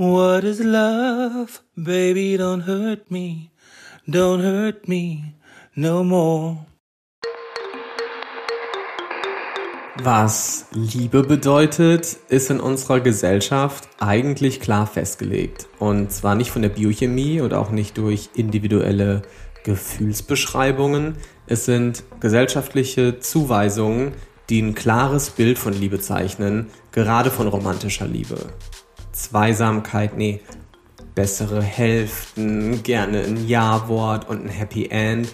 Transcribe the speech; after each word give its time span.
What 0.00 0.44
is 0.44 0.60
love? 0.60 1.60
Baby, 1.74 2.36
don't 2.38 2.66
hurt 2.68 3.10
me. 3.10 3.50
Don't 4.06 4.40
hurt 4.40 4.86
me 4.86 5.34
no 5.74 6.04
more. 6.04 6.58
Was 10.00 10.66
Liebe 10.72 11.24
bedeutet, 11.24 12.16
ist 12.28 12.48
in 12.48 12.60
unserer 12.60 13.00
Gesellschaft 13.00 13.88
eigentlich 13.98 14.60
klar 14.60 14.86
festgelegt. 14.86 15.66
Und 15.80 16.12
zwar 16.12 16.36
nicht 16.36 16.52
von 16.52 16.62
der 16.62 16.68
Biochemie 16.68 17.40
und 17.40 17.52
auch 17.52 17.72
nicht 17.72 17.98
durch 17.98 18.30
individuelle 18.36 19.22
Gefühlsbeschreibungen. 19.64 21.16
Es 21.48 21.64
sind 21.64 22.04
gesellschaftliche 22.20 23.18
Zuweisungen, 23.18 24.12
die 24.48 24.62
ein 24.62 24.76
klares 24.76 25.30
Bild 25.30 25.58
von 25.58 25.72
Liebe 25.72 25.98
zeichnen, 25.98 26.68
gerade 26.92 27.32
von 27.32 27.48
romantischer 27.48 28.06
Liebe. 28.06 28.36
Zweisamkeit, 29.18 30.16
nee, 30.16 30.40
bessere 31.14 31.60
Hälften, 31.60 32.84
gerne 32.84 33.22
ein 33.22 33.48
Ja-Wort 33.48 34.28
und 34.28 34.44
ein 34.44 34.48
Happy 34.48 34.86
End. 34.86 35.28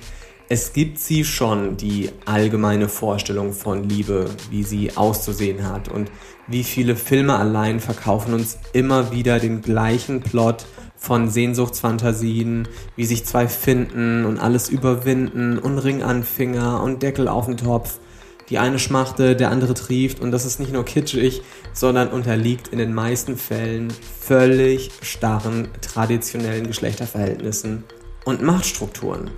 Es 0.48 0.72
gibt 0.72 0.98
sie 0.98 1.24
schon, 1.24 1.76
die 1.76 2.10
allgemeine 2.24 2.88
Vorstellung 2.88 3.52
von 3.52 3.86
Liebe, 3.86 4.30
wie 4.50 4.62
sie 4.62 4.96
auszusehen 4.96 5.68
hat 5.68 5.88
und 5.88 6.10
wie 6.48 6.64
viele 6.64 6.96
Filme 6.96 7.36
allein 7.36 7.80
verkaufen 7.80 8.32
uns 8.32 8.58
immer 8.72 9.12
wieder 9.12 9.38
den 9.38 9.60
gleichen 9.60 10.20
Plot 10.20 10.64
von 10.96 11.28
Sehnsuchtsfantasien, 11.28 12.68
wie 12.96 13.04
sich 13.04 13.26
zwei 13.26 13.48
finden 13.48 14.24
und 14.24 14.38
alles 14.38 14.70
überwinden 14.70 15.58
und 15.58 15.78
Ring 15.78 16.02
an 16.02 16.22
Finger 16.22 16.82
und 16.82 17.02
Deckel 17.02 17.28
auf 17.28 17.46
den 17.46 17.58
Topf 17.58 17.98
die 18.50 18.58
eine 18.58 18.78
schmachte, 18.78 19.36
der 19.36 19.50
andere 19.50 19.74
trieft 19.74 20.20
und 20.20 20.30
das 20.30 20.44
ist 20.44 20.60
nicht 20.60 20.72
nur 20.72 20.84
kitschig, 20.84 21.42
sondern 21.74 22.08
unterliegt 22.08 22.68
in 22.68 22.78
den 22.78 22.94
meisten 22.94 23.36
Fällen 23.36 23.92
völlig 24.20 24.90
starren 25.02 25.68
traditionellen 25.82 26.66
Geschlechterverhältnissen 26.66 27.84
und 28.24 28.40
Machtstrukturen. 28.40 29.30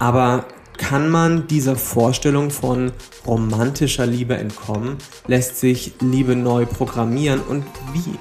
Aber 0.00 0.46
kann 0.76 1.08
man 1.08 1.46
dieser 1.46 1.76
Vorstellung 1.76 2.50
von 2.50 2.90
romantischer 3.26 4.06
Liebe 4.06 4.36
entkommen? 4.36 4.96
Lässt 5.28 5.60
sich 5.60 5.94
Liebe 6.00 6.34
neu 6.34 6.66
programmieren 6.66 7.40
und 7.40 7.64
wie? 7.92 8.18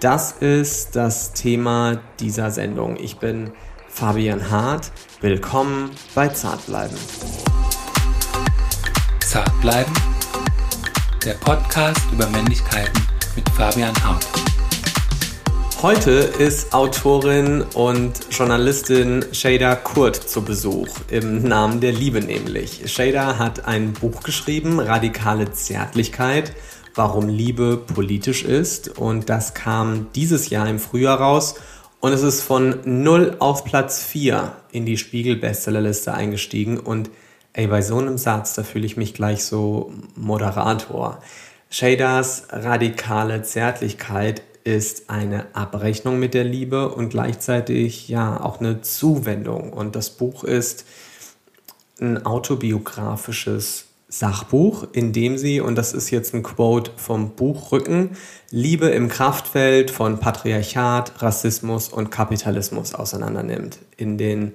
Das 0.00 0.32
ist 0.32 0.96
das 0.96 1.32
Thema 1.32 2.00
dieser 2.18 2.50
Sendung. 2.50 2.96
Ich 2.96 3.18
bin 3.18 3.52
Fabian 3.88 4.50
Hart. 4.50 4.90
Willkommen 5.20 5.90
bei 6.14 6.28
Zartbleiben. 6.28 6.96
Zart 9.20 9.60
bleiben. 9.60 10.11
Der 11.24 11.34
Podcast 11.34 12.00
über 12.12 12.28
Männlichkeiten 12.30 13.00
mit 13.36 13.48
Fabian 13.50 13.94
Haut. 14.04 14.26
Heute 15.80 16.10
ist 16.10 16.74
Autorin 16.74 17.62
und 17.74 18.12
Journalistin 18.30 19.24
Shada 19.30 19.76
Kurt 19.76 20.16
zu 20.16 20.42
Besuch, 20.42 20.88
im 21.10 21.44
Namen 21.44 21.80
der 21.80 21.92
Liebe 21.92 22.20
nämlich. 22.20 22.92
Shada 22.92 23.38
hat 23.38 23.68
ein 23.68 23.92
Buch 23.92 24.24
geschrieben, 24.24 24.80
Radikale 24.80 25.52
Zärtlichkeit, 25.52 26.54
warum 26.96 27.28
Liebe 27.28 27.76
politisch 27.76 28.42
ist. 28.42 28.98
Und 28.98 29.30
das 29.30 29.54
kam 29.54 30.08
dieses 30.16 30.50
Jahr 30.50 30.68
im 30.68 30.80
Frühjahr 30.80 31.20
raus. 31.20 31.54
Und 32.00 32.12
es 32.12 32.22
ist 32.22 32.42
von 32.42 32.80
0 32.84 33.36
auf 33.38 33.64
Platz 33.64 34.02
4 34.02 34.56
in 34.72 34.86
die 34.86 34.98
Spiegel-Bestsellerliste 34.98 36.12
eingestiegen 36.12 36.80
und 36.80 37.10
Ey, 37.54 37.66
bei 37.66 37.82
so 37.82 37.98
einem 37.98 38.16
Satz, 38.16 38.54
da 38.54 38.62
fühle 38.62 38.86
ich 38.86 38.96
mich 38.96 39.12
gleich 39.12 39.44
so 39.44 39.92
Moderator. 40.16 41.18
Shaders 41.68 42.44
radikale 42.50 43.42
Zärtlichkeit 43.42 44.42
ist 44.64 45.10
eine 45.10 45.54
Abrechnung 45.54 46.18
mit 46.18 46.32
der 46.32 46.44
Liebe 46.44 46.88
und 46.88 47.10
gleichzeitig 47.10 48.08
ja 48.08 48.40
auch 48.40 48.60
eine 48.60 48.80
Zuwendung. 48.80 49.72
Und 49.74 49.96
das 49.96 50.10
Buch 50.10 50.44
ist 50.44 50.86
ein 52.00 52.24
autobiografisches 52.24 53.86
Sachbuch, 54.08 54.86
in 54.92 55.12
dem 55.12 55.36
sie, 55.36 55.60
und 55.60 55.76
das 55.76 55.92
ist 55.92 56.10
jetzt 56.10 56.34
ein 56.34 56.42
Quote 56.42 56.92
vom 56.96 57.30
Buchrücken, 57.30 58.16
Liebe 58.50 58.88
im 58.88 59.08
Kraftfeld 59.08 59.90
von 59.90 60.18
Patriarchat, 60.20 61.20
Rassismus 61.20 61.88
und 61.90 62.10
Kapitalismus 62.10 62.94
auseinandernimmt. 62.94 63.78
In 63.96 64.16
den 64.16 64.52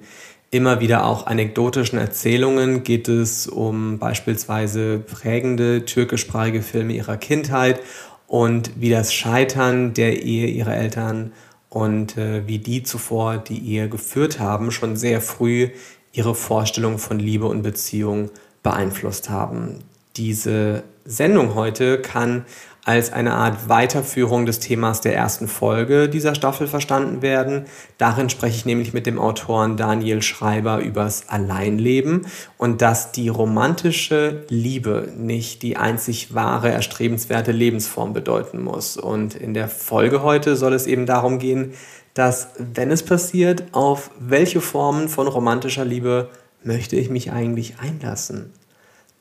immer 0.50 0.80
wieder 0.80 1.04
auch 1.04 1.26
anekdotischen 1.26 1.98
Erzählungen 1.98 2.82
geht 2.82 3.08
es 3.08 3.46
um 3.46 3.98
beispielsweise 3.98 4.98
prägende 4.98 5.84
türkischsprachige 5.84 6.62
Filme 6.62 6.94
ihrer 6.94 7.16
Kindheit 7.16 7.80
und 8.26 8.70
wie 8.76 8.90
das 8.90 9.12
Scheitern 9.12 9.94
der 9.94 10.22
Ehe 10.22 10.46
ihrer 10.46 10.76
Eltern 10.76 11.32
und 11.68 12.16
äh, 12.16 12.46
wie 12.46 12.58
die 12.58 12.82
zuvor 12.82 13.38
die 13.38 13.72
Ehe 13.72 13.88
geführt 13.88 14.38
haben, 14.40 14.70
schon 14.70 14.96
sehr 14.96 15.20
früh 15.20 15.68
ihre 16.12 16.34
Vorstellung 16.34 16.98
von 16.98 17.18
Liebe 17.18 17.46
und 17.46 17.62
Beziehung 17.62 18.30
beeinflusst 18.62 19.28
haben. 19.28 19.80
Diese 20.16 20.82
Sendung 21.04 21.54
heute 21.54 22.00
kann 22.00 22.44
als 22.88 23.12
eine 23.12 23.34
Art 23.34 23.68
Weiterführung 23.68 24.46
des 24.46 24.60
Themas 24.60 25.02
der 25.02 25.14
ersten 25.14 25.46
Folge 25.46 26.08
dieser 26.08 26.34
Staffel 26.34 26.66
verstanden 26.66 27.20
werden. 27.20 27.66
Darin 27.98 28.30
spreche 28.30 28.56
ich 28.56 28.64
nämlich 28.64 28.94
mit 28.94 29.04
dem 29.04 29.18
Autoren 29.18 29.76
Daniel 29.76 30.22
Schreiber 30.22 30.78
übers 30.78 31.28
Alleinleben 31.28 32.26
und 32.56 32.80
dass 32.80 33.12
die 33.12 33.28
romantische 33.28 34.46
Liebe 34.48 35.12
nicht 35.18 35.60
die 35.60 35.76
einzig 35.76 36.32
wahre, 36.32 36.70
erstrebenswerte 36.70 37.52
Lebensform 37.52 38.14
bedeuten 38.14 38.62
muss. 38.62 38.96
Und 38.96 39.34
in 39.34 39.52
der 39.52 39.68
Folge 39.68 40.22
heute 40.22 40.56
soll 40.56 40.72
es 40.72 40.86
eben 40.86 41.04
darum 41.04 41.38
gehen, 41.38 41.74
dass, 42.14 42.48
wenn 42.56 42.90
es 42.90 43.02
passiert, 43.02 43.64
auf 43.72 44.10
welche 44.18 44.62
Formen 44.62 45.10
von 45.10 45.28
romantischer 45.28 45.84
Liebe 45.84 46.30
möchte 46.64 46.96
ich 46.96 47.10
mich 47.10 47.32
eigentlich 47.32 47.74
einlassen? 47.80 48.54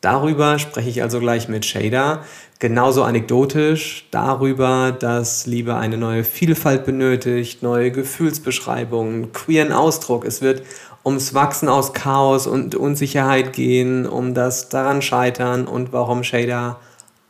Darüber 0.08 0.58
spreche 0.58 0.90
ich 0.90 1.02
also 1.02 1.20
gleich 1.20 1.50
mit 1.50 1.66
Shader. 1.66 2.24
Genauso 2.60 3.04
anekdotisch 3.04 4.08
darüber, 4.10 4.96
dass 4.98 5.46
Liebe 5.46 5.76
eine 5.76 5.98
neue 5.98 6.24
Vielfalt 6.24 6.86
benötigt, 6.86 7.62
neue 7.62 7.92
Gefühlsbeschreibungen, 7.92 9.34
queeren 9.34 9.74
Ausdruck. 9.74 10.24
Es 10.24 10.42
wird 10.42 10.64
ums 11.04 11.34
Wachsen 11.34 11.68
aus 11.68 11.92
Chaos 11.92 12.48
und 12.48 12.74
Unsicherheit 12.74 13.52
gehen, 13.52 14.08
um 14.08 14.34
das 14.34 14.70
daran 14.70 15.02
scheitern 15.02 15.68
und 15.68 15.92
warum 15.92 16.24
Shader 16.24 16.80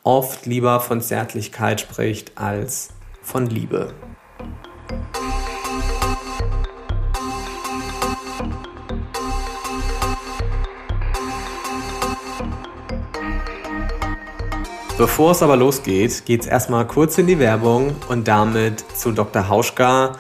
oft 0.03 0.45
lieber 0.45 0.79
von 0.79 1.01
Zärtlichkeit 1.01 1.81
spricht 1.81 2.33
als 2.35 2.89
von 3.23 3.47
Liebe. 3.47 3.91
Bevor 14.97 15.33
es 15.33 15.43
aber 15.43 15.55
losgeht, 15.57 16.25
geht 16.25 16.41
es 16.41 16.47
erstmal 16.47 16.87
kurz 16.87 17.19
in 17.19 17.27
die 17.27 17.37
Werbung 17.37 17.95
und 18.09 18.27
damit 18.27 18.83
zu 18.95 19.11
Dr. 19.11 19.47
Hauschka 19.47 20.13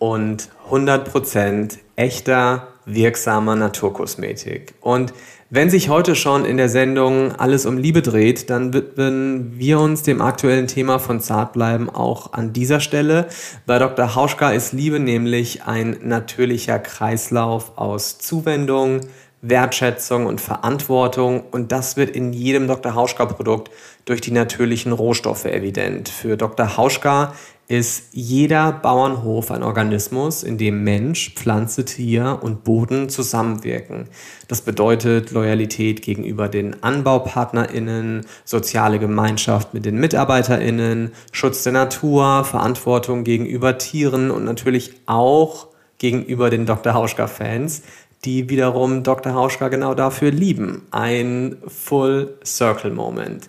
und 0.00 0.48
100% 0.68 1.78
echter, 1.94 2.66
wirksamer 2.84 3.54
Naturkosmetik. 3.54 4.74
Und 4.80 5.14
wenn 5.50 5.70
sich 5.70 5.88
heute 5.88 6.16
schon 6.16 6.44
in 6.44 6.56
der 6.56 6.68
Sendung 6.68 7.30
alles 7.36 7.64
um 7.64 7.78
Liebe 7.78 8.02
dreht, 8.02 8.50
dann 8.50 8.72
widmen 8.72 9.52
wir 9.56 9.78
uns 9.78 10.02
dem 10.02 10.20
aktuellen 10.20 10.66
Thema 10.66 10.98
von 10.98 11.20
Zartbleiben 11.20 11.88
auch 11.88 12.32
an 12.32 12.52
dieser 12.52 12.80
Stelle. 12.80 13.28
Bei 13.66 13.78
Dr. 13.78 14.16
Hauschka 14.16 14.50
ist 14.50 14.72
Liebe 14.72 14.98
nämlich 14.98 15.62
ein 15.62 15.98
natürlicher 16.02 16.80
Kreislauf 16.80 17.78
aus 17.78 18.18
Zuwendung, 18.18 19.02
Wertschätzung 19.48 20.26
und 20.26 20.40
Verantwortung 20.40 21.42
und 21.50 21.70
das 21.70 21.96
wird 21.96 22.10
in 22.10 22.32
jedem 22.32 22.66
Dr. 22.66 22.94
Hauschka-Produkt 22.94 23.70
durch 24.06 24.20
die 24.20 24.30
natürlichen 24.30 24.92
Rohstoffe 24.92 25.44
evident. 25.44 26.08
Für 26.08 26.36
Dr. 26.36 26.76
Hauschka 26.76 27.34
ist 27.66 28.08
jeder 28.12 28.72
Bauernhof 28.72 29.50
ein 29.50 29.62
Organismus, 29.62 30.42
in 30.42 30.58
dem 30.58 30.84
Mensch, 30.84 31.34
Pflanze, 31.34 31.84
Tier 31.84 32.40
und 32.42 32.64
Boden 32.64 33.08
zusammenwirken. 33.08 34.08
Das 34.48 34.60
bedeutet 34.60 35.30
Loyalität 35.30 36.02
gegenüber 36.02 36.48
den 36.48 36.82
AnbaupartnerInnen, 36.82 38.26
soziale 38.44 38.98
Gemeinschaft 38.98 39.72
mit 39.72 39.86
den 39.86 39.98
MitarbeiterInnen, 39.98 41.12
Schutz 41.32 41.62
der 41.62 41.72
Natur, 41.72 42.44
Verantwortung 42.44 43.24
gegenüber 43.24 43.78
Tieren 43.78 44.30
und 44.30 44.44
natürlich 44.44 44.92
auch 45.06 45.68
gegenüber 45.98 46.50
den 46.50 46.66
Dr. 46.66 46.92
Hauschka-Fans, 46.92 47.82
die 48.24 48.48
wiederum 48.48 49.02
Dr. 49.02 49.34
Hauschka 49.34 49.68
genau 49.68 49.94
dafür 49.94 50.30
lieben. 50.30 50.82
Ein 50.90 51.56
Full 51.66 52.34
Circle 52.44 52.90
Moment. 52.90 53.46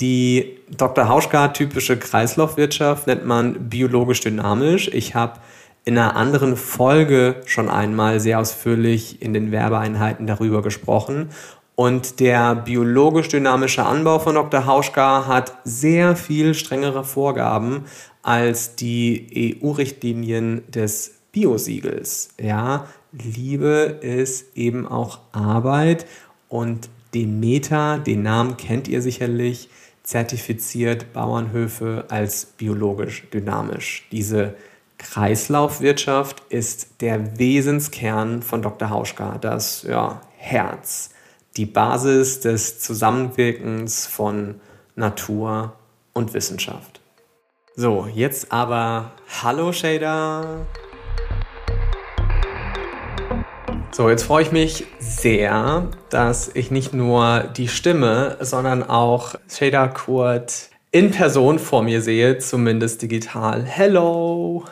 Die 0.00 0.58
Dr. 0.70 1.08
Hauschka-typische 1.08 1.98
Kreislaufwirtschaft 1.98 3.06
nennt 3.06 3.26
man 3.26 3.68
biologisch 3.68 4.20
dynamisch. 4.20 4.88
Ich 4.88 5.14
habe 5.14 5.40
in 5.84 5.98
einer 5.98 6.16
anderen 6.16 6.56
Folge 6.56 7.36
schon 7.46 7.68
einmal 7.68 8.20
sehr 8.20 8.38
ausführlich 8.38 9.20
in 9.22 9.34
den 9.34 9.52
Werbeeinheiten 9.52 10.26
darüber 10.26 10.62
gesprochen. 10.62 11.30
Und 11.74 12.20
der 12.20 12.54
biologisch 12.54 13.28
dynamische 13.28 13.84
Anbau 13.84 14.18
von 14.18 14.34
Dr. 14.34 14.66
Hauschka 14.66 15.26
hat 15.26 15.54
sehr 15.64 16.16
viel 16.16 16.54
strengere 16.54 17.04
Vorgaben 17.04 17.84
als 18.22 18.76
die 18.76 19.58
EU-Richtlinien 19.62 20.62
des 20.70 21.14
Biosiegels. 21.32 22.30
Ja, 22.38 22.86
Liebe 23.12 23.98
ist 24.00 24.56
eben 24.56 24.86
auch 24.86 25.18
Arbeit 25.32 26.06
und 26.48 26.88
Demeter, 27.14 27.98
den 27.98 28.22
Namen 28.22 28.56
kennt 28.56 28.86
ihr 28.88 29.02
sicherlich, 29.02 29.68
zertifiziert 30.02 31.12
Bauernhöfe 31.12 32.04
als 32.08 32.46
biologisch 32.46 33.28
dynamisch. 33.32 34.06
Diese 34.12 34.54
Kreislaufwirtschaft 34.98 36.42
ist 36.48 37.00
der 37.00 37.38
Wesenskern 37.38 38.42
von 38.42 38.62
Dr. 38.62 38.90
Hauschka, 38.90 39.38
das 39.38 39.82
ja, 39.82 40.20
Herz 40.36 41.10
die 41.56 41.66
Basis 41.66 42.40
des 42.40 42.78
Zusammenwirkens 42.80 44.06
von 44.06 44.60
Natur 44.94 45.74
und 46.12 46.34
Wissenschaft. 46.34 47.00
So, 47.76 48.08
jetzt 48.12 48.52
aber 48.52 49.12
Hallo 49.42 49.72
Shader. 49.72 50.66
So, 53.92 54.08
jetzt 54.08 54.22
freue 54.22 54.44
ich 54.44 54.52
mich 54.52 54.86
sehr, 55.00 55.88
dass 56.10 56.48
ich 56.54 56.70
nicht 56.70 56.94
nur 56.94 57.44
die 57.56 57.66
Stimme, 57.66 58.36
sondern 58.40 58.88
auch 58.88 59.34
Shader 59.48 59.88
Kurt 59.88 60.70
in 60.92 61.10
Person 61.10 61.58
vor 61.58 61.82
mir 61.82 62.00
sehe, 62.00 62.38
zumindest 62.38 63.02
digital. 63.02 63.64
Hello! 63.64 64.64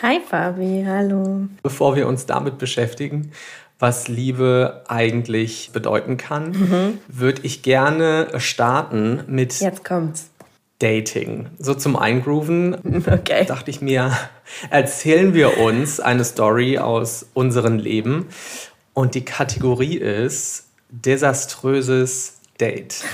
Hi 0.00 0.20
Fabi, 0.20 0.84
hallo. 0.86 1.48
Bevor 1.62 1.96
wir 1.96 2.06
uns 2.06 2.26
damit 2.26 2.58
beschäftigen, 2.58 3.32
was 3.80 4.06
Liebe 4.06 4.84
eigentlich 4.86 5.70
bedeuten 5.72 6.16
kann, 6.16 6.50
mhm. 6.52 6.98
würde 7.08 7.42
ich 7.42 7.62
gerne 7.62 8.28
starten 8.36 9.24
mit 9.26 9.60
Jetzt 9.60 9.84
kommt's. 9.84 10.30
Dating. 10.82 11.46
So 11.58 11.74
zum 11.74 11.96
Eingrooven 11.96 13.04
okay. 13.06 13.44
dachte 13.46 13.70
ich 13.70 13.80
mir, 13.80 14.12
erzählen 14.70 15.32
wir 15.32 15.58
uns 15.58 16.00
eine 16.00 16.24
Story 16.24 16.78
aus 16.78 17.26
unserem 17.34 17.78
Leben. 17.78 18.26
Und 18.92 19.14
die 19.14 19.24
Kategorie 19.24 19.96
ist 19.96 20.66
desaströses 20.90 22.38
Date. 22.60 22.96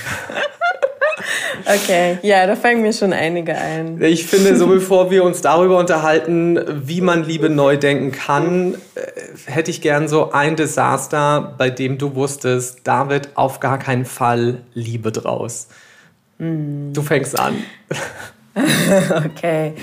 Okay, 1.65 2.17
ja, 2.21 2.47
da 2.47 2.55
fangen 2.55 2.81
mir 2.81 2.93
schon 2.93 3.11
einige 3.11 3.55
ein. 3.55 4.01
Ich 4.01 4.25
finde, 4.25 4.55
so 4.55 4.67
bevor 4.67 5.11
wir 5.11 5.23
uns 5.23 5.41
darüber 5.41 5.77
unterhalten, 5.77 6.59
wie 6.87 7.01
man 7.01 7.23
Liebe 7.23 7.49
neu 7.49 7.77
denken 7.77 8.11
kann, 8.11 8.75
äh, 8.95 9.01
hätte 9.45 9.69
ich 9.69 9.81
gern 9.81 10.07
so 10.07 10.31
ein 10.31 10.55
Desaster, 10.55 11.53
bei 11.57 11.69
dem 11.69 11.97
du 11.97 12.15
wusstest, 12.15 12.79
da 12.85 13.09
wird 13.09 13.29
auf 13.35 13.59
gar 13.59 13.77
keinen 13.77 14.05
Fall 14.05 14.61
Liebe 14.73 15.11
draus. 15.11 15.67
Mm. 16.39 16.91
Du 16.93 17.01
fängst 17.01 17.39
an. 17.39 17.63
okay. 19.25 19.73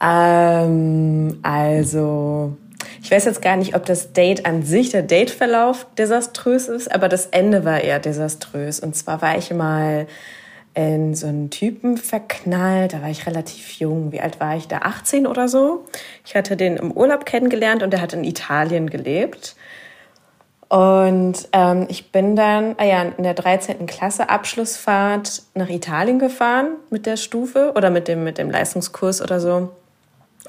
Ähm, 0.00 1.38
also, 1.42 2.56
ich 3.02 3.10
weiß 3.10 3.24
jetzt 3.24 3.42
gar 3.42 3.56
nicht, 3.56 3.74
ob 3.74 3.84
das 3.86 4.12
Date 4.12 4.46
an 4.46 4.62
sich, 4.62 4.90
der 4.90 5.02
Dateverlauf 5.02 5.86
desaströs 5.96 6.68
ist, 6.68 6.94
aber 6.94 7.08
das 7.08 7.26
Ende 7.26 7.64
war 7.64 7.80
eher 7.80 7.98
desaströs. 7.98 8.80
Und 8.80 8.94
zwar 8.94 9.22
war 9.22 9.36
ich 9.36 9.50
mal 9.52 10.06
in 10.74 11.14
so 11.14 11.26
einen 11.26 11.50
Typen 11.50 11.96
verknallt. 11.96 12.92
Da 12.92 13.02
war 13.02 13.10
ich 13.10 13.26
relativ 13.26 13.72
jung. 13.72 14.12
Wie 14.12 14.20
alt 14.20 14.38
war 14.38 14.56
ich 14.56 14.68
da? 14.68 14.78
18 14.78 15.26
oder 15.26 15.48
so. 15.48 15.86
Ich 16.24 16.36
hatte 16.36 16.56
den 16.56 16.76
im 16.76 16.92
Urlaub 16.92 17.26
kennengelernt 17.26 17.82
und 17.82 17.92
er 17.92 18.00
hat 18.00 18.12
in 18.12 18.22
Italien 18.22 18.88
gelebt. 18.88 19.56
Und 20.68 21.48
ähm, 21.52 21.86
ich 21.88 22.12
bin 22.12 22.36
dann 22.36 22.74
ah 22.78 22.84
ja, 22.84 23.02
in 23.02 23.22
der 23.22 23.34
13. 23.34 23.86
Klasse 23.86 24.28
Abschlussfahrt 24.28 25.42
nach 25.54 25.68
Italien 25.70 26.18
gefahren 26.18 26.76
mit 26.90 27.06
der 27.06 27.16
Stufe 27.16 27.72
oder 27.74 27.88
mit 27.88 28.06
dem, 28.06 28.22
mit 28.22 28.36
dem 28.36 28.50
Leistungskurs 28.50 29.22
oder 29.22 29.40
so. 29.40 29.70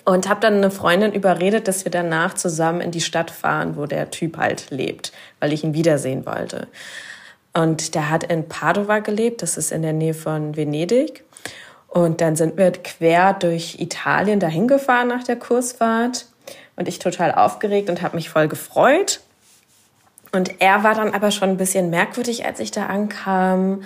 Und 0.04 0.28
habe 0.28 0.42
dann 0.42 0.56
eine 0.56 0.72
Freundin 0.72 1.14
überredet, 1.14 1.68
dass 1.68 1.86
wir 1.86 1.92
danach 1.92 2.34
zusammen 2.34 2.82
in 2.82 2.92
die 2.92 3.02
Stadt 3.02 3.32
fahren, 3.32 3.78
wo 3.78 3.86
der 3.86 4.12
Typ 4.12 4.38
halt 4.38 4.72
lebt, 4.72 5.14
weil 5.40 5.54
ich 5.54 5.64
ihn 5.64 5.74
wiedersehen 5.74 6.26
wollte. 6.26 6.68
Und 7.54 7.96
der 7.96 8.10
hat 8.10 8.26
in 8.26 8.48
Padova 8.48 9.00
gelebt, 9.00 9.42
das 9.42 9.58
ist 9.58 9.72
in 9.72 9.82
der 9.82 9.94
Nähe 9.94 10.14
von 10.14 10.56
Venedig. 10.56 11.24
Und 11.88 12.22
dann 12.22 12.36
sind 12.36 12.58
wir 12.58 12.72
quer 12.72 13.34
durch 13.34 13.80
Italien 13.80 14.40
dahin 14.40 14.68
gefahren 14.68 15.08
nach 15.08 15.24
der 15.24 15.38
Kursfahrt. 15.38 16.28
Und 16.76 16.88
ich 16.88 17.00
total 17.00 17.34
aufgeregt 17.34 17.90
und 17.90 18.02
habe 18.02 18.16
mich 18.16 18.30
voll 18.30 18.48
gefreut. 18.48 19.22
Und 20.32 20.62
er 20.62 20.84
war 20.84 20.94
dann 20.94 21.14
aber 21.14 21.32
schon 21.32 21.50
ein 21.50 21.58
bisschen 21.58 21.90
merkwürdig, 21.90 22.46
als 22.46 22.60
ich 22.60 22.72
da 22.72 22.86
ankam. 22.86 23.82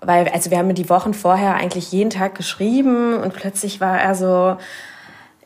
Weil, 0.00 0.28
also 0.28 0.50
wir 0.50 0.58
haben 0.58 0.74
die 0.74 0.88
Wochen 0.88 1.14
vorher 1.14 1.54
eigentlich 1.54 1.92
jeden 1.92 2.10
Tag 2.10 2.34
geschrieben 2.34 3.14
und 3.14 3.34
plötzlich 3.34 3.80
war 3.80 3.98
er 3.98 4.14
so, 4.14 4.56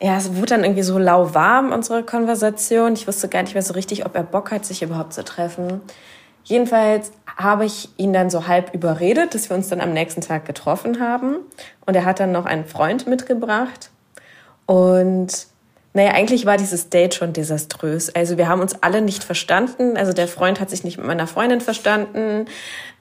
ja, 0.01 0.17
es 0.17 0.35
wurde 0.35 0.47
dann 0.47 0.63
irgendwie 0.63 0.83
so 0.83 0.97
lauwarm, 0.97 1.71
unsere 1.71 2.03
Konversation. 2.03 2.93
Ich 2.93 3.07
wusste 3.07 3.29
gar 3.29 3.43
nicht 3.43 3.53
mehr 3.53 3.63
so 3.63 3.73
richtig, 3.73 4.05
ob 4.05 4.15
er 4.15 4.23
Bock 4.23 4.51
hat, 4.51 4.65
sich 4.65 4.81
überhaupt 4.81 5.13
zu 5.13 5.23
treffen. 5.23 5.81
Jedenfalls 6.43 7.11
habe 7.37 7.65
ich 7.65 7.89
ihn 7.97 8.11
dann 8.11 8.29
so 8.29 8.47
halb 8.47 8.73
überredet, 8.73 9.35
dass 9.35 9.49
wir 9.49 9.55
uns 9.55 9.69
dann 9.69 9.79
am 9.79 9.93
nächsten 9.93 10.21
Tag 10.21 10.45
getroffen 10.45 10.99
haben. 10.99 11.37
Und 11.85 11.95
er 11.95 12.05
hat 12.05 12.19
dann 12.19 12.31
noch 12.31 12.45
einen 12.45 12.65
Freund 12.65 13.07
mitgebracht. 13.07 13.91
Und 14.65 15.47
naja, 15.93 16.11
eigentlich 16.11 16.45
war 16.45 16.57
dieses 16.57 16.89
Date 16.89 17.15
schon 17.15 17.33
desaströs. 17.33 18.13
Also 18.15 18.37
wir 18.37 18.47
haben 18.47 18.61
uns 18.61 18.81
alle 18.81 19.01
nicht 19.01 19.23
verstanden. 19.23 19.97
Also 19.97 20.13
der 20.13 20.27
Freund 20.27 20.59
hat 20.59 20.69
sich 20.69 20.83
nicht 20.83 20.97
mit 20.97 21.05
meiner 21.05 21.27
Freundin 21.27 21.59
verstanden. 21.59 22.45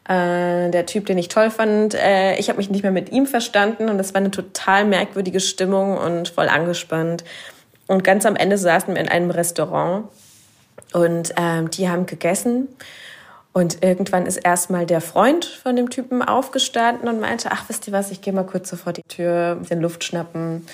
Äh, 0.09 0.71
der 0.71 0.87
Typ, 0.87 1.07
den 1.07 1.17
ich 1.17 1.29
toll 1.29 1.51
fand, 1.51 1.95
äh, 1.95 2.37
ich 2.37 2.49
habe 2.49 2.59
mich 2.59 2.69
nicht 2.69 2.83
mehr 2.83 2.91
mit 2.91 3.13
ihm 3.13 3.27
verstanden. 3.27 3.89
Und 3.89 3.99
das 3.99 4.13
war 4.13 4.21
eine 4.21 4.33
total 4.33 4.85
merkwürdige 4.85 5.39
Stimmung 5.39 5.97
und 5.99 6.31
voll 6.31 6.49
angespannt. 6.49 7.23
Und 7.87 8.03
ganz 8.03 8.27
am 8.27 8.35
Ende 8.35 8.59
saßen 8.59 8.95
wir 8.95 9.01
in 9.01 9.09
einem 9.09 9.31
Restaurant 9.31 10.09
und 10.93 11.33
ähm, 11.37 11.71
die 11.71 11.89
haben 11.89 12.07
gegessen. 12.07 12.69
Und 13.53 13.83
irgendwann 13.83 14.27
ist 14.27 14.37
erstmal 14.37 14.87
der 14.87 15.01
Freund 15.01 15.45
von 15.45 15.75
dem 15.75 15.91
Typen 15.91 16.23
aufgestanden 16.23 17.09
und 17.09 17.21
meinte, 17.21 17.51
ach, 17.51 17.65
wisst 17.69 17.89
ihr 17.89 17.93
was, 17.93 18.13
ich 18.13 18.21
gehe 18.21 18.33
mal 18.33 18.47
kurz 18.47 18.71
so 18.71 18.77
vor 18.77 18.93
die 18.93 19.03
Tür, 19.03 19.57
den 19.69 19.81
Luft 19.81 20.05
schnappen. 20.05 20.67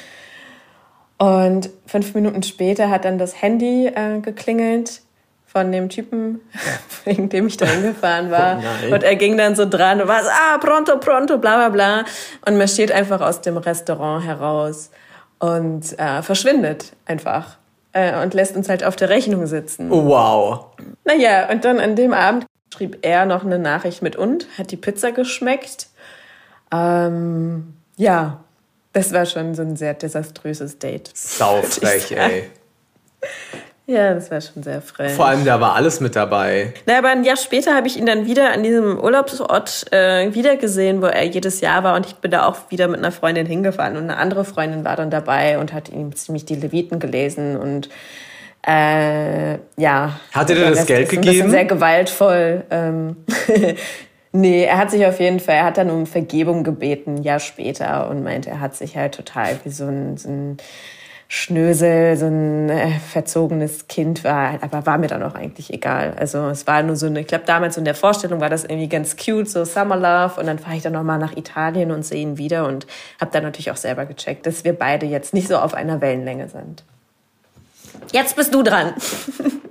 Und 1.18 1.70
fünf 1.86 2.14
Minuten 2.14 2.42
später 2.42 2.90
hat 2.90 3.04
dann 3.04 3.18
das 3.18 3.40
Handy 3.40 3.86
äh, 3.86 4.20
geklingelt 4.20 5.00
von 5.46 5.72
dem 5.72 5.88
Typen, 5.88 6.40
wegen 7.04 7.28
dem 7.28 7.46
ich 7.46 7.56
da 7.56 7.66
hingefahren 7.66 8.30
war. 8.30 8.62
Oh 8.88 8.94
und 8.94 9.02
er 9.02 9.16
ging 9.16 9.38
dann 9.38 9.54
so 9.54 9.64
dran 9.64 10.00
und 10.00 10.08
war 10.08 10.22
so, 10.22 10.28
ah, 10.28 10.58
pronto, 10.58 10.98
pronto, 10.98 11.38
bla 11.38 11.56
bla 11.56 11.68
bla. 11.70 12.04
Und 12.46 12.58
marschiert 12.58 12.92
einfach 12.92 13.20
aus 13.20 13.40
dem 13.40 13.56
Restaurant 13.56 14.24
heraus 14.24 14.90
und 15.38 15.98
äh, 15.98 16.22
verschwindet 16.22 16.92
einfach 17.06 17.56
äh, 17.92 18.22
und 18.22 18.34
lässt 18.34 18.56
uns 18.56 18.68
halt 18.68 18.84
auf 18.84 18.96
der 18.96 19.08
Rechnung 19.08 19.46
sitzen. 19.46 19.90
Wow. 19.90 20.66
Naja, 21.04 21.50
und 21.50 21.64
dann 21.64 21.80
an 21.80 21.96
dem 21.96 22.12
Abend 22.12 22.46
schrieb 22.74 22.98
er 23.02 23.24
noch 23.24 23.44
eine 23.44 23.58
Nachricht 23.58 24.02
mit 24.02 24.16
und, 24.16 24.46
hat 24.58 24.70
die 24.70 24.76
Pizza 24.76 25.12
geschmeckt. 25.12 25.88
Ähm, 26.70 27.74
ja, 27.96 28.40
das 28.96 29.12
war 29.12 29.26
schon 29.26 29.54
so 29.54 29.60
ein 29.60 29.76
sehr 29.76 29.92
desaströses 29.92 30.78
Date. 30.78 31.10
Saufrech, 31.12 32.12
ey. 32.16 32.44
Ja, 33.84 34.14
das 34.14 34.30
war 34.30 34.40
schon 34.40 34.62
sehr 34.62 34.80
frech. 34.80 35.12
Vor 35.12 35.26
allem, 35.26 35.44
da 35.44 35.60
war 35.60 35.74
alles 35.74 36.00
mit 36.00 36.16
dabei. 36.16 36.72
Na, 36.86 36.98
aber 36.98 37.10
ein 37.10 37.22
Jahr 37.22 37.36
später 37.36 37.74
habe 37.74 37.86
ich 37.86 37.98
ihn 37.98 38.06
dann 38.06 38.26
wieder 38.26 38.52
an 38.52 38.62
diesem 38.62 38.98
Urlaubsort 38.98 39.92
äh, 39.92 40.34
wiedergesehen, 40.34 41.02
wo 41.02 41.06
er 41.06 41.24
jedes 41.24 41.60
Jahr 41.60 41.84
war. 41.84 41.94
Und 41.94 42.06
ich 42.06 42.14
bin 42.14 42.30
da 42.30 42.46
auch 42.46 42.56
wieder 42.70 42.88
mit 42.88 42.98
einer 42.98 43.12
Freundin 43.12 43.46
hingefahren. 43.46 43.96
Und 43.96 44.04
eine 44.04 44.16
andere 44.16 44.46
Freundin 44.46 44.84
war 44.84 44.96
dann 44.96 45.10
dabei 45.10 45.58
und 45.58 45.74
hat 45.74 45.90
ihm 45.90 46.16
ziemlich 46.16 46.46
die 46.46 46.56
Leviten 46.56 46.98
gelesen. 46.98 47.56
Und 47.56 47.90
äh, 48.66 49.58
ja. 49.76 50.18
Hat 50.32 50.50
er 50.50 50.56
dir 50.56 50.70
das 50.70 50.86
Geld 50.86 51.10
gegeben? 51.10 51.28
Ein 51.28 51.32
bisschen 51.32 51.50
sehr 51.50 51.64
gewaltvoll. 51.66 52.64
Ähm, 52.70 53.16
nee, 54.36 54.64
er 54.64 54.78
hat 54.78 54.90
sich 54.90 55.04
auf 55.06 55.20
jeden 55.20 55.40
Fall, 55.40 55.56
er 55.56 55.64
hat 55.64 55.78
dann 55.78 55.90
um 55.90 56.06
Vergebung 56.06 56.64
gebeten, 56.64 57.16
ein 57.16 57.22
Jahr 57.22 57.40
später 57.40 58.08
und 58.08 58.22
meinte, 58.22 58.50
er 58.50 58.60
hat 58.60 58.76
sich 58.76 58.96
halt 58.96 59.14
total 59.14 59.58
wie 59.64 59.70
so 59.70 59.86
ein, 59.86 60.16
so 60.16 60.28
ein 60.28 60.56
Schnösel, 61.28 62.16
so 62.16 62.26
ein 62.26 62.70
äh, 62.70 63.00
verzogenes 63.00 63.88
Kind 63.88 64.22
war, 64.22 64.62
aber 64.62 64.86
war 64.86 64.96
mir 64.96 65.08
dann 65.08 65.24
auch 65.24 65.34
eigentlich 65.34 65.72
egal. 65.72 66.14
Also 66.16 66.46
es 66.48 66.68
war 66.68 66.84
nur 66.84 66.94
so 66.94 67.06
eine, 67.06 67.20
ich 67.20 67.26
glaube 67.26 67.44
damals 67.44 67.76
in 67.76 67.84
der 67.84 67.96
Vorstellung 67.96 68.40
war 68.40 68.48
das 68.48 68.62
irgendwie 68.62 68.88
ganz 68.88 69.16
cute, 69.16 69.48
so 69.48 69.64
Summer 69.64 69.96
Love 69.96 70.40
und 70.40 70.46
dann 70.46 70.60
fahre 70.60 70.76
ich 70.76 70.82
dann 70.82 70.92
nochmal 70.92 71.18
nach 71.18 71.36
Italien 71.36 71.90
und 71.90 72.04
sehe 72.04 72.22
ihn 72.22 72.38
wieder 72.38 72.68
und 72.68 72.86
habe 73.20 73.32
dann 73.32 73.42
natürlich 73.42 73.72
auch 73.72 73.76
selber 73.76 74.06
gecheckt, 74.06 74.46
dass 74.46 74.64
wir 74.64 74.72
beide 74.72 75.06
jetzt 75.06 75.34
nicht 75.34 75.48
so 75.48 75.56
auf 75.56 75.74
einer 75.74 76.00
Wellenlänge 76.00 76.48
sind. 76.48 76.84
Jetzt 78.12 78.36
bist 78.36 78.54
du 78.54 78.62
dran. 78.62 78.94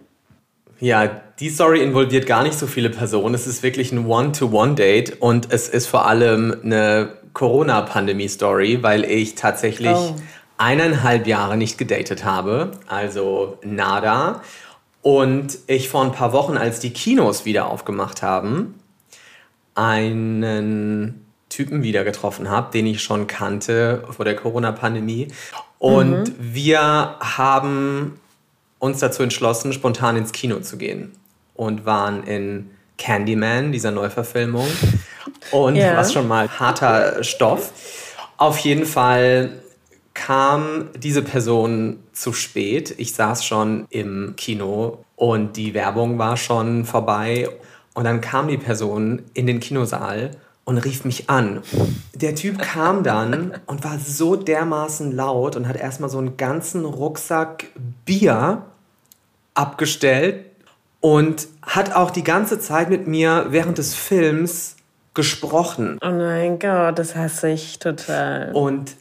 Ja, 0.86 1.08
die 1.40 1.50
Story 1.50 1.82
involviert 1.82 2.28
gar 2.28 2.44
nicht 2.44 2.60
so 2.60 2.68
viele 2.68 2.92
Personen. 2.92 3.34
Es 3.34 3.48
ist 3.48 3.64
wirklich 3.64 3.92
ein 3.92 4.06
One-to-One-Date 4.06 5.20
und 5.20 5.52
es 5.52 5.68
ist 5.68 5.88
vor 5.88 6.06
allem 6.06 6.56
eine 6.64 7.14
Corona-Pandemie-Story, 7.34 8.84
weil 8.84 9.04
ich 9.04 9.34
tatsächlich 9.34 9.96
oh. 9.96 10.16
eineinhalb 10.60 11.26
Jahre 11.26 11.58
nicht 11.58 11.80
gedatet 11.80 12.24
habe, 12.24 12.70
also 12.86 13.58
nada. 13.64 14.44
Und 15.02 15.58
ich 15.66 15.90
vor 15.90 16.04
ein 16.04 16.12
paar 16.12 16.34
Wochen, 16.34 16.56
als 16.56 16.80
die 16.80 16.92
Kinos 16.92 17.46
wieder 17.46 17.66
aufgemacht 17.72 18.22
haben, 18.22 18.76
einen 19.74 21.26
Typen 21.50 21.82
wieder 21.82 22.04
getroffen 22.04 22.52
habe, 22.52 22.72
den 22.72 22.86
ich 22.86 23.02
schon 23.02 23.26
kannte 23.26 24.04
vor 24.12 24.24
der 24.24 24.36
Corona-Pandemie. 24.36 25.30
Und 25.80 26.26
mhm. 26.26 26.36
wir 26.38 27.16
haben 27.20 28.20
uns 28.86 29.00
dazu 29.00 29.24
entschlossen, 29.24 29.74
spontan 29.74 30.16
ins 30.16 30.32
Kino 30.32 30.60
zu 30.60 30.78
gehen 30.78 31.14
und 31.56 31.86
waren 31.86 32.24
in 32.24 32.70
Candyman, 32.98 33.72
dieser 33.72 33.92
Neuverfilmung. 33.92 34.68
Und 35.52 35.76
ja. 35.76 35.98
was 35.98 36.14
schon 36.14 36.28
mal 36.28 36.50
harter 36.50 37.24
Stoff. 37.24 37.72
Auf 38.38 38.58
jeden 38.60 38.86
Fall 38.86 39.52
kam 40.14 40.90
diese 40.98 41.22
Person 41.22 42.00
zu 42.14 42.34
spät. 42.34 42.96
Ich 42.98 43.14
saß 43.14 43.46
schon 43.46 43.86
im 43.90 44.34
Kino 44.38 45.06
und 45.16 45.58
die 45.58 45.74
Werbung 45.74 46.18
war 46.18 46.38
schon 46.38 46.86
vorbei. 46.86 47.50
Und 47.94 48.06
dann 48.06 48.22
kam 48.22 48.48
die 48.48 48.58
Person 48.58 49.24
in 49.34 49.48
den 49.48 49.60
Kinosaal 49.60 50.32
und 50.66 50.78
rief 50.80 51.06
mich 51.06 51.30
an. 51.30 51.62
Der 52.14 52.36
Typ 52.36 52.60
kam 52.60 53.04
dann 53.04 53.54
und 53.68 53.84
war 53.84 54.00
so 54.00 54.36
dermaßen 54.36 55.16
laut 55.16 55.56
und 55.56 55.68
hat 55.68 55.78
erstmal 55.78 56.10
so 56.10 56.18
einen 56.18 56.38
ganzen 56.38 56.86
Rucksack 56.86 57.66
Bier 58.06 58.64
abgestellt 59.56 60.46
und 61.00 61.48
hat 61.64 61.96
auch 61.96 62.12
die 62.12 62.24
ganze 62.24 62.60
Zeit 62.60 62.90
mit 62.90 63.08
mir 63.08 63.48
während 63.50 63.78
des 63.78 63.96
Films 63.96 64.76
gesprochen. 65.14 65.98
Oh 66.04 66.12
mein 66.12 66.60
Gott, 66.60 67.00
das 67.00 67.16
hasse 67.16 67.50
ich 67.50 67.80
total. 67.80 68.52
Und 68.54 68.96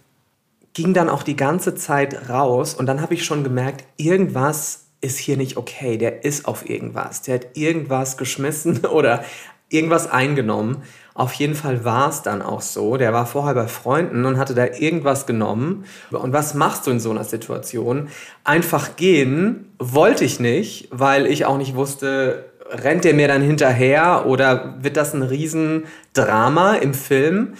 ging 0.72 0.94
dann 0.94 1.08
auch 1.08 1.22
die 1.22 1.36
ganze 1.36 1.74
Zeit 1.74 2.28
raus 2.28 2.74
und 2.74 2.86
dann 2.86 3.00
habe 3.00 3.14
ich 3.14 3.24
schon 3.24 3.44
gemerkt, 3.44 3.84
irgendwas 3.96 4.86
ist 5.00 5.18
hier 5.18 5.36
nicht 5.36 5.56
okay. 5.56 5.98
Der 5.98 6.24
ist 6.24 6.46
auf 6.46 6.68
irgendwas. 6.68 7.22
Der 7.22 7.36
hat 7.36 7.46
irgendwas 7.54 8.16
geschmissen 8.16 8.86
oder 8.86 9.24
irgendwas 9.68 10.10
eingenommen. 10.10 10.82
Auf 11.16 11.32
jeden 11.34 11.54
Fall 11.54 11.84
war 11.84 12.08
es 12.08 12.22
dann 12.22 12.42
auch 12.42 12.60
so. 12.60 12.96
Der 12.96 13.12
war 13.12 13.24
vorher 13.24 13.54
bei 13.54 13.68
Freunden 13.68 14.24
und 14.24 14.36
hatte 14.36 14.54
da 14.54 14.66
irgendwas 14.66 15.26
genommen. 15.26 15.84
Und 16.10 16.32
was 16.32 16.54
machst 16.54 16.86
du 16.86 16.90
in 16.90 16.98
so 16.98 17.12
einer 17.12 17.22
Situation? 17.22 18.08
Einfach 18.42 18.96
gehen 18.96 19.72
wollte 19.78 20.24
ich 20.24 20.40
nicht, 20.40 20.88
weil 20.90 21.26
ich 21.26 21.44
auch 21.46 21.56
nicht 21.56 21.76
wusste, 21.76 22.46
rennt 22.68 23.04
der 23.04 23.14
mir 23.14 23.28
dann 23.28 23.42
hinterher 23.42 24.26
oder 24.26 24.74
wird 24.80 24.96
das 24.96 25.14
ein 25.14 25.22
Riesendrama 25.22 26.74
im 26.74 26.94
Film? 26.94 27.54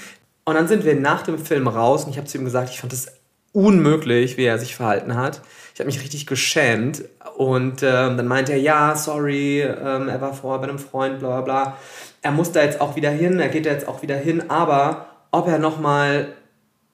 Und 0.45 0.57
dann 0.57 0.67
sind 0.67 0.85
wir 0.85 0.97
nach 0.97 1.23
dem 1.23 1.39
Film 1.39 1.69
raus 1.69 2.05
und 2.05 2.11
ich 2.11 2.17
habe 2.19 2.27
zu 2.27 2.39
ihm 2.39 2.45
gesagt, 2.45 2.71
ich 2.71 2.81
fand 2.81 2.93
es 2.93 3.07
unmöglich, 3.53 4.37
wie 4.37 4.45
er 4.45 4.59
sich 4.59 4.75
verhalten 4.75 5.15
hat. 5.15 5.43
Ich 5.75 5.81
habe 5.81 5.87
mich 5.87 6.01
richtig 6.01 6.27
geschämt. 6.27 7.05
Und 7.37 7.83
ähm, 7.83 8.17
dann 8.17 8.27
meinte 8.27 8.53
er, 8.53 8.59
ja, 8.59 8.97
sorry, 8.97 9.63
ähm, 9.63 10.09
er 10.09 10.21
war 10.21 10.35
vorher 10.35 10.61
bei 10.61 10.69
einem 10.69 10.79
Freund, 10.79 11.21
bla 11.21 11.41
bla 11.41 11.41
bla 11.41 11.77
er 12.25 12.33
muss 12.33 12.53
da 12.53 12.63
jetzt 12.63 12.81
auch 12.81 12.97
wieder 12.97 13.11
hin, 13.11 13.39
er 13.39 13.51
geht 13.51 13.67
da 13.67 13.71
jetzt 13.71 13.87
auch 13.87 14.01
wieder 14.01 14.17
hin, 14.17 14.49
aber 14.49 15.07
ob 15.31 15.47
er 15.47 15.59
nochmal 15.59 16.33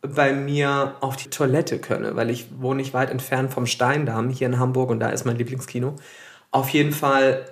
bei 0.03 0.33
mir 0.33 0.97
auf 1.01 1.17
die 1.17 1.31
Toilette 1.31 1.79
könne, 1.79 2.17
weil 2.17 2.31
ich 2.31 2.49
wohne 2.59 2.81
nicht 2.81 2.95
weit 2.95 3.11
entfernt 3.11 3.53
vom 3.53 3.67
Steindamm 3.67 4.29
hier 4.29 4.49
in 4.49 4.59
Hamburg 4.59 4.91
und 4.91 4.99
da 4.99 5.11
ist 5.11 5.25
mein 5.25 5.37
Lieblingskino. 5.37 5.95
Auf 6.51 6.71
jeden 6.71 6.91
Fall 6.91 7.45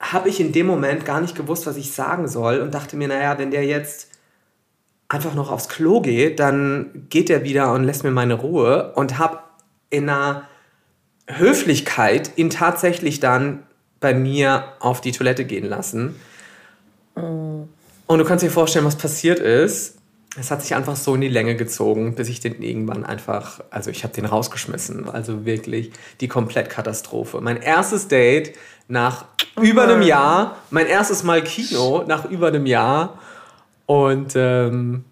habe 0.00 0.30
ich 0.30 0.40
in 0.40 0.52
dem 0.52 0.66
Moment 0.66 1.04
gar 1.04 1.20
nicht 1.20 1.36
gewusst, 1.36 1.66
was 1.66 1.76
ich 1.76 1.92
sagen 1.92 2.26
soll 2.26 2.60
und 2.60 2.72
dachte 2.72 2.96
mir, 2.96 3.08
naja, 3.08 3.36
wenn 3.38 3.50
der 3.50 3.66
jetzt 3.66 4.10
einfach 5.08 5.34
noch 5.34 5.50
aufs 5.50 5.68
Klo 5.68 6.00
geht, 6.00 6.40
dann 6.40 7.06
geht 7.10 7.28
er 7.28 7.44
wieder 7.44 7.70
und 7.74 7.84
lässt 7.84 8.02
mir 8.02 8.10
meine 8.10 8.34
Ruhe 8.34 8.94
und 8.94 9.18
habe 9.18 9.40
in 9.90 10.08
einer 10.08 10.48
Höflichkeit 11.26 12.30
ihn 12.36 12.48
tatsächlich 12.48 13.20
dann 13.20 13.64
bei 14.04 14.12
mir 14.12 14.64
auf 14.80 15.00
die 15.00 15.12
Toilette 15.12 15.46
gehen 15.46 15.64
lassen. 15.64 16.14
Mm. 17.16 17.62
Und 18.06 18.18
du 18.18 18.24
kannst 18.26 18.44
dir 18.44 18.50
vorstellen, 18.50 18.84
was 18.84 18.96
passiert 18.96 19.38
ist. 19.38 19.96
Es 20.38 20.50
hat 20.50 20.60
sich 20.60 20.74
einfach 20.74 20.94
so 20.94 21.14
in 21.14 21.22
die 21.22 21.28
Länge 21.28 21.56
gezogen, 21.56 22.14
bis 22.14 22.28
ich 22.28 22.38
den 22.38 22.60
irgendwann 22.60 23.06
einfach, 23.06 23.60
also 23.70 23.90
ich 23.90 24.04
habe 24.04 24.12
den 24.12 24.26
rausgeschmissen. 24.26 25.08
Also 25.08 25.46
wirklich 25.46 25.90
die 26.20 26.28
Komplettkatastrophe. 26.28 27.40
Mein 27.40 27.56
erstes 27.62 28.06
Date 28.06 28.54
nach 28.88 29.24
über 29.58 29.84
einem 29.84 30.02
Jahr, 30.02 30.58
mein 30.68 30.86
erstes 30.86 31.22
Mal 31.22 31.42
Kino 31.42 32.04
nach 32.06 32.26
über 32.26 32.48
einem 32.48 32.66
Jahr. 32.66 33.18
Und 33.86 34.34
ähm, 34.36 35.06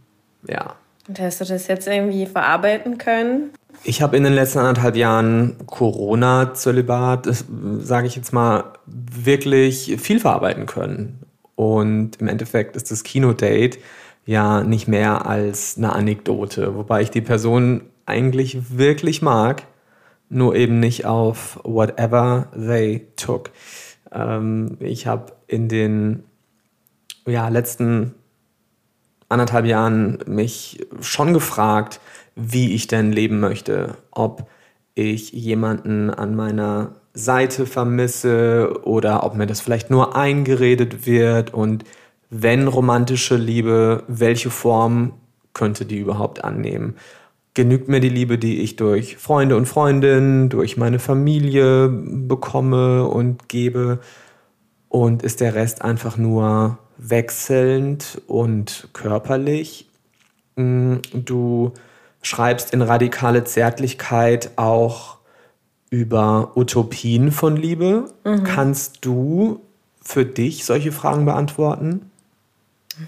ja. 0.46 0.76
Und 1.08 1.18
hast 1.18 1.40
du 1.40 1.46
das 1.46 1.66
jetzt 1.66 1.87
irgendwie 1.87 2.26
verarbeiten 2.26 2.99
können? 2.99 3.54
Ich 3.85 4.01
habe 4.01 4.17
in 4.17 4.23
den 4.23 4.33
letzten 4.33 4.61
anderthalb 4.61 4.95
Jahren 4.95 5.57
Corona-Zölibat, 5.67 7.45
sage 7.79 8.07
ich 8.07 8.15
jetzt 8.15 8.33
mal, 8.33 8.75
wirklich 8.87 9.97
viel 10.01 10.21
verarbeiten 10.21 10.67
können. 10.67 11.19
Und 11.57 12.21
im 12.21 12.29
Endeffekt 12.29 12.77
ist 12.77 12.93
das 12.93 13.03
Kinodate 13.03 13.79
ja 14.25 14.62
nicht 14.62 14.87
mehr 14.87 15.27
als 15.27 15.77
eine 15.77 15.93
Anekdote, 15.93 16.77
wobei 16.77 17.03
ich 17.03 17.11
die 17.11 17.21
Person 17.21 17.83
eigentlich 18.07 18.79
wirklich 18.79 19.21
mag, 19.21 19.65
nur 20.29 20.55
eben 20.55 20.79
nicht 20.79 21.05
auf 21.05 21.59
whatever 21.65 22.47
they 22.55 23.09
took. 23.17 23.51
Ähm, 24.12 24.77
ich 24.79 25.09
habe 25.09 25.33
in 25.49 25.69
den 25.69 26.23
ja, 27.27 27.49
letzten 27.49 28.15
anderthalb 29.29 29.67
Jahren 29.67 30.19
mich 30.27 30.87
schon 31.01 31.33
gefragt, 31.35 32.01
wie 32.35 32.75
ich 32.75 32.87
denn 32.87 33.12
leben 33.12 33.41
möchte. 33.41 33.97
Ob 34.11 34.49
ich 34.95 35.33
jemanden 35.33 36.11
an 36.11 36.35
meiner 36.35 36.97
Seite 37.15 37.67
vermisse 37.67 38.81
oder 38.85 39.25
ob 39.25 39.35
mir 39.35 39.47
das 39.47 39.61
vielleicht 39.61 39.91
nur 39.91 40.17
eingeredet 40.17 41.07
wird 41.07 41.53
und 41.53 41.85
wenn 42.31 42.67
romantische 42.67 43.37
Liebe, 43.37 44.05
welche 44.09 44.49
Form 44.49 45.12
könnte 45.53 45.85
die 45.85 45.99
überhaupt 45.99 46.43
annehmen? 46.43 46.97
Genügt 47.53 47.89
mir 47.89 48.01
die 48.01 48.09
Liebe, 48.09 48.39
die 48.39 48.62
ich 48.62 48.77
durch 48.77 49.19
Freunde 49.19 49.57
und 49.57 49.67
Freundinnen, 49.67 50.49
durch 50.49 50.79
meine 50.79 50.99
Familie 50.99 51.91
bekomme 51.91 53.07
und 53.07 53.51
gebe? 53.51 53.99
Und 54.89 55.23
ist 55.23 55.43
der 55.43 55.55
Rest 55.55 55.83
einfach 55.83 56.17
nur 56.17 56.79
wechselnd 56.97 58.23
und 58.27 58.89
körperlich? 58.95 59.91
Mm, 60.57 60.97
du 61.12 61.73
schreibst 62.23 62.73
in 62.73 62.83
Radikale 62.83 63.45
Zärtlichkeit 63.45 64.50
auch 64.57 65.19
über 65.91 66.52
Utopien 66.57 67.33
von 67.33 67.57
Liebe. 67.57 68.11
Mhm. 68.25 68.45
Kannst 68.45 69.05
du 69.05 69.61
für 70.02 70.25
dich 70.25 70.64
solche 70.64 70.93
Fragen 70.93 71.25
beantworten? 71.26 72.11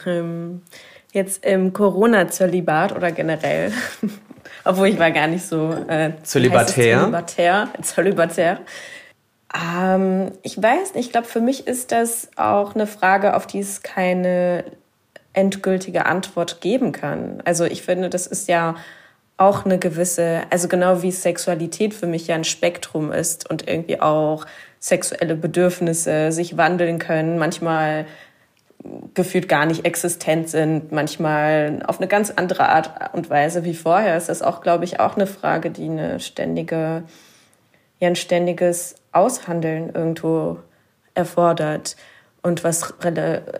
Ähm, 0.07 0.63
jetzt 1.13 1.45
im 1.45 1.73
Corona-Zölibat 1.73 2.95
oder 2.95 3.11
generell? 3.13 3.73
Obwohl 4.65 4.89
ich 4.89 4.99
war 4.99 5.11
gar 5.11 5.27
nicht 5.27 5.47
so 5.47 5.73
äh, 5.89 6.13
Zölibatär. 6.23 7.01
Zölibatär. 7.01 7.69
Zölibatär. 7.83 8.61
Ähm, 9.55 10.33
ich 10.43 10.61
weiß 10.61 10.95
nicht, 10.95 11.07
ich 11.07 11.13
glaube, 11.13 11.27
für 11.27 11.41
mich 11.41 11.67
ist 11.67 11.93
das 11.93 12.29
auch 12.37 12.75
eine 12.75 12.87
Frage, 12.87 13.37
auf 13.37 13.47
die 13.47 13.61
es 13.61 13.83
keine 13.83 14.65
endgültige 15.33 16.07
Antwort 16.07 16.61
geben 16.61 16.93
kann. 16.93 17.43
Also 17.45 17.65
ich 17.65 17.83
finde, 17.83 18.11
das 18.11 18.27
ist 18.27 18.49
ja 18.49 18.77
auch 19.37 19.65
eine 19.65 19.79
gewisse, 19.79 20.43
also 20.51 20.69
genau 20.69 21.03
wie 21.03 21.11
Sexualität 21.11 21.93
für 21.93 22.07
mich 22.07 22.29
ja 22.29 22.37
ein 22.37 22.45
Spektrum 22.45 23.11
ist 23.13 23.51
und 23.51 23.69
irgendwie 23.69 24.01
auch 24.01 24.47
sexuelle 24.79 25.35
Bedürfnisse 25.35 26.31
sich 26.31 26.57
wandeln 26.57 26.99
können, 26.99 27.39
manchmal 27.39 28.07
gefühlt 29.15 29.49
gar 29.49 29.67
nicht 29.67 29.87
existent 29.87 30.51
sind, 30.51 30.93
manchmal 30.93 31.83
auf 31.87 31.99
eine 31.99 32.07
ganz 32.07 32.31
andere 32.31 32.69
Art 32.69 33.15
und 33.15 33.31
Weise 33.31 33.65
wie 33.65 33.75
vorher, 33.75 34.17
ist 34.17 34.29
das 34.29 34.43
auch, 34.43 34.61
glaube 34.61 34.85
ich, 34.85 35.01
auch 35.01 35.17
eine 35.17 35.27
Frage, 35.27 35.71
die 35.71 35.89
eine 35.89 36.21
ständige, 36.21 37.05
ja, 37.99 38.09
ein 38.09 38.17
ständiges 38.17 38.97
Aushandeln 39.13 39.91
irgendwo 39.95 40.59
erfordert. 41.15 41.97
Und 42.43 42.63
was 42.63 42.93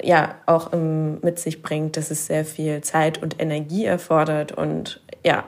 ja 0.03 0.35
auch 0.45 0.73
mit 0.73 1.39
sich 1.39 1.63
bringt, 1.63 1.97
dass 1.97 2.11
es 2.11 2.27
sehr 2.27 2.45
viel 2.45 2.83
Zeit 2.83 3.23
und 3.23 3.41
Energie 3.41 3.87
erfordert 3.87 4.53
und 4.53 5.01
ja 5.25 5.45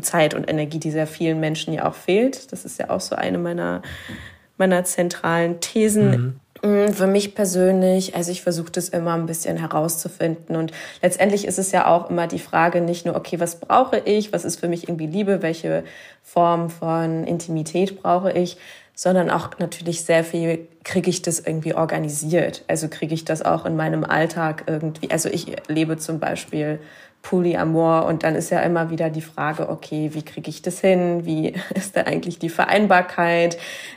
Zeit 0.00 0.34
und 0.34 0.48
Energie, 0.48 0.78
die 0.78 0.90
sehr 0.90 1.06
vielen 1.06 1.40
Menschen 1.40 1.72
ja 1.72 1.88
auch 1.88 1.94
fehlt. 1.94 2.52
Das 2.52 2.64
ist 2.64 2.78
ja 2.78 2.90
auch 2.90 3.00
so 3.00 3.14
eine 3.14 3.38
meiner, 3.38 3.82
meiner 4.56 4.84
zentralen 4.84 5.60
Thesen. 5.60 6.10
Mhm. 6.10 6.40
Mm, 6.64 6.92
für 6.92 7.08
mich 7.08 7.34
persönlich, 7.34 8.14
also 8.14 8.30
ich 8.30 8.42
versuche 8.42 8.70
das 8.70 8.88
immer 8.88 9.14
ein 9.14 9.26
bisschen 9.26 9.56
herauszufinden. 9.56 10.54
Und 10.54 10.72
letztendlich 11.02 11.44
ist 11.46 11.58
es 11.58 11.72
ja 11.72 11.86
auch 11.88 12.08
immer 12.08 12.28
die 12.28 12.38
Frage 12.38 12.80
nicht 12.80 13.04
nur, 13.04 13.16
okay, 13.16 13.40
was 13.40 13.58
brauche 13.58 13.98
ich, 13.98 14.32
was 14.32 14.44
ist 14.44 14.60
für 14.60 14.68
mich 14.68 14.88
irgendwie 14.88 15.06
Liebe, 15.06 15.42
welche 15.42 15.82
Form 16.22 16.70
von 16.70 17.24
Intimität 17.24 18.00
brauche 18.00 18.30
ich, 18.32 18.58
sondern 18.94 19.30
auch 19.30 19.58
natürlich 19.58 20.04
sehr 20.04 20.22
viel, 20.22 20.68
kriege 20.84 21.10
ich 21.10 21.22
das 21.22 21.40
irgendwie 21.40 21.74
organisiert? 21.74 22.62
Also 22.68 22.88
kriege 22.88 23.14
ich 23.14 23.24
das 23.24 23.42
auch 23.42 23.66
in 23.66 23.74
meinem 23.74 24.04
Alltag 24.04 24.64
irgendwie, 24.68 25.10
also 25.10 25.28
ich 25.28 25.56
lebe 25.66 25.96
zum 25.96 26.20
Beispiel 26.20 26.78
Polyamor 27.22 28.06
und 28.06 28.24
dann 28.24 28.34
ist 28.34 28.50
ja 28.50 28.60
immer 28.60 28.90
wieder 28.90 29.08
die 29.08 29.22
Frage, 29.22 29.68
okay, 29.68 30.10
wie 30.12 30.22
kriege 30.22 30.50
ich 30.50 30.60
das 30.60 30.80
hin? 30.80 31.24
Wie 31.24 31.54
ist 31.74 31.96
da 31.96 32.02
eigentlich 32.02 32.38
die 32.38 32.48
Vereinbarkeit? 32.48 33.56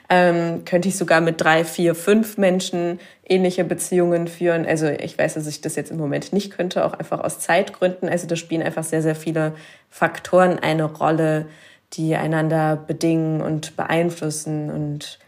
Ähm, 0.09 0.63
könnte 0.63 0.87
ich 0.87 0.97
sogar 0.97 1.21
mit 1.21 1.41
drei, 1.41 1.65
vier, 1.65 1.95
fünf 1.95 2.37
Menschen 2.37 2.99
ähnliche 3.27 3.63
Beziehungen 3.63 4.27
führen? 4.27 4.65
Also 4.65 4.87
ich 4.87 5.17
weiß, 5.17 5.33
dass 5.33 5.47
ich 5.47 5.61
das 5.61 5.75
jetzt 5.75 5.91
im 5.91 5.97
Moment 5.97 6.33
nicht 6.33 6.55
könnte, 6.55 6.85
auch 6.85 6.93
einfach 6.93 7.19
aus 7.19 7.39
Zeitgründen. 7.39 8.07
Also 8.07 8.27
da 8.27 8.35
spielen 8.35 8.61
einfach 8.61 8.83
sehr, 8.83 9.01
sehr 9.01 9.15
viele 9.15 9.53
Faktoren 9.89 10.59
eine 10.59 10.85
Rolle, 10.85 11.47
die 11.93 12.15
einander 12.15 12.75
bedingen 12.75 13.41
und 13.41 13.75
beeinflussen 13.75 14.69
und 14.69 15.19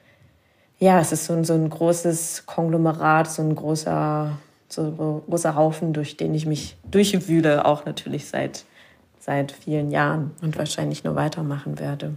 ja, 0.80 1.00
es 1.00 1.12
ist 1.12 1.26
so 1.26 1.34
ein, 1.34 1.44
so 1.44 1.54
ein 1.54 1.70
großes 1.70 2.46
Konglomerat, 2.46 3.32
so 3.32 3.42
ein 3.42 3.56
großer 3.56 4.38
so 4.70 4.84
ein 4.84 4.98
großer 4.98 5.56
Haufen, 5.56 5.94
durch 5.94 6.18
den 6.18 6.34
ich 6.36 6.46
mich 6.46 6.78
durchwühle, 6.90 7.66
auch 7.66 7.86
natürlich 7.86 8.28
seit, 8.28 8.66
seit 9.20 9.52
vielen 9.52 9.92
Jahren 9.92 10.32
und 10.42 10.58
wahrscheinlich 10.58 11.04
nur 11.04 11.16
weitermachen 11.16 11.80
werde. 11.80 12.16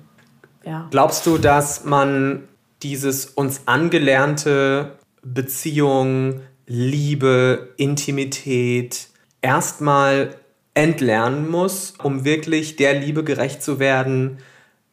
Ja. 0.65 0.89
Glaubst 0.91 1.27
du, 1.27 1.39
dass 1.39 1.85
man 1.85 2.49
dieses 2.83 3.27
uns 3.27 3.63
angelernte 3.67 4.99
Beziehung, 5.23 6.41
Liebe, 6.67 7.75
Intimität 7.77 9.09
erstmal 9.43 10.37
entlernen 10.75 11.49
muss, 11.49 11.95
um 12.03 12.25
wirklich 12.25 12.77
der 12.77 12.95
Liebe 12.95 13.25
gerecht 13.25 13.63
zu 13.63 13.79
werden, 13.79 14.39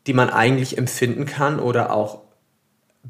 die 0.07 0.13
man 0.13 0.29
eigentlich 0.29 0.77
empfinden 0.77 1.25
kann 1.25 1.59
oder 1.59 1.93
auch 1.93 2.21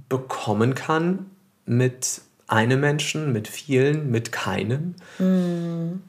bekommen 0.10 0.76
kann 0.76 1.28
mit 1.66 2.22
einem 2.48 2.80
Menschen, 2.80 3.34
mit 3.34 3.48
vielen, 3.48 4.10
mit 4.10 4.32
keinem? 4.32 4.96
Hm. 5.18 6.02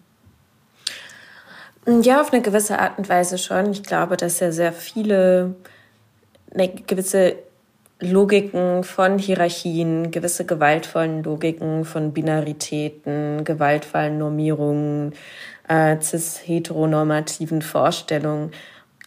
Ja, 2.02 2.20
auf 2.20 2.32
eine 2.32 2.42
gewisse 2.42 2.78
Art 2.78 2.98
und 2.98 3.08
Weise 3.08 3.38
schon. 3.38 3.70
Ich 3.70 3.82
glaube, 3.82 4.16
dass 4.16 4.40
ja 4.40 4.52
sehr 4.52 4.72
viele 4.72 5.54
eine 6.54 6.68
gewisse 6.68 7.36
Logiken 8.00 8.84
von 8.84 9.18
Hierarchien, 9.18 10.10
gewisse 10.10 10.44
gewaltvollen 10.44 11.22
Logiken 11.22 11.84
von 11.84 12.12
Binaritäten, 12.12 13.44
gewaltvollen 13.44 14.18
Normierungen, 14.18 15.14
äh, 15.66 15.96
cis-heteronormativen 16.00 17.62
Vorstellungen 17.62 18.52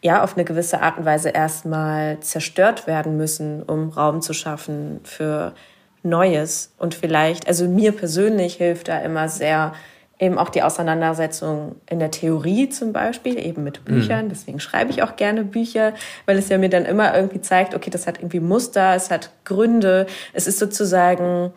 ja 0.01 0.23
auf 0.23 0.35
eine 0.35 0.45
gewisse 0.45 0.81
Art 0.81 0.97
und 0.97 1.05
Weise 1.05 1.29
erstmal 1.29 2.19
zerstört 2.21 2.87
werden 2.87 3.17
müssen, 3.17 3.61
um 3.63 3.89
Raum 3.89 4.21
zu 4.21 4.33
schaffen 4.33 4.99
für 5.03 5.53
Neues. 6.03 6.73
Und 6.77 6.95
vielleicht, 6.95 7.47
also 7.47 7.67
mir 7.67 7.91
persönlich 7.91 8.55
hilft 8.55 8.87
da 8.87 8.99
immer 8.99 9.29
sehr 9.29 9.73
eben 10.21 10.37
auch 10.37 10.49
die 10.49 10.61
Auseinandersetzung 10.61 11.77
in 11.89 11.97
der 11.97 12.11
Theorie 12.11 12.69
zum 12.69 12.93
Beispiel, 12.93 13.39
eben 13.43 13.63
mit 13.63 13.83
Büchern. 13.83 14.25
Mhm. 14.25 14.29
Deswegen 14.29 14.59
schreibe 14.59 14.91
ich 14.91 15.01
auch 15.01 15.15
gerne 15.15 15.43
Bücher, 15.43 15.93
weil 16.27 16.37
es 16.37 16.47
ja 16.47 16.59
mir 16.59 16.69
dann 16.69 16.85
immer 16.85 17.15
irgendwie 17.15 17.41
zeigt, 17.41 17.73
okay, 17.73 17.89
das 17.89 18.05
hat 18.05 18.19
irgendwie 18.19 18.39
Muster, 18.39 18.93
es 18.95 19.09
hat 19.09 19.31
Gründe. 19.45 20.05
Es 20.33 20.45
ist 20.45 20.59
sozusagen 20.59 21.51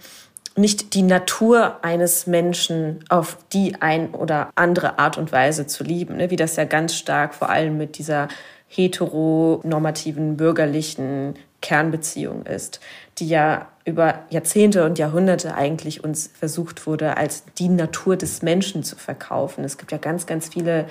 nicht 0.56 0.94
die 0.94 1.02
Natur 1.02 1.84
eines 1.84 2.26
Menschen 2.26 3.04
auf 3.10 3.36
die 3.52 3.76
ein 3.80 4.14
oder 4.14 4.50
andere 4.54 4.98
Art 4.98 5.18
und 5.18 5.30
Weise 5.30 5.66
zu 5.66 5.84
lieben, 5.84 6.16
ne? 6.16 6.30
wie 6.30 6.36
das 6.36 6.56
ja 6.56 6.64
ganz 6.64 6.94
stark 6.94 7.34
vor 7.34 7.50
allem 7.50 7.76
mit 7.76 7.98
dieser 7.98 8.28
heteronormativen 8.68 10.36
bürgerlichen 10.36 11.34
Kernbeziehung 11.64 12.44
ist, 12.44 12.78
die 13.16 13.26
ja 13.26 13.68
über 13.86 14.20
Jahrzehnte 14.28 14.84
und 14.84 14.98
Jahrhunderte 14.98 15.54
eigentlich 15.54 16.04
uns 16.04 16.30
versucht 16.38 16.86
wurde, 16.86 17.16
als 17.16 17.44
die 17.58 17.70
Natur 17.70 18.16
des 18.16 18.42
Menschen 18.42 18.82
zu 18.82 18.96
verkaufen. 18.96 19.64
Es 19.64 19.78
gibt 19.78 19.90
ja 19.90 19.96
ganz, 19.96 20.26
ganz 20.26 20.48
viele 20.50 20.86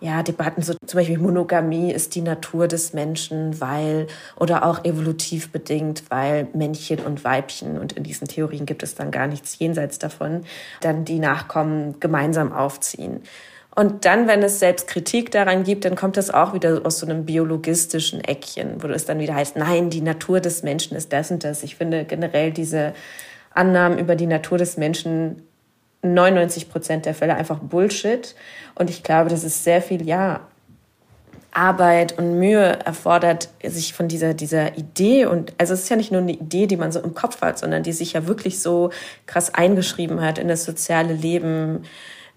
ja, 0.00 0.22
Debatten, 0.24 0.62
so 0.62 0.74
zum 0.84 0.98
Beispiel 0.98 1.18
Monogamie 1.18 1.92
ist 1.92 2.14
die 2.14 2.22
Natur 2.22 2.66
des 2.66 2.92
Menschen, 2.92 3.60
weil, 3.60 4.08
oder 4.34 4.64
auch 4.64 4.84
evolutiv 4.84 5.52
bedingt, 5.52 6.04
weil 6.08 6.48
Männchen 6.54 7.00
und 7.00 7.22
Weibchen, 7.22 7.78
und 7.78 7.92
in 7.92 8.02
diesen 8.02 8.26
Theorien 8.26 8.66
gibt 8.66 8.82
es 8.82 8.94
dann 8.94 9.10
gar 9.10 9.26
nichts 9.28 9.58
jenseits 9.58 9.98
davon, 9.98 10.42
dann 10.80 11.04
die 11.04 11.18
Nachkommen 11.18 12.00
gemeinsam 12.00 12.52
aufziehen. 12.52 13.22
Und 13.74 14.04
dann, 14.04 14.26
wenn 14.26 14.42
es 14.42 14.58
selbst 14.58 14.88
Kritik 14.88 15.30
daran 15.30 15.62
gibt, 15.62 15.84
dann 15.84 15.94
kommt 15.94 16.16
das 16.16 16.30
auch 16.30 16.54
wieder 16.54 16.80
aus 16.84 16.98
so 16.98 17.06
einem 17.06 17.24
biologistischen 17.24 18.20
Eckchen, 18.22 18.82
wo 18.82 18.88
es 18.88 19.04
dann 19.04 19.20
wieder 19.20 19.34
heißt, 19.34 19.56
nein, 19.56 19.90
die 19.90 20.00
Natur 20.00 20.40
des 20.40 20.62
Menschen 20.62 20.96
ist 20.96 21.12
das 21.12 21.30
und 21.30 21.44
das. 21.44 21.62
Ich 21.62 21.76
finde 21.76 22.04
generell 22.04 22.50
diese 22.50 22.94
Annahmen 23.54 23.98
über 23.98 24.16
die 24.16 24.26
Natur 24.26 24.58
des 24.58 24.76
Menschen 24.76 25.42
99 26.02 26.68
Prozent 26.68 27.06
der 27.06 27.14
Fälle 27.14 27.34
einfach 27.34 27.58
Bullshit. 27.58 28.34
Und 28.74 28.90
ich 28.90 29.02
glaube, 29.02 29.30
das 29.30 29.44
ist 29.44 29.62
sehr 29.62 29.82
viel, 29.82 30.06
ja, 30.06 30.40
Arbeit 31.52 32.16
und 32.16 32.38
Mühe 32.38 32.78
erfordert, 32.84 33.48
sich 33.64 33.92
von 33.92 34.06
dieser, 34.06 34.34
dieser 34.34 34.78
Idee 34.78 35.26
und, 35.26 35.52
also 35.58 35.74
es 35.74 35.82
ist 35.82 35.88
ja 35.88 35.96
nicht 35.96 36.12
nur 36.12 36.20
eine 36.20 36.32
Idee, 36.32 36.68
die 36.68 36.76
man 36.76 36.92
so 36.92 37.00
im 37.00 37.14
Kopf 37.14 37.40
hat, 37.42 37.58
sondern 37.58 37.82
die 37.82 37.92
sich 37.92 38.12
ja 38.12 38.28
wirklich 38.28 38.60
so 38.60 38.90
krass 39.26 39.52
eingeschrieben 39.52 40.20
hat 40.20 40.38
in 40.38 40.46
das 40.46 40.64
soziale 40.64 41.12
Leben, 41.12 41.82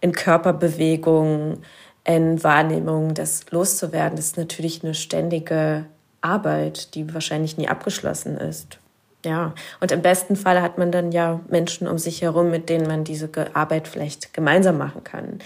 in 0.04 0.12
Körperbewegung, 0.12 1.60
in 2.04 2.44
Wahrnehmung, 2.44 3.14
das 3.14 3.50
loszuwerden, 3.52 4.18
das 4.18 4.26
ist 4.26 4.38
natürlich 4.38 4.84
eine 4.84 4.94
ständige 4.94 5.86
Arbeit, 6.20 6.94
die 6.94 7.14
wahrscheinlich 7.14 7.58
nie 7.58 7.70
abgeschlossen 7.70 8.36
ist. 8.38 8.80
Ja, 9.26 9.54
und 9.80 9.94
im 9.94 10.02
besten 10.02 10.36
Fall 10.36 10.62
hat 10.62 10.78
man 10.78 10.92
dann 10.92 11.14
ja 11.14 11.40
Menschen 11.48 11.88
um 11.88 11.98
sich 11.98 12.22
herum, 12.22 12.52
mit 12.52 12.68
denen 12.68 12.86
man 12.86 13.06
diese 13.06 13.30
Arbeit 13.54 13.88
vielleicht 13.88 14.34
gemeinsam 14.34 14.78
machen 14.78 15.06
kann. 15.06 15.40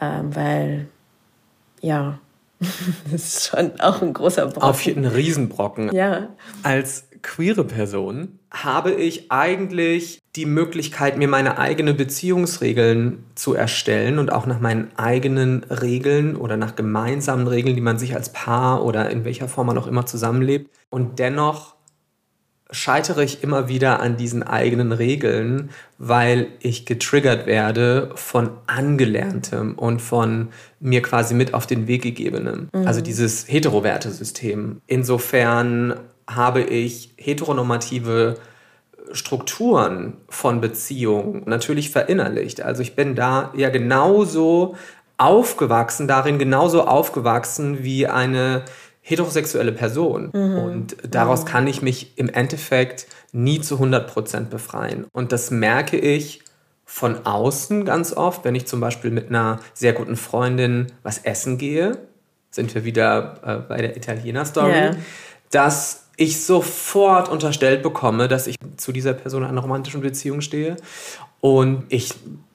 Ähm, 0.00 0.34
weil, 0.34 0.86
ja, 1.82 2.18
das 3.12 3.22
ist 3.22 3.46
schon 3.48 3.78
auch 3.82 4.00
ein 4.00 4.14
großer 4.14 4.46
Brocken. 4.46 4.62
Auf 4.62 4.80
jeden 4.80 5.04
Riesenbrocken. 5.04 5.92
Ja. 5.92 6.30
Als 6.62 7.06
queere 7.20 7.64
Person 7.64 8.38
habe 8.50 8.92
ich 8.92 9.30
eigentlich 9.30 10.20
die 10.36 10.46
Möglichkeit, 10.46 11.16
mir 11.16 11.28
meine 11.28 11.58
eigenen 11.58 11.96
Beziehungsregeln 11.96 13.24
zu 13.36 13.54
erstellen 13.54 14.18
und 14.18 14.32
auch 14.32 14.46
nach 14.46 14.60
meinen 14.60 14.90
eigenen 14.96 15.62
Regeln 15.64 16.34
oder 16.36 16.56
nach 16.56 16.74
gemeinsamen 16.74 17.46
Regeln, 17.46 17.76
die 17.76 17.80
man 17.80 17.98
sich 17.98 18.16
als 18.16 18.32
Paar 18.32 18.84
oder 18.84 19.10
in 19.10 19.24
welcher 19.24 19.48
Form 19.48 19.68
man 19.68 19.78
auch 19.78 19.86
immer 19.86 20.06
zusammenlebt. 20.06 20.70
Und 20.90 21.20
dennoch 21.20 21.74
scheitere 22.70 23.22
ich 23.22 23.44
immer 23.44 23.68
wieder 23.68 24.00
an 24.00 24.16
diesen 24.16 24.42
eigenen 24.42 24.90
Regeln, 24.90 25.70
weil 25.98 26.48
ich 26.58 26.86
getriggert 26.86 27.46
werde 27.46 28.10
von 28.16 28.50
Angelerntem 28.66 29.74
und 29.74 30.02
von 30.02 30.48
mir 30.80 31.02
quasi 31.02 31.34
mit 31.34 31.54
auf 31.54 31.66
den 31.66 31.86
Weg 31.86 32.02
gegebenem. 32.02 32.70
Mhm. 32.72 32.86
Also 32.86 33.00
dieses 33.00 33.46
Heterowertesystem. 33.48 34.80
Insofern 34.88 35.94
habe 36.26 36.62
ich 36.62 37.14
heteronormative 37.16 38.36
Strukturen 39.14 40.18
von 40.28 40.60
Beziehungen 40.60 41.42
natürlich 41.46 41.90
verinnerlicht. 41.90 42.60
Also 42.60 42.82
ich 42.82 42.94
bin 42.94 43.14
da 43.14 43.52
ja 43.56 43.70
genauso 43.70 44.76
aufgewachsen, 45.16 46.08
darin 46.08 46.38
genauso 46.38 46.86
aufgewachsen 46.86 47.84
wie 47.84 48.06
eine 48.06 48.64
heterosexuelle 49.00 49.72
Person. 49.72 50.30
Mhm. 50.32 50.58
Und 50.58 50.96
daraus 51.08 51.44
mhm. 51.44 51.48
kann 51.48 51.66
ich 51.66 51.82
mich 51.82 52.18
im 52.18 52.28
Endeffekt 52.28 53.06
nie 53.32 53.60
zu 53.60 53.76
100% 53.76 54.46
befreien. 54.46 55.06
Und 55.12 55.32
das 55.32 55.50
merke 55.50 55.96
ich 55.96 56.42
von 56.84 57.24
außen 57.24 57.84
ganz 57.84 58.12
oft, 58.12 58.44
wenn 58.44 58.54
ich 58.54 58.66
zum 58.66 58.80
Beispiel 58.80 59.10
mit 59.10 59.28
einer 59.28 59.60
sehr 59.72 59.92
guten 59.92 60.16
Freundin 60.16 60.88
was 61.02 61.18
essen 61.18 61.58
gehe, 61.58 61.98
sind 62.50 62.74
wir 62.74 62.84
wieder 62.84 63.34
äh, 63.44 63.56
bei 63.68 63.78
der 63.78 63.96
Italiener-Story, 63.96 64.70
yeah. 64.70 64.96
Dass 65.54 66.08
ich 66.16 66.44
sofort 66.44 67.28
unterstellt 67.28 67.82
bekomme, 67.82 68.28
dass 68.28 68.46
ich 68.46 68.56
zu 68.76 68.92
dieser 68.92 69.14
Person 69.14 69.42
in 69.42 69.48
einer 69.48 69.60
romantischen 69.60 70.00
Beziehung 70.00 70.40
stehe 70.40 70.76
und 71.40 71.84
ich 71.88 72.14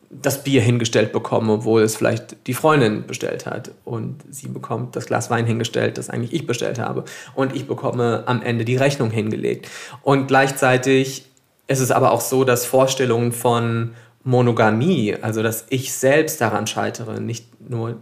das 0.09 0.43
Bier 0.43 0.61
hingestellt 0.61 1.11
bekomme, 1.11 1.53
obwohl 1.53 1.83
es 1.83 1.95
vielleicht 1.95 2.47
die 2.47 2.53
Freundin 2.53 3.05
bestellt 3.05 3.45
hat. 3.45 3.71
Und 3.85 4.23
sie 4.29 4.47
bekommt 4.47 4.95
das 4.95 5.05
Glas 5.05 5.29
Wein 5.29 5.45
hingestellt, 5.45 5.97
das 5.97 6.09
eigentlich 6.09 6.33
ich 6.33 6.47
bestellt 6.47 6.79
habe. 6.79 7.03
Und 7.35 7.55
ich 7.55 7.67
bekomme 7.67 8.23
am 8.25 8.41
Ende 8.41 8.65
die 8.65 8.75
Rechnung 8.75 9.11
hingelegt. 9.11 9.69
Und 10.01 10.27
gleichzeitig 10.27 11.25
ist 11.67 11.79
es 11.79 11.91
aber 11.91 12.11
auch 12.11 12.21
so, 12.21 12.43
dass 12.43 12.65
Vorstellungen 12.65 13.31
von 13.31 13.91
Monogamie, 14.23 15.15
also 15.21 15.43
dass 15.43 15.65
ich 15.69 15.93
selbst 15.93 16.41
daran 16.41 16.65
scheitere, 16.65 17.19
nicht 17.19 17.69
nur 17.69 17.97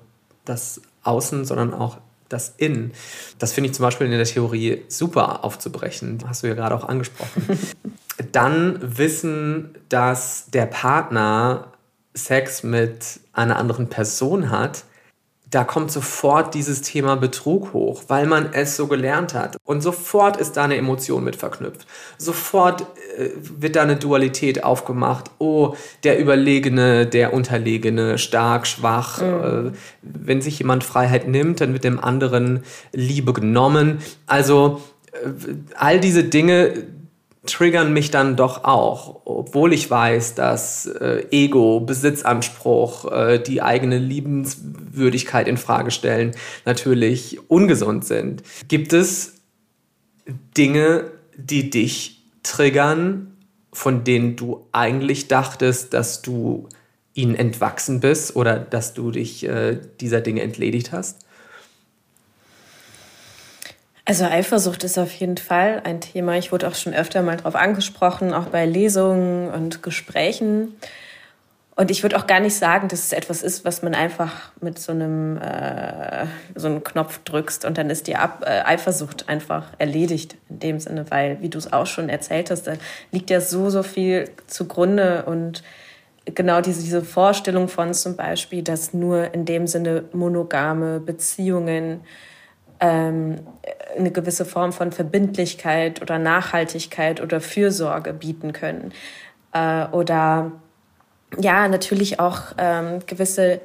das 0.46 0.82
Außen, 1.04 1.44
sondern 1.44 1.74
auch 1.74 1.98
das 2.30 2.54
In. 2.58 2.92
Das 3.40 3.54
finde 3.54 3.70
ich 3.70 3.76
zum 3.76 3.84
Beispiel 3.84 4.08
in 4.08 4.14
der 4.14 4.24
Theorie 4.24 4.84
super 4.88 5.44
aufzubrechen. 5.44 6.20
Hast 6.28 6.44
du 6.44 6.48
ja 6.48 6.54
gerade 6.54 6.76
auch 6.76 6.88
angesprochen. 6.88 7.60
Dann 8.32 8.80
wissen, 8.82 9.76
dass 9.90 10.48
der 10.48 10.66
Partner 10.66 11.72
Sex 12.14 12.64
mit 12.64 13.20
einer 13.34 13.58
anderen 13.58 13.90
Person 13.90 14.50
hat, 14.50 14.84
da 15.50 15.64
kommt 15.64 15.92
sofort 15.92 16.54
dieses 16.54 16.82
Thema 16.82 17.16
Betrug 17.16 17.72
hoch, 17.72 18.04
weil 18.08 18.28
man 18.28 18.50
es 18.52 18.76
so 18.76 18.88
gelernt 18.88 19.34
hat. 19.34 19.58
Und 19.64 19.82
sofort 19.82 20.38
ist 20.38 20.58
da 20.58 20.66
eine 20.66 20.76
Emotion 20.76 21.24
mit 21.24 21.38
verknüpft. 21.38 21.88
Sofort 22.18 22.82
äh, 23.18 23.30
wird 23.36 23.78
da 23.78 23.84
eine 23.84 23.96
Dualität 23.96 24.64
aufgemacht. 24.66 25.32
Oh, 25.38 25.76
der 26.04 26.20
Überlegene, 26.20 27.06
der 27.06 27.34
Unterlegene, 27.34 28.18
stark, 28.18 28.68
schwach. 28.68 29.22
Mhm. 29.22 29.68
Äh, 29.70 29.72
wenn 30.02 30.42
sich 30.42 30.60
jemand 30.60 30.84
Freiheit 30.84 31.28
nimmt, 31.30 31.62
dann 31.62 31.72
wird 31.72 31.86
dem 31.86 32.00
anderen 32.00 32.64
Liebe 32.92 33.32
genommen. 33.32 34.00
Also 34.26 34.82
äh, 35.14 35.30
all 35.76 36.02
diese 36.02 36.26
Dinge, 36.26 36.74
triggern 37.48 37.94
mich 37.94 38.12
dann 38.12 38.36
doch 38.36 38.64
auch, 38.64 39.22
obwohl 39.26 39.74
ich 39.74 39.90
weiß, 39.90 40.36
dass 40.36 40.86
äh, 40.86 41.26
Ego, 41.32 41.80
Besitzanspruch, 41.80 43.12
äh, 43.12 43.40
die 43.40 43.62
eigene 43.62 43.98
Liebenswürdigkeit 43.98 45.48
in 45.48 45.58
Frage 45.58 45.92
stellen, 45.92 46.36
natürlich 46.66 47.40
ungesund 47.50 48.06
sind. 48.06 48.44
Gibt 48.68 48.94
es 48.94 49.42
Dinge, 50.56 51.12
die 51.36 51.70
dich 51.70 52.24
triggern, 52.44 53.38
von 53.74 54.04
denen 54.04 54.36
du 54.36 54.68
eigentlich 54.72 55.28
dachtest, 55.28 55.94
dass 55.94 56.22
du 56.22 56.68
ihnen 57.14 57.36
entwachsen 57.36 58.00
bist 58.00 58.36
oder 58.36 58.60
dass 58.60 58.94
du 58.94 59.12
dich 59.12 59.44
äh, 59.48 59.80
dieser 60.00 60.22
Dinge 60.22 60.42
entledigt 60.42 60.92
hast? 60.92 61.27
Also 64.10 64.24
Eifersucht 64.24 64.86
ist 64.86 64.98
auf 64.98 65.12
jeden 65.12 65.36
Fall 65.36 65.82
ein 65.84 66.00
Thema. 66.00 66.38
Ich 66.38 66.54
wurde 66.54 66.70
auch 66.70 66.76
schon 66.76 66.94
öfter 66.94 67.22
mal 67.24 67.36
darauf 67.36 67.56
angesprochen, 67.56 68.34
auch 68.34 68.46
bei 68.46 68.66
Lesungen 68.66 69.50
und 69.52 69.84
Gesprächen. 69.84 70.78
Und 71.76 71.92
ich 71.92 72.04
würde 72.04 72.16
auch 72.16 72.26
gar 72.26 72.40
nicht 72.40 72.56
sagen, 72.56 72.88
dass 72.88 73.04
es 73.04 73.12
etwas 73.12 73.44
ist, 73.44 73.66
was 73.66 73.82
man 73.82 73.94
einfach 73.94 74.54
mit 74.62 74.80
so 74.80 74.94
einem, 74.94 75.36
äh, 75.40 76.26
so 76.56 76.68
einem 76.68 76.86
Knopf 76.86 77.20
drückst 77.26 77.66
und 77.66 77.78
dann 77.78 77.90
ist 77.90 78.08
die 78.08 78.16
Ab 78.16 78.46
äh, 78.48 78.62
Eifersucht 78.62 79.28
einfach 79.28 79.66
erledigt 79.78 80.38
in 80.50 80.60
dem 80.60 80.80
Sinne, 80.80 81.12
weil, 81.12 81.42
wie 81.42 81.50
du 81.50 81.58
es 81.58 81.74
auch 81.74 81.86
schon 81.86 82.08
erzählt 82.08 82.50
hast, 82.50 82.66
da 82.66 82.76
liegt 83.12 83.30
ja 83.30 83.42
so, 83.42 83.70
so 83.70 83.84
viel 83.84 84.30
zugrunde 84.48 85.26
und 85.26 85.64
genau 86.24 86.62
diese, 86.62 86.82
diese 86.82 87.02
Vorstellung 87.02 87.68
von 87.68 87.94
zum 87.94 88.16
Beispiel, 88.16 88.64
dass 88.64 88.94
nur 88.94 89.34
in 89.34 89.44
dem 89.44 89.68
Sinne 89.68 90.06
monogame 90.14 91.02
Beziehungen 91.02 92.00
ähm, 92.80 93.40
eine 93.98 94.12
gewisse 94.12 94.46
Form 94.46 94.72
von 94.72 94.92
Verbindlichkeit 94.92 96.02
oder 96.02 96.20
Nachhaltigkeit 96.20 97.22
oder 97.22 97.42
Fürsorge 97.42 98.14
bieten 98.14 98.54
können. 98.54 98.94
Äh, 99.54 99.86
oder 99.88 100.52
ja, 101.40 101.68
natürlich 101.68 102.20
auch 102.20 102.54
ähm, 102.58 103.00
gewisse 103.06 103.60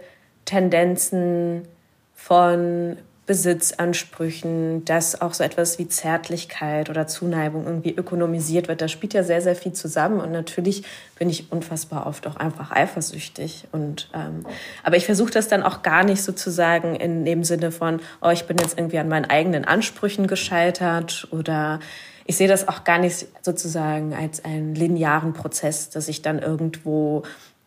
Tendenzen 0.45 1.69
von 2.15 2.97
Besitzansprüchen, 3.25 4.85
dass 4.85 5.21
auch 5.21 5.33
so 5.33 5.45
etwas 5.45 5.79
wie 5.79 5.87
Zärtlichkeit 5.87 6.91
oder 6.91 7.07
Zuneigung 7.07 7.67
irgendwie 7.67 7.95
ökonomisiert 7.95 8.67
wird. 8.67 8.81
Da 8.81 8.89
spielt 8.89 9.15
ja 9.15 9.23
sehr, 9.23 9.41
sehr 9.41 9.55
viel 9.55 9.73
zusammen. 9.73 10.21
Und 10.21 10.33
natürlich 10.33 10.83
bin 11.19 11.31
ich 11.31 11.53
unfassbar 11.53 12.07
oft 12.07 12.27
auch 12.27 12.35
einfach 12.35 12.73
eifersüchtig. 12.73 13.69
Und, 13.71 14.11
ähm, 14.13 14.45
aber 14.83 14.97
ich 14.97 15.07
versuche 15.07 15.31
das 15.31 15.47
dann 15.47 15.63
auch 15.63 15.83
gar 15.83 16.03
nicht 16.03 16.23
sozusagen 16.23 16.97
in 16.97 17.25
dem 17.25 17.45
Sinne 17.45 17.71
von, 17.71 18.01
oh, 18.21 18.31
ich 18.31 18.45
bin 18.47 18.59
jetzt 18.59 18.77
irgendwie 18.77 18.99
an 18.99 19.09
meinen 19.09 19.27
eigenen 19.27 19.65
Ansprüchen 19.65 20.27
gescheitert 20.27 21.29
oder 21.31 21.79
ich 22.25 22.37
sehe 22.37 22.49
das 22.49 22.67
auch 22.67 22.85
gar 22.85 22.99
nicht 22.99 23.27
sozusagen 23.43 24.15
als 24.15 24.45
einen 24.45 24.75
linearen 24.75 25.33
Prozess, 25.33 25.91
dass 25.91 26.09
ich 26.09 26.23
dann 26.23 26.39
irgendwo 26.39 27.23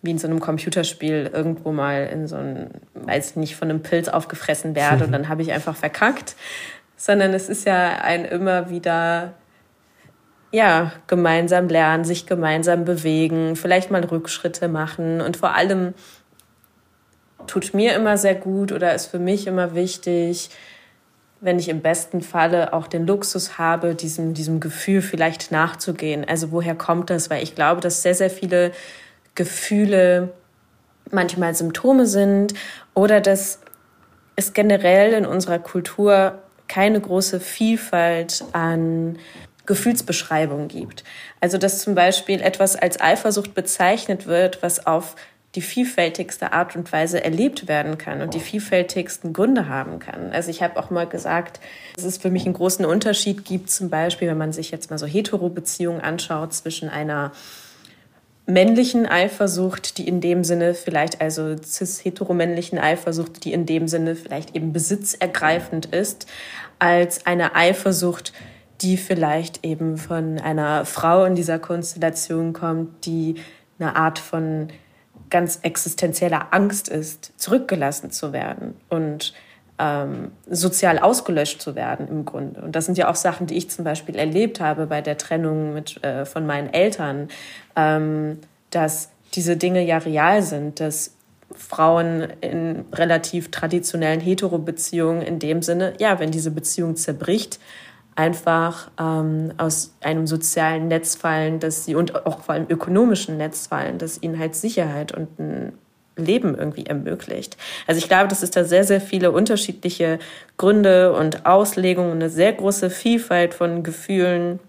wie 0.05 0.11
in 0.11 0.17
so 0.17 0.27
einem 0.27 0.39
Computerspiel 0.39 1.29
irgendwo 1.33 1.71
mal 1.71 2.07
in 2.11 2.27
so 2.27 2.35
ein, 2.35 2.69
weiß 2.93 3.35
nicht, 3.35 3.55
von 3.55 3.69
einem 3.69 3.81
Pilz 3.81 4.07
aufgefressen 4.07 4.75
werde 4.75 5.05
und 5.05 5.11
dann 5.13 5.29
habe 5.29 5.41
ich 5.41 5.51
einfach 5.51 5.75
verkackt, 5.75 6.35
sondern 6.95 7.33
es 7.33 7.49
ist 7.49 7.65
ja 7.65 7.99
ein 8.01 8.25
immer 8.25 8.69
wieder, 8.69 9.33
ja, 10.51 10.93
gemeinsam 11.07 11.67
lernen, 11.67 12.05
sich 12.05 12.25
gemeinsam 12.25 12.85
bewegen, 12.85 13.55
vielleicht 13.55 13.91
mal 13.91 14.03
Rückschritte 14.03 14.67
machen 14.67 15.21
und 15.21 15.37
vor 15.37 15.55
allem 15.55 15.93
tut 17.47 17.73
mir 17.73 17.93
immer 17.93 18.17
sehr 18.17 18.35
gut 18.35 18.71
oder 18.71 18.95
ist 18.95 19.07
für 19.07 19.19
mich 19.19 19.47
immer 19.47 19.75
wichtig, 19.75 20.49
wenn 21.41 21.59
ich 21.59 21.69
im 21.69 21.81
besten 21.81 22.21
Falle 22.21 22.73
auch 22.73 22.87
den 22.87 23.05
Luxus 23.05 23.57
habe, 23.57 23.93
diesem, 23.93 24.33
diesem 24.33 24.59
Gefühl 24.59 25.01
vielleicht 25.01 25.51
nachzugehen. 25.51 26.25
Also 26.27 26.51
woher 26.51 26.75
kommt 26.75 27.09
das? 27.09 27.29
Weil 27.29 27.43
ich 27.43 27.55
glaube, 27.55 27.81
dass 27.81 28.01
sehr, 28.01 28.15
sehr 28.15 28.29
viele 28.29 28.71
Gefühle 29.35 30.33
manchmal 31.11 31.53
Symptome 31.53 32.07
sind 32.07 32.53
oder 32.93 33.21
dass 33.21 33.59
es 34.35 34.53
generell 34.53 35.13
in 35.13 35.25
unserer 35.25 35.59
Kultur 35.59 36.39
keine 36.67 36.99
große 36.99 37.39
Vielfalt 37.39 38.43
an 38.53 39.17
Gefühlsbeschreibungen 39.65 40.67
gibt. 40.67 41.03
Also 41.41 41.57
dass 41.57 41.81
zum 41.81 41.95
Beispiel 41.95 42.41
etwas 42.41 42.75
als 42.75 42.99
Eifersucht 42.99 43.53
bezeichnet 43.53 44.25
wird, 44.27 44.61
was 44.61 44.85
auf 44.85 45.15
die 45.55 45.61
vielfältigste 45.61 46.51
Art 46.51 46.75
und 46.75 46.91
Weise 46.91 47.23
erlebt 47.23 47.67
werden 47.67 47.97
kann 47.97 48.21
und 48.21 48.33
die 48.33 48.41
vielfältigsten 48.41 49.31
Gründe 49.31 49.69
haben 49.69 49.99
kann. 49.99 50.31
Also 50.31 50.49
ich 50.49 50.61
habe 50.61 50.77
auch 50.77 50.89
mal 50.89 51.07
gesagt, 51.07 51.61
dass 51.95 52.03
es 52.03 52.17
für 52.17 52.29
mich 52.29 52.45
einen 52.45 52.53
großen 52.53 52.85
Unterschied 52.85 53.45
gibt, 53.45 53.69
zum 53.69 53.89
Beispiel, 53.89 54.27
wenn 54.27 54.37
man 54.37 54.51
sich 54.51 54.71
jetzt 54.71 54.89
mal 54.89 54.97
so 54.97 55.05
Hetero-Beziehungen 55.05 56.01
anschaut 56.01 56.53
zwischen 56.53 56.89
einer 56.89 57.31
männlichen 58.47 59.05
Eifersucht, 59.05 59.97
die 59.97 60.07
in 60.07 60.21
dem 60.21 60.43
Sinne 60.43 60.73
vielleicht, 60.73 61.21
also 61.21 61.55
cis-heteromännlichen 61.57 62.77
Eifersucht, 62.77 63.43
die 63.43 63.53
in 63.53 63.65
dem 63.65 63.87
Sinne 63.87 64.15
vielleicht 64.15 64.55
eben 64.55 64.71
besitzergreifend 64.71 65.87
ist, 65.87 66.27
als 66.77 67.25
eine 67.25 67.55
Eifersucht, 67.55 68.33
die 68.81 68.97
vielleicht 68.97 69.65
eben 69.65 69.97
von 69.97 70.39
einer 70.39 70.85
Frau 70.85 71.25
in 71.25 71.35
dieser 71.35 71.59
Konstellation 71.59 72.53
kommt, 72.53 73.05
die 73.05 73.35
eine 73.79 73.95
Art 73.95 74.19
von 74.19 74.67
ganz 75.29 75.59
existenzieller 75.63 76.53
Angst 76.53 76.87
ist, 76.87 77.33
zurückgelassen 77.37 78.11
zu 78.11 78.31
werden 78.31 78.75
und 78.89 79.33
ähm, 79.77 80.31
sozial 80.49 80.99
ausgelöscht 80.99 81.61
zu 81.61 81.75
werden 81.75 82.07
im 82.07 82.25
Grunde. 82.25 82.61
Und 82.61 82.75
das 82.75 82.85
sind 82.85 82.97
ja 82.97 83.09
auch 83.09 83.15
Sachen, 83.15 83.47
die 83.47 83.55
ich 83.55 83.69
zum 83.69 83.83
Beispiel 83.83 84.15
erlebt 84.15 84.59
habe 84.59 84.87
bei 84.87 85.01
der 85.01 85.17
Trennung 85.17 85.73
mit, 85.73 86.03
äh, 86.03 86.25
von 86.25 86.45
meinen 86.45 86.73
Eltern, 86.73 87.27
ähm, 87.75 88.39
dass 88.71 89.09
diese 89.33 89.57
Dinge 89.57 89.83
ja 89.83 89.97
real 89.97 90.41
sind, 90.41 90.79
dass 90.79 91.15
Frauen 91.51 92.27
in 92.41 92.85
relativ 92.93 93.51
traditionellen 93.51 94.19
Hetero-Beziehungen 94.19 95.21
in 95.21 95.39
dem 95.39 95.61
Sinne, 95.61 95.93
ja, 95.99 96.19
wenn 96.19 96.31
diese 96.31 96.51
Beziehung 96.51 96.95
zerbricht, 96.95 97.59
einfach 98.15 98.89
ähm, 98.97 99.53
aus 99.57 99.93
einem 100.01 100.25
sozialen 100.25 100.87
Netz 100.87 101.15
fallen, 101.15 101.59
dass 101.59 101.83
sie 101.83 101.95
und 101.95 102.25
auch 102.25 102.41
vor 102.41 102.55
allem 102.55 102.65
ökonomischen 102.69 103.37
Netz 103.37 103.67
fallen, 103.67 103.97
dass 103.97 104.21
ihnen 104.21 104.39
halt 104.39 104.55
Sicherheit 104.55 105.11
und 105.11 105.37
ein 105.37 105.73
Leben 106.15 106.57
irgendwie 106.57 106.85
ermöglicht. 106.85 107.57
Also 107.87 107.99
ich 107.99 108.07
glaube, 108.07 108.27
dass 108.27 108.43
es 108.43 108.51
da 108.51 108.63
sehr, 108.63 108.83
sehr 108.83 109.01
viele 109.01 109.31
unterschiedliche 109.31 110.19
Gründe 110.57 111.13
und 111.13 111.45
Auslegungen, 111.45 112.13
eine 112.13 112.29
sehr 112.29 112.53
große 112.53 112.89
Vielfalt 112.89 113.53
von 113.53 113.83
Gefühlen 113.83 114.59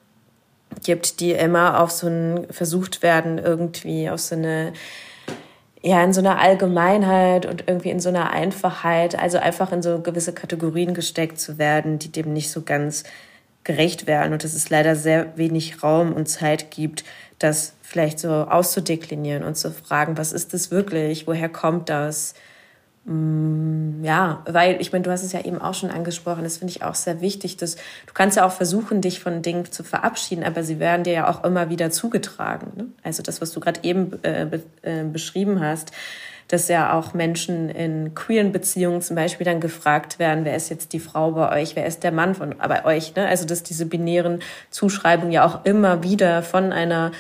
gibt, 0.85 1.20
die 1.20 1.32
immer 1.32 1.80
auf 1.80 1.90
so 1.90 2.09
ein 2.09 2.46
versucht 2.50 3.02
werden, 3.02 3.38
irgendwie 3.38 4.11
auf 4.11 4.20
so 4.20 4.35
eine 4.35 4.72
ja, 5.82 6.02
in 6.02 6.12
so 6.12 6.20
einer 6.20 6.40
Allgemeinheit 6.40 7.46
und 7.46 7.64
irgendwie 7.68 7.90
in 7.90 8.00
so 8.00 8.09
einer 8.09 8.30
Einfachheit, 8.30 9.16
also 9.16 9.38
einfach 9.38 9.70
in 9.70 9.82
so 9.82 10.00
gewisse 10.00 10.32
Kategorien 10.32 10.94
gesteckt 10.94 11.38
zu 11.38 11.59
werden, 11.59 12.00
die 12.00 12.11
dem 12.11 12.32
nicht 12.32 12.50
so 12.50 12.62
ganz 12.62 13.04
gerecht 13.62 14.09
werden 14.09 14.32
und 14.32 14.42
dass 14.42 14.54
es 14.54 14.68
leider 14.68 14.96
sehr 14.96 15.37
wenig 15.37 15.85
Raum 15.85 16.12
und 16.12 16.26
Zeit 16.26 16.72
gibt, 16.72 17.04
das 17.38 17.76
vielleicht 17.87 18.18
so 18.18 18.29
auszudeklinieren 18.29 19.44
und 19.44 19.57
zu 19.57 19.70
fragen, 19.70 20.18
was 20.18 20.33
ist 20.33 20.53
das 20.53 20.72
wirklich, 20.72 21.29
woher 21.29 21.49
kommt 21.49 21.88
das? 21.88 22.35
Mm, 23.05 24.03
ja, 24.05 24.42
weil 24.46 24.81
ich 24.81 24.92
meine, 24.92 25.05
du 25.05 25.12
hast 25.12 25.22
es 25.22 25.33
ja 25.33 25.44
eben 25.44 25.61
auch 25.61 25.75
schon 25.75 25.90
angesprochen, 25.90 26.42
das 26.42 26.57
finde 26.57 26.72
ich 26.72 26.83
auch 26.83 26.96
sehr 26.96 27.20
wichtig, 27.20 27.57
dass 27.57 27.77
du 27.77 28.12
kannst 28.12 28.37
ja 28.37 28.44
auch 28.44 28.51
versuchen, 28.51 29.03
dich 29.03 29.20
von 29.20 29.40
Dingen 29.40 29.70
zu 29.70 29.85
verabschieden, 29.85 30.42
aber 30.42 30.64
sie 30.64 30.81
werden 30.81 31.05
dir 31.05 31.12
ja 31.12 31.31
auch 31.31 31.44
immer 31.44 31.70
wieder 31.70 31.92
zugetragen. 31.92 32.72
Ne? 32.75 32.87
Also 33.05 33.22
das, 33.22 33.40
was 33.40 33.53
du 33.53 33.61
gerade 33.61 33.81
eben 33.85 34.18
äh, 34.22 34.46
be 34.51 34.62
äh, 34.83 35.05
beschrieben 35.05 35.61
hast, 35.61 35.92
dass 36.49 36.66
ja 36.66 36.92
auch 36.92 37.14
Menschen 37.14 37.68
in 37.70 38.16
queeren 38.16 38.51
Beziehungen 38.51 39.01
zum 39.01 39.14
Beispiel 39.14 39.44
dann 39.44 39.61
gefragt 39.61 40.18
werden, 40.18 40.44
wer 40.44 40.57
ist 40.57 40.70
jetzt 40.70 40.92
die 40.92 41.01
Frau 41.01 41.31
bei 41.33 41.62
euch, 41.62 41.77
wer 41.77 41.87
ist 41.87 42.03
der 42.03 42.12
Mann 42.12 42.35
von 42.35 42.57
bei 42.59 42.85
euch. 42.85 43.14
Ne? 43.14 43.29
Also 43.29 43.46
dass 43.46 43.62
diese 43.62 43.87
binären 43.87 44.40
Zuschreibungen 44.70 45.33
ja 45.33 45.46
auch 45.46 45.64
immer 45.64 46.03
wieder 46.03 46.42
von 46.42 46.72
einer 46.72 47.12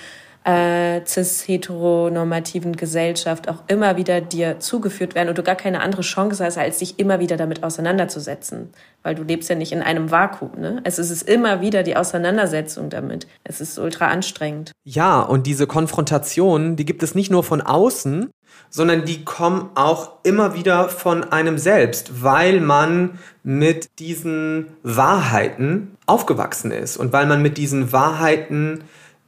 äh, 0.46 1.04
cis-heteronormativen 1.04 2.76
Gesellschaft 2.76 3.48
auch 3.48 3.64
immer 3.66 3.96
wieder 3.96 4.20
dir 4.20 4.60
zugeführt 4.60 5.16
werden 5.16 5.28
und 5.28 5.36
du 5.36 5.42
gar 5.42 5.56
keine 5.56 5.80
andere 5.80 6.02
Chance 6.02 6.44
hast, 6.44 6.56
als 6.56 6.78
dich 6.78 7.00
immer 7.00 7.18
wieder 7.18 7.36
damit 7.36 7.64
auseinanderzusetzen. 7.64 8.70
Weil 9.02 9.16
du 9.16 9.24
lebst 9.24 9.50
ja 9.50 9.56
nicht 9.56 9.72
in 9.72 9.82
einem 9.82 10.12
Vakuum. 10.12 10.52
Ne? 10.58 10.80
Es 10.84 11.00
ist 11.00 11.22
immer 11.22 11.60
wieder 11.60 11.82
die 11.82 11.96
Auseinandersetzung 11.96 12.90
damit. 12.90 13.26
Es 13.42 13.60
ist 13.60 13.76
ultra 13.78 14.06
anstrengend. 14.06 14.70
Ja, 14.84 15.20
und 15.20 15.48
diese 15.48 15.66
Konfrontation, 15.66 16.76
die 16.76 16.84
gibt 16.84 17.02
es 17.02 17.16
nicht 17.16 17.30
nur 17.30 17.42
von 17.42 17.60
außen, 17.60 18.30
sondern 18.70 19.04
die 19.04 19.24
kommen 19.24 19.70
auch 19.74 20.12
immer 20.22 20.54
wieder 20.54 20.88
von 20.88 21.24
einem 21.24 21.58
selbst, 21.58 22.22
weil 22.22 22.60
man 22.60 23.18
mit 23.42 23.98
diesen 23.98 24.68
Wahrheiten 24.84 25.96
aufgewachsen 26.06 26.70
ist 26.70 26.96
und 26.96 27.12
weil 27.12 27.26
man 27.26 27.42
mit 27.42 27.58
diesen 27.58 27.92
Wahrheiten 27.92 28.84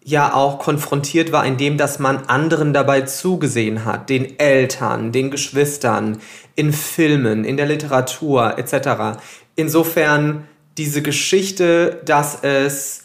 ja 0.08 0.32
auch 0.32 0.58
konfrontiert 0.58 1.32
war, 1.32 1.44
indem 1.44 1.76
dass 1.76 1.98
man 1.98 2.24
anderen 2.26 2.72
dabei 2.72 3.02
zugesehen 3.02 3.84
hat, 3.84 4.08
den 4.08 4.38
Eltern, 4.38 5.12
den 5.12 5.30
Geschwistern, 5.30 6.18
in 6.54 6.72
Filmen, 6.72 7.44
in 7.44 7.56
der 7.56 7.66
Literatur 7.66 8.58
etc. 8.58 9.20
Insofern 9.54 10.48
diese 10.78 11.02
Geschichte, 11.02 12.00
dass 12.06 12.42
es 12.42 13.04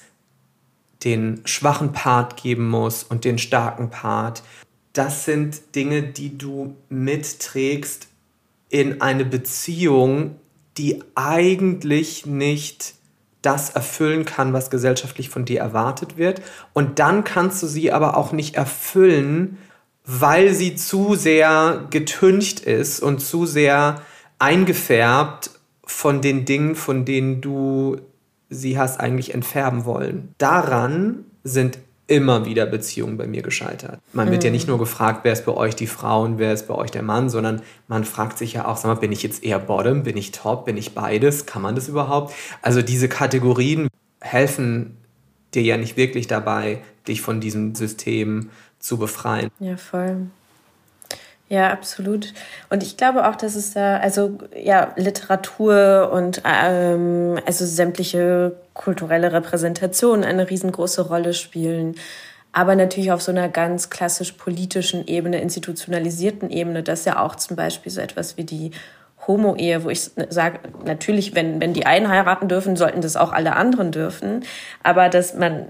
den 1.04 1.42
schwachen 1.44 1.92
Part 1.92 2.42
geben 2.42 2.70
muss 2.70 3.04
und 3.04 3.26
den 3.26 3.38
starken 3.38 3.90
Part, 3.90 4.42
das 4.94 5.26
sind 5.26 5.76
Dinge, 5.76 6.04
die 6.04 6.38
du 6.38 6.76
mitträgst 6.88 8.08
in 8.70 9.02
eine 9.02 9.26
Beziehung, 9.26 10.38
die 10.78 11.04
eigentlich 11.16 12.26
nicht 12.26 12.94
das 13.44 13.70
erfüllen 13.70 14.26
kann, 14.26 14.54
was 14.54 14.72
gesellschaftlich 14.72 15.30
von 15.30 15.46
dir 15.46 15.60
erwartet 15.60 16.18
wird. 16.18 16.42
Und 16.74 16.98
dann 16.98 17.24
kannst 17.24 17.62
du 17.62 17.68
sie 17.68 17.92
aber 17.92 18.18
auch 18.18 18.32
nicht 18.32 18.56
erfüllen, 18.56 19.60
weil 20.06 20.54
sie 20.54 20.76
zu 20.76 21.16
sehr 21.16 21.86
getüncht 21.92 22.62
ist 22.62 23.02
und 23.02 23.20
zu 23.20 23.46
sehr 23.46 24.02
eingefärbt 24.40 25.52
von 25.86 26.22
den 26.22 26.46
Dingen, 26.46 26.76
von 26.76 27.06
denen 27.06 27.42
du 27.42 27.98
sie 28.50 28.78
hast 28.78 29.00
eigentlich 29.00 29.34
entfärben 29.34 29.86
wollen. 29.86 30.34
Daran 30.38 31.26
sind 31.44 31.80
immer 32.08 32.46
wieder 32.46 32.66
Beziehungen 32.66 33.18
bei 33.18 33.28
mir 33.28 33.42
gescheitert. 33.42 34.00
Man 34.12 34.30
wird 34.30 34.42
mhm. 34.42 34.48
ja 34.48 34.52
nicht 34.52 34.68
nur 34.68 34.78
gefragt, 34.78 35.22
wer 35.24 35.34
ist 35.34 35.46
bei 35.46 35.54
euch 35.54 35.76
die 35.76 35.88
Frau 35.88 36.24
und 36.24 36.38
wer 36.38 36.54
ist 36.54 36.68
bei 36.68 36.76
euch 36.76 36.92
der 36.92 37.02
Mann, 37.02 37.30
sondern 37.30 37.62
man 37.88 38.04
fragt 38.04 38.38
sich 38.38 38.54
ja 38.54 38.68
auch, 38.68 38.78
sag 38.78 38.90
mal, 38.90 39.00
bin 39.00 39.12
ich 39.12 39.24
jetzt 39.24 39.44
eher 39.44 39.60
Bottom, 39.60 40.04
bin 40.04 40.18
ich 40.18 40.32
Top, 40.32 40.66
bin 40.66 40.76
ich 40.78 40.94
beides, 40.94 41.46
kann 41.46 41.62
man 41.62 41.76
das 41.76 41.88
überhaupt? 41.88 42.34
Also 42.62 42.82
diese 42.82 43.08
Kategorien 43.08 43.88
helfen 44.20 44.98
dir 45.54 45.64
ja 45.64 45.78
nicht 45.78 45.96
wirklich 45.96 46.28
dabei, 46.28 46.82
dich 47.08 47.22
von 47.22 47.40
diesem 47.40 47.76
System 47.76 48.50
zu 48.80 48.98
befreien. 48.98 49.50
Ja, 49.60 49.78
voll. 49.78 50.28
Ja, 51.54 51.70
absolut. 51.72 52.34
Und 52.72 52.82
ich 52.82 52.98
glaube 52.98 53.28
auch, 53.30 53.36
dass 53.36 53.54
es 53.54 53.74
da, 53.74 53.98
also 53.98 54.40
ja, 54.60 54.92
Literatur 54.96 56.10
und 56.12 56.42
ähm, 56.46 57.40
also 57.46 57.64
sämtliche 57.64 58.56
kulturelle 58.74 59.32
Repräsentationen 59.32 60.26
eine 60.26 60.50
riesengroße 60.50 61.04
Rolle 61.04 61.36
spielen. 61.36 61.94
Aber 62.54 62.76
natürlich 62.76 63.12
auf 63.12 63.22
so 63.22 63.32
einer 63.32 63.50
ganz 63.50 63.92
klassisch 63.92 64.32
politischen 64.32 65.06
Ebene, 65.06 65.42
institutionalisierten 65.42 66.50
Ebene, 66.50 66.82
dass 66.82 67.06
ja 67.06 67.20
auch 67.20 67.36
zum 67.36 67.56
Beispiel 67.56 67.92
so 67.92 68.02
etwas 68.02 68.36
wie 68.36 68.46
die 68.46 68.72
Homo-Ehe, 69.28 69.84
wo 69.84 69.90
ich 69.90 70.12
sage, 70.30 70.60
natürlich, 70.86 71.36
wenn, 71.36 71.62
wenn 71.62 71.74
die 71.74 71.86
einen 71.86 72.10
heiraten 72.10 72.48
dürfen, 72.48 72.76
sollten 72.76 73.02
das 73.02 73.16
auch 73.16 73.32
alle 73.32 73.56
anderen 73.56 73.92
dürfen. 73.92 74.44
Aber 74.84 75.10
dass 75.10 75.34
man, 75.34 75.60
äh, 75.60 75.66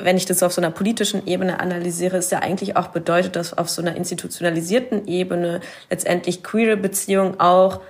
wenn 0.00 0.16
ich 0.16 0.26
das 0.26 0.42
auf 0.42 0.52
so 0.52 0.60
einer 0.60 0.70
politischen 0.70 1.26
Ebene 1.26 1.60
analysiere, 1.60 2.16
ist 2.16 2.32
ja 2.32 2.40
eigentlich 2.40 2.76
auch 2.76 2.88
bedeutet, 2.88 3.36
dass 3.36 3.56
auf 3.56 3.68
so 3.68 3.82
einer 3.82 3.96
institutionalisierten 3.96 5.06
Ebene 5.06 5.60
letztendlich 5.90 6.42
queere 6.42 6.76
Beziehungen 6.76 7.40
auch 7.40 7.80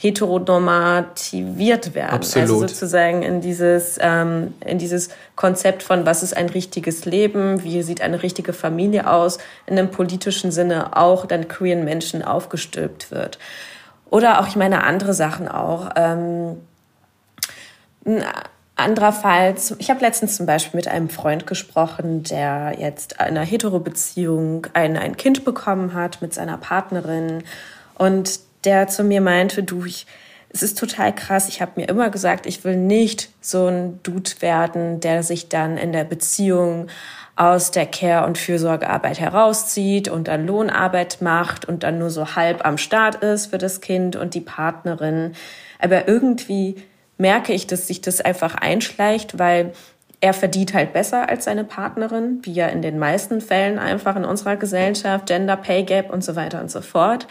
heteronormativiert 0.00 1.94
werden. 1.94 2.10
Also 2.10 2.38
Absolut. 2.38 2.50
Also 2.50 2.60
sozusagen 2.68 3.22
in 3.22 3.40
dieses, 3.40 3.98
ähm, 4.00 4.54
in 4.64 4.78
dieses 4.78 5.08
Konzept 5.34 5.82
von, 5.82 6.06
was 6.06 6.22
ist 6.22 6.36
ein 6.36 6.48
richtiges 6.48 7.04
Leben, 7.04 7.64
wie 7.64 7.82
sieht 7.82 8.00
eine 8.00 8.22
richtige 8.22 8.52
Familie 8.52 9.10
aus, 9.10 9.38
in 9.66 9.76
einem 9.76 9.90
politischen 9.90 10.52
Sinne 10.52 10.96
auch 10.96 11.26
dann 11.26 11.48
queeren 11.48 11.84
Menschen 11.84 12.22
aufgestülpt 12.22 13.10
wird. 13.10 13.40
Oder 14.10 14.40
auch, 14.40 14.48
ich 14.48 14.56
meine, 14.56 14.84
andere 14.84 15.14
Sachen 15.14 15.48
auch. 15.48 15.90
Ähm, 15.96 16.56
andererfalls, 18.76 19.74
ich 19.78 19.90
habe 19.90 20.00
letztens 20.00 20.36
zum 20.36 20.46
Beispiel 20.46 20.78
mit 20.78 20.88
einem 20.88 21.10
Freund 21.10 21.46
gesprochen, 21.46 22.22
der 22.22 22.76
jetzt 22.78 23.12
in 23.14 23.18
einer 23.18 23.42
Hetero-Beziehung 23.42 24.66
ein, 24.72 24.96
ein 24.96 25.16
Kind 25.16 25.44
bekommen 25.44 25.94
hat 25.94 26.22
mit 26.22 26.32
seiner 26.32 26.56
Partnerin 26.56 27.42
und 27.94 28.40
der 28.64 28.88
zu 28.88 29.04
mir 29.04 29.20
meinte, 29.20 29.62
du, 29.62 29.84
ich, 29.84 30.06
es 30.50 30.62
ist 30.62 30.78
total 30.78 31.14
krass. 31.14 31.48
Ich 31.48 31.60
habe 31.60 31.72
mir 31.76 31.88
immer 31.88 32.10
gesagt, 32.10 32.46
ich 32.46 32.64
will 32.64 32.76
nicht 32.76 33.30
so 33.40 33.66
ein 33.66 34.00
Dude 34.02 34.30
werden, 34.40 35.00
der 35.00 35.22
sich 35.22 35.48
dann 35.48 35.76
in 35.76 35.92
der 35.92 36.04
Beziehung 36.04 36.88
aus 37.38 37.70
der 37.70 37.86
Care- 37.86 38.26
und 38.26 38.36
Fürsorgearbeit 38.36 39.20
herauszieht 39.20 40.08
und 40.08 40.26
dann 40.26 40.44
Lohnarbeit 40.44 41.18
macht 41.20 41.66
und 41.66 41.84
dann 41.84 41.98
nur 42.00 42.10
so 42.10 42.34
halb 42.34 42.66
am 42.66 42.78
Start 42.78 43.22
ist 43.22 43.46
für 43.46 43.58
das 43.58 43.80
Kind 43.80 44.16
und 44.16 44.34
die 44.34 44.40
Partnerin. 44.40 45.34
Aber 45.78 46.08
irgendwie 46.08 46.82
merke 47.16 47.52
ich, 47.52 47.68
dass 47.68 47.86
sich 47.86 48.00
das 48.00 48.20
einfach 48.20 48.56
einschleicht, 48.56 49.38
weil 49.38 49.72
er 50.20 50.34
verdient 50.34 50.74
halt 50.74 50.92
besser 50.92 51.28
als 51.28 51.44
seine 51.44 51.62
Partnerin, 51.62 52.40
wie 52.42 52.52
ja 52.54 52.66
in 52.66 52.82
den 52.82 52.98
meisten 52.98 53.40
Fällen 53.40 53.78
einfach 53.78 54.16
in 54.16 54.24
unserer 54.24 54.56
Gesellschaft, 54.56 55.26
Gender 55.26 55.56
Pay 55.56 55.84
Gap 55.84 56.12
und 56.12 56.24
so 56.24 56.34
weiter 56.34 56.60
und 56.60 56.72
so 56.72 56.80
fort. 56.80 57.28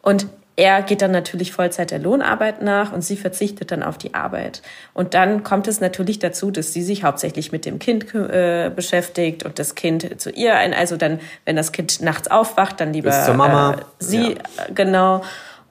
Und 0.00 0.28
er 0.56 0.82
geht 0.82 1.00
dann 1.00 1.10
natürlich 1.10 1.52
Vollzeit 1.52 1.90
der 1.90 1.98
Lohnarbeit 1.98 2.60
nach 2.60 2.92
und 2.92 3.02
sie 3.02 3.16
verzichtet 3.16 3.70
dann 3.70 3.82
auf 3.82 3.96
die 3.96 4.14
Arbeit. 4.14 4.62
Und 4.92 5.14
dann 5.14 5.42
kommt 5.42 5.68
es 5.68 5.80
natürlich 5.80 6.18
dazu, 6.18 6.50
dass 6.50 6.72
sie 6.72 6.82
sich 6.82 7.04
hauptsächlich 7.04 7.50
mit 7.52 7.64
dem 7.64 7.78
Kind 7.78 8.14
äh, 8.14 8.70
beschäftigt 8.74 9.44
und 9.44 9.58
das 9.58 9.74
Kind 9.74 10.20
zu 10.20 10.30
ihr 10.30 10.56
ein, 10.56 10.74
also 10.74 10.96
dann, 10.96 11.20
wenn 11.44 11.56
das 11.56 11.72
Kind 11.72 12.02
nachts 12.02 12.30
aufwacht, 12.30 12.80
dann 12.80 12.92
lieber 12.92 13.10
Bis 13.10 13.24
zur 13.24 13.34
Mama. 13.34 13.72
Äh, 13.72 13.76
sie, 14.00 14.22
ja. 14.22 14.30
Äh, 14.30 14.72
genau. 14.74 15.22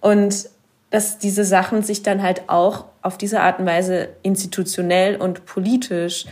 Und 0.01 0.49
dass 0.89 1.19
diese 1.19 1.43
Sachen 1.43 1.83
sich 1.83 2.01
dann 2.01 2.23
halt 2.23 2.43
auch 2.47 2.85
auf 3.01 3.17
diese 3.17 3.41
Art 3.41 3.59
und 3.59 3.65
Weise 3.65 4.09
institutionell 4.23 5.17
und 5.17 5.45
politisch 5.45 6.25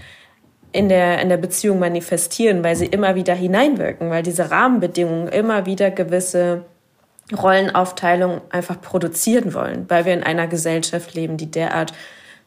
in 0.72 0.90
der, 0.90 1.22
in 1.22 1.30
der 1.30 1.38
Beziehung 1.38 1.80
manifestieren, 1.80 2.64
weil 2.64 2.76
sie 2.76 2.88
immer 2.88 3.16
wieder 3.16 3.36
hineinwirken, 3.36 4.10
weil 4.10 4.24
diese 4.24 4.52
Rahmenbedingungen 4.52 5.28
immer 5.28 5.66
wieder 5.66 5.92
gewisse 5.92 6.66
Rollenaufteilung 7.36 8.42
einfach 8.50 8.82
produzieren 8.82 9.54
wollen, 9.54 9.86
weil 9.90 10.06
wir 10.06 10.14
in 10.14 10.24
einer 10.24 10.48
Gesellschaft 10.48 11.14
leben, 11.14 11.38
die 11.38 11.52
derart 11.52 11.94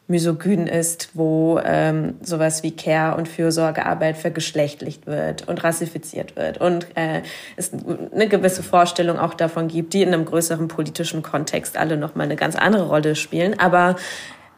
misogyn 0.07 0.67
ist, 0.67 1.09
wo 1.13 1.59
ähm, 1.63 2.15
sowas 2.21 2.63
wie 2.63 2.71
Care- 2.75 3.15
und 3.15 3.27
Fürsorgearbeit 3.27 4.17
vergeschlechtlicht 4.17 5.07
wird 5.07 5.47
und 5.47 5.63
rassifiziert 5.63 6.35
wird 6.35 6.59
und 6.59 6.87
äh, 6.95 7.21
es 7.55 7.71
eine 8.13 8.27
gewisse 8.27 8.61
Vorstellung 8.61 9.17
auch 9.17 9.33
davon 9.33 9.67
gibt, 9.69 9.93
die 9.93 10.01
in 10.01 10.13
einem 10.13 10.25
größeren 10.25 10.67
politischen 10.67 11.23
Kontext 11.23 11.77
alle 11.77 11.97
nochmal 11.97 12.25
eine 12.25 12.35
ganz 12.35 12.55
andere 12.55 12.87
Rolle 12.87 13.15
spielen. 13.15 13.57
Aber 13.59 13.95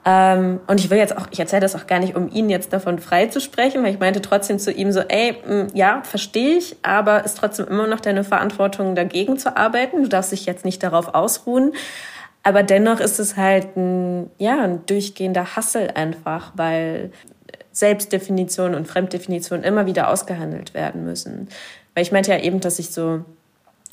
ähm, 0.05 0.59
und 0.67 0.79
ich 0.79 0.89
will 0.89 0.97
jetzt 0.97 1.17
auch, 1.17 1.27
ich 1.31 1.39
erzähle 1.39 1.61
das 1.61 1.75
auch 1.75 1.87
gar 1.87 1.99
nicht, 1.99 2.15
um 2.15 2.29
ihn 2.29 2.49
jetzt 2.49 2.73
davon 2.73 2.99
frei 2.99 3.27
zu 3.27 3.39
sprechen, 3.39 3.83
weil 3.83 3.93
ich 3.93 3.99
meinte 3.99 4.21
trotzdem 4.21 4.59
zu 4.59 4.71
ihm 4.71 4.91
so, 4.91 4.99
ey, 4.99 5.37
mh, 5.47 5.67
ja, 5.73 6.01
verstehe 6.03 6.57
ich, 6.57 6.75
aber 6.81 7.23
ist 7.23 7.37
trotzdem 7.37 7.67
immer 7.67 7.87
noch 7.87 8.01
deine 8.01 8.23
Verantwortung, 8.23 8.95
dagegen 8.95 9.37
zu 9.37 9.55
arbeiten. 9.55 10.03
Du 10.03 10.09
darfst 10.09 10.33
dich 10.33 10.45
jetzt 10.45 10.65
nicht 10.65 10.83
darauf 10.83 11.13
ausruhen. 11.13 11.73
Aber 12.43 12.63
dennoch 12.63 12.99
ist 12.99 13.19
es 13.19 13.37
halt 13.37 13.77
ein, 13.77 14.29
ja, 14.37 14.61
ein 14.61 14.85
durchgehender 14.85 15.55
Hassel 15.55 15.91
einfach, 15.95 16.51
weil 16.55 17.11
Selbstdefinition 17.71 18.75
und 18.75 18.87
Fremddefinition 18.87 19.63
immer 19.63 19.85
wieder 19.85 20.09
ausgehandelt 20.09 20.73
werden 20.73 21.05
müssen. 21.05 21.47
Weil 21.95 22.03
ich 22.03 22.11
meinte 22.11 22.31
ja 22.31 22.39
eben, 22.39 22.59
dass 22.59 22.79
ich 22.79 22.91
so 22.91 23.23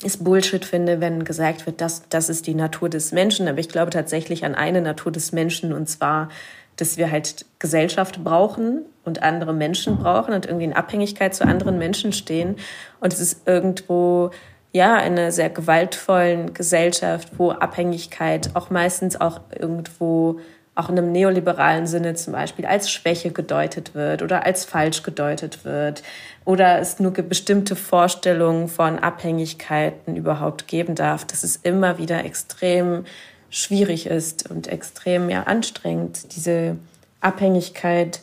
es 0.03 0.17
Bullshit 0.17 0.65
finde, 0.65 0.99
wenn 0.99 1.23
gesagt 1.23 1.65
wird, 1.65 1.81
das, 1.81 2.03
das 2.09 2.29
ist 2.29 2.47
die 2.47 2.55
Natur 2.55 2.89
des 2.89 3.11
Menschen. 3.11 3.47
Aber 3.47 3.59
ich 3.59 3.69
glaube 3.69 3.91
tatsächlich 3.91 4.45
an 4.45 4.55
eine 4.55 4.81
Natur 4.81 5.11
des 5.11 5.31
Menschen 5.31 5.73
und 5.73 5.87
zwar, 5.87 6.29
dass 6.75 6.97
wir 6.97 7.11
halt 7.11 7.45
Gesellschaft 7.59 8.23
brauchen 8.23 8.85
und 9.03 9.23
andere 9.23 9.53
Menschen 9.53 9.97
brauchen 9.97 10.33
und 10.33 10.45
irgendwie 10.45 10.65
in 10.65 10.73
Abhängigkeit 10.73 11.35
zu 11.35 11.45
anderen 11.45 11.77
Menschen 11.77 12.13
stehen. 12.13 12.55
Und 12.99 13.13
es 13.13 13.19
ist 13.19 13.47
irgendwo, 13.47 14.31
ja, 14.71 14.97
in 14.97 15.13
einer 15.13 15.31
sehr 15.31 15.49
gewaltvollen 15.49 16.53
Gesellschaft, 16.53 17.29
wo 17.37 17.51
Abhängigkeit 17.51 18.51
auch 18.55 18.69
meistens 18.69 19.19
auch 19.19 19.41
irgendwo 19.57 20.39
auch 20.73 20.89
in 20.89 20.97
einem 20.97 21.11
neoliberalen 21.11 21.85
Sinne 21.85 22.13
zum 22.13 22.33
Beispiel 22.33 22.65
als 22.65 22.89
Schwäche 22.89 23.31
gedeutet 23.31 23.93
wird 23.93 24.21
oder 24.21 24.45
als 24.45 24.63
falsch 24.63 25.03
gedeutet 25.03 25.65
wird 25.65 26.01
oder 26.45 26.79
es 26.79 26.99
nur 26.99 27.11
bestimmte 27.11 27.75
Vorstellungen 27.75 28.69
von 28.69 28.97
Abhängigkeiten 28.97 30.15
überhaupt 30.15 30.67
geben 30.67 30.95
darf, 30.95 31.25
dass 31.25 31.43
es 31.43 31.57
immer 31.57 31.97
wieder 31.97 32.23
extrem 32.23 33.05
schwierig 33.49 34.07
ist 34.07 34.49
und 34.49 34.67
extrem 34.67 35.29
ja 35.29 35.43
anstrengend, 35.43 36.35
diese 36.35 36.77
Abhängigkeit 37.19 38.21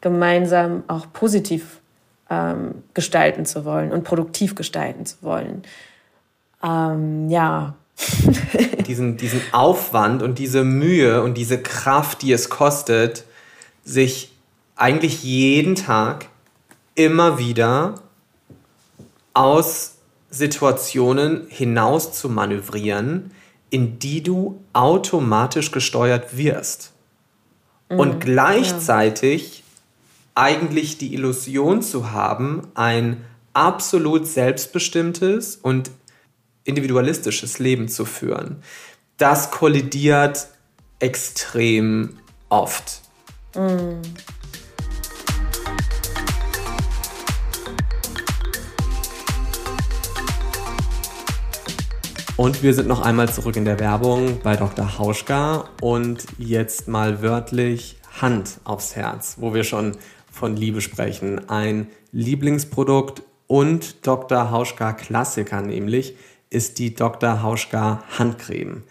gemeinsam 0.00 0.84
auch 0.88 1.06
positiv 1.12 1.80
ähm, 2.30 2.82
gestalten 2.94 3.44
zu 3.44 3.66
wollen 3.66 3.92
und 3.92 4.04
produktiv 4.04 4.54
gestalten 4.54 5.04
zu 5.04 5.16
wollen. 5.20 5.62
Ähm, 6.62 7.28
ja, 7.28 7.74
diesen, 8.86 9.16
diesen 9.16 9.40
Aufwand 9.52 10.22
und 10.22 10.38
diese 10.38 10.64
Mühe 10.64 11.22
und 11.22 11.34
diese 11.34 11.60
Kraft, 11.62 12.22
die 12.22 12.32
es 12.32 12.48
kostet, 12.48 13.24
sich 13.84 14.32
eigentlich 14.76 15.22
jeden 15.22 15.74
Tag 15.74 16.26
immer 16.94 17.38
wieder 17.38 17.94
aus 19.34 19.96
Situationen 20.30 21.46
hinaus 21.48 22.12
zu 22.12 22.28
manövrieren, 22.28 23.32
in 23.70 23.98
die 23.98 24.22
du 24.22 24.60
automatisch 24.72 25.70
gesteuert 25.70 26.36
wirst. 26.36 26.92
Mhm, 27.88 27.98
und 27.98 28.20
gleichzeitig 28.20 29.58
ja. 29.58 29.64
eigentlich 30.34 30.98
die 30.98 31.14
Illusion 31.14 31.82
zu 31.82 32.12
haben, 32.12 32.68
ein 32.74 33.24
absolut 33.52 34.26
selbstbestimmtes 34.26 35.56
und 35.56 35.90
individualistisches 36.70 37.58
Leben 37.58 37.88
zu 37.88 38.04
führen. 38.06 38.62
Das 39.18 39.50
kollidiert 39.50 40.48
extrem 40.98 42.16
oft. 42.48 43.02
Mm. 43.54 44.00
Und 52.36 52.62
wir 52.62 52.72
sind 52.72 52.88
noch 52.88 53.02
einmal 53.02 53.30
zurück 53.30 53.56
in 53.56 53.66
der 53.66 53.78
Werbung 53.78 54.40
bei 54.42 54.56
Dr. 54.56 54.96
Hauschka 54.96 55.68
und 55.82 56.24
jetzt 56.38 56.88
mal 56.88 57.20
wörtlich 57.20 57.96
Hand 58.22 58.60
aufs 58.64 58.96
Herz, 58.96 59.36
wo 59.40 59.52
wir 59.52 59.62
schon 59.62 59.92
von 60.32 60.56
Liebe 60.56 60.80
sprechen. 60.80 61.50
Ein 61.50 61.88
Lieblingsprodukt 62.12 63.22
und 63.46 64.06
Dr. 64.06 64.50
Hauschka 64.50 64.94
Klassiker 64.94 65.60
nämlich 65.60 66.16
ist 66.50 66.78
die 66.78 66.94
Dr. 66.94 67.42
Hauschka 67.42 68.02
Handcreme. 68.18 68.82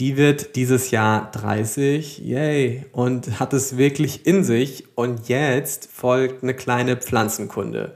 Die 0.00 0.16
wird 0.16 0.56
dieses 0.56 0.90
Jahr 0.90 1.30
30, 1.30 2.18
yay, 2.18 2.84
und 2.90 3.38
hat 3.38 3.52
es 3.52 3.76
wirklich 3.76 4.26
in 4.26 4.42
sich. 4.42 4.84
Und 4.96 5.28
jetzt 5.28 5.88
folgt 5.92 6.42
eine 6.42 6.54
kleine 6.54 6.96
Pflanzenkunde. 6.96 7.94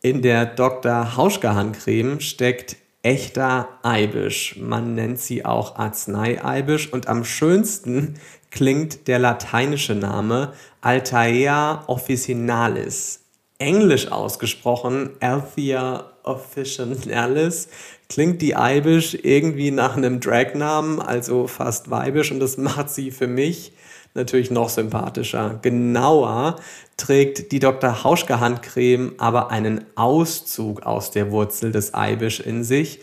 In 0.00 0.22
der 0.22 0.46
Dr. 0.46 1.16
Hauschka 1.16 1.54
Handcreme 1.54 2.20
steckt 2.20 2.76
echter 3.02 3.68
Eibisch. 3.82 4.56
Man 4.56 4.94
nennt 4.94 5.20
sie 5.20 5.44
auch 5.44 5.76
Arznei-Eibisch 5.76 6.90
und 6.90 7.08
am 7.08 7.24
schönsten 7.24 8.14
klingt 8.50 9.08
der 9.08 9.18
lateinische 9.18 9.94
Name 9.94 10.54
Altaea 10.80 11.84
officinalis. 11.86 13.20
Englisch 13.58 14.10
ausgesprochen 14.10 15.10
Althea 15.20 16.12
officinalis 16.22 17.68
klingt 18.08 18.42
die 18.42 18.56
Eibisch 18.56 19.16
irgendwie 19.22 19.70
nach 19.70 19.96
einem 19.96 20.20
Dragnamen, 20.20 21.00
also 21.00 21.46
fast 21.46 21.90
weibisch 21.90 22.30
und 22.30 22.40
das 22.40 22.56
macht 22.56 22.90
sie 22.90 23.10
für 23.10 23.26
mich 23.26 23.72
natürlich 24.14 24.50
noch 24.50 24.68
sympathischer. 24.68 25.58
Genauer 25.62 26.56
trägt 26.96 27.52
die 27.52 27.58
Dr. 27.58 28.04
Hauschke 28.04 28.40
Handcreme 28.40 29.14
aber 29.18 29.50
einen 29.50 29.84
Auszug 29.96 30.82
aus 30.82 31.10
der 31.10 31.30
Wurzel 31.32 31.72
des 31.72 31.94
Eibisch 31.94 32.40
in 32.40 32.62
sich, 32.64 33.00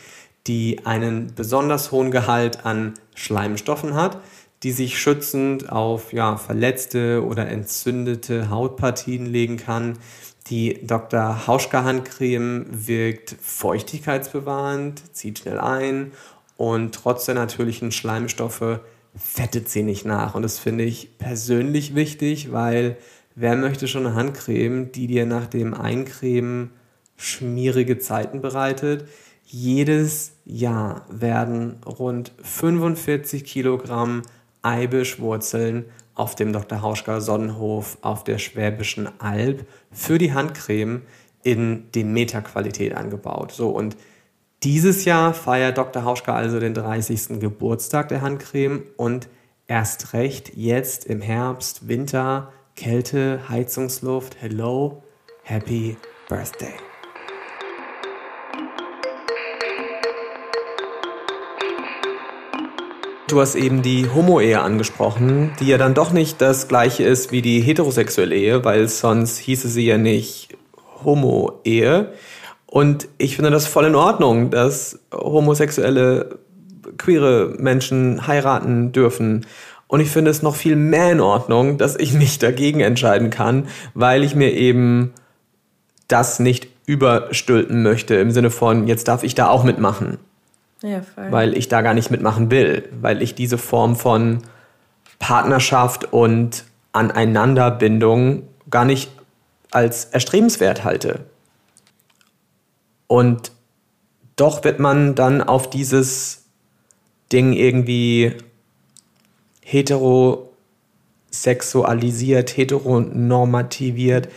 die 0.48 0.86
einen 0.86 1.34
besonders 1.36 1.92
hohen 1.92 2.12
Gehalt 2.12 2.66
an 2.66 2.94
Schleimstoffen 3.14 3.94
hat, 3.94 4.20
die 4.64 4.72
sich 4.72 5.00
schützend 5.00 5.72
auf 5.72 6.14
ja, 6.14 6.38
verletzte 6.38 7.24
oder 7.26 7.48
entzündete 7.48 8.50
Hautpartien 8.50 9.26
legen 9.26 9.58
kann. 9.58 9.98
Die 10.52 10.86
Dr. 10.86 11.48
Hauschka 11.48 11.86
Handcreme 11.86 12.66
wirkt 12.70 13.38
feuchtigkeitsbewahrend, 13.40 15.16
zieht 15.16 15.40
schnell 15.40 15.58
ein 15.58 16.12
und 16.58 16.94
trotz 16.94 17.26
der 17.26 17.36
natürlichen 17.36 17.94
Schleimstoffe 17.94 18.82
fettet 19.16 19.70
sie 19.70 19.82
nicht 19.82 20.06
nach. 20.06 20.36
Und 20.36 20.42
das 20.42 20.60
finde 20.60 20.84
ich 20.84 21.18
persönlich 21.18 21.96
wichtig, 21.96 22.52
weil 22.52 22.98
wer 23.34 23.56
möchte 23.56 23.88
schon 23.88 24.06
eine 24.06 24.16
Handcreme, 24.16 24.92
die 24.92 25.08
dir 25.08 25.26
nach 25.26 25.48
dem 25.48 25.74
Eincremen 25.74 26.72
schmierige 27.16 27.98
Zeiten 28.00 28.42
bereitet? 28.42 29.06
Jedes 29.46 30.34
Jahr 30.44 31.06
werden 31.10 31.78
rund 31.86 32.34
45 32.44 33.46
Kilogramm 33.46 34.24
Eibischwurzeln 34.64 35.86
auf 36.22 36.36
dem 36.36 36.54
Dr. 36.54 36.84
Hauschka 36.84 37.20
Sonnenhof 37.20 37.98
auf 38.02 38.24
der 38.24 38.38
Schwäbischen 38.38 39.10
Alb 39.20 39.66
für 39.92 40.20
die 40.20 40.34
Handcreme 40.34 41.02
in 41.42 41.92
Demeter-Qualität 41.96 42.96
angebaut. 42.96 43.52
So 43.52 43.72
und 43.72 43.98
dieses 44.62 45.06
Jahr 45.06 45.34
feiert 45.34 45.80
Dr. 45.80 46.06
Hauschka 46.06 46.36
also 46.36 46.60
den 46.60 46.76
30. 46.76 47.40
Geburtstag 47.40 48.10
der 48.10 48.22
Handcreme 48.22 48.84
und 48.98 49.30
erst 49.66 50.14
recht 50.14 50.56
jetzt 50.56 51.06
im 51.06 51.22
Herbst, 51.22 51.88
Winter, 51.88 52.52
Kälte, 52.76 53.50
Heizungsluft. 53.50 54.38
Hello, 54.40 55.02
Happy 55.42 55.98
Birthday. 56.30 56.91
Du 63.32 63.39
hast 63.39 63.56
eben 63.56 63.82
die 63.82 64.10
Homo-Ehe 64.13 64.60
angesprochen, 64.60 65.54
die 65.62 65.67
ja 65.67 65.78
dann 65.78 65.94
doch 65.94 66.12
nicht 66.12 66.41
das 66.41 66.67
gleiche 66.67 67.04
ist 67.04 67.32
wie 67.32 67.41
die 67.41 67.62
heterosexuelle 67.62 68.36
Ehe, 68.36 68.65
weil 68.65 68.89
sonst 68.89 69.38
hieße 69.38 69.70
sie 69.70 69.86
ja 69.86 69.98
nicht 69.98 70.50
Homo-Ehe. 71.06 72.12
Und 72.65 73.08
ich 73.17 73.38
finde 73.38 73.52
das 73.52 73.67
voll 73.67 73.86
in 73.86 73.96
Ordnung, 73.96 74.50
dass 74.50 75.00
homosexuelle, 75.13 76.39
queere 76.98 77.56
Menschen 77.58 78.28
heiraten 78.28 78.91
dürfen. 78.91 79.46
Und 79.88 80.02
ich 80.02 80.10
finde 80.10 80.30
es 80.30 80.41
noch 80.41 80.56
viel 80.56 80.76
mehr 80.76 81.13
in 81.13 81.22
Ordnung, 81.22 81.78
dass 81.78 81.96
ich 81.96 82.12
mich 82.12 82.38
dagegen 82.38 82.82
entscheiden 82.82 83.30
kann, 83.30 83.70
weil 83.94 84.26
ich 84.26 84.36
mir 84.36 84.52
eben 84.52 85.13
das 86.10 86.41
nicht 86.41 86.67
überstülpen 86.86 87.82
möchte, 87.82 88.15
im 88.15 88.32
Sinne 88.32 88.50
von, 88.50 88.88
jetzt 88.88 89.08
darf 89.08 89.24
ich 89.24 89.36
da 89.36 89.48
auch 89.48 89.63
mitmachen. 89.63 90.17
Ja, 90.84 91.02
voll. 91.02 91.32
Weil 91.32 91.58
ich 91.58 91.67
da 91.67 91.82
gar 91.82 91.94
nicht 91.94 92.12
mitmachen 92.12 92.50
will, 92.50 92.89
weil 93.02 93.22
ich 93.22 93.36
diese 93.36 93.58
Form 93.58 93.96
von 93.96 94.41
Partnerschaft 95.20 96.12
und 96.12 96.65
Aneinanderbindung 96.91 98.44
gar 98.70 98.86
nicht 98.86 99.12
als 99.70 100.06
erstrebenswert 100.06 100.84
halte. 100.84 101.26
Und 103.08 103.52
doch 104.36 104.63
wird 104.63 104.80
man 104.80 105.15
dann 105.15 105.41
auf 105.41 105.70
dieses 105.70 106.46
Ding 107.32 107.54
irgendwie 107.54 108.34
heterosexualisiert, 109.63 112.58
heteronormativiert. 112.58 114.30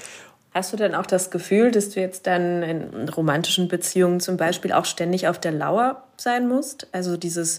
Hast 0.55 0.73
du 0.73 0.77
denn 0.77 0.95
auch 0.95 1.07
das 1.07 1.33
Gefühl, 1.33 1.73
dass 1.73 1.91
du 1.91 2.01
jetzt 2.01 2.29
dann 2.29 2.63
in 2.63 3.09
romantischen 3.09 3.67
Beziehungen 3.67 4.21
zum 4.21 4.37
Beispiel 4.37 4.73
auch 4.73 4.85
ständig 4.85 5.27
auf 5.27 5.41
der 5.41 5.51
Lauer 5.51 6.05
sein 6.17 6.47
musst? 6.47 6.87
Also 6.93 7.17
dieses 7.17 7.59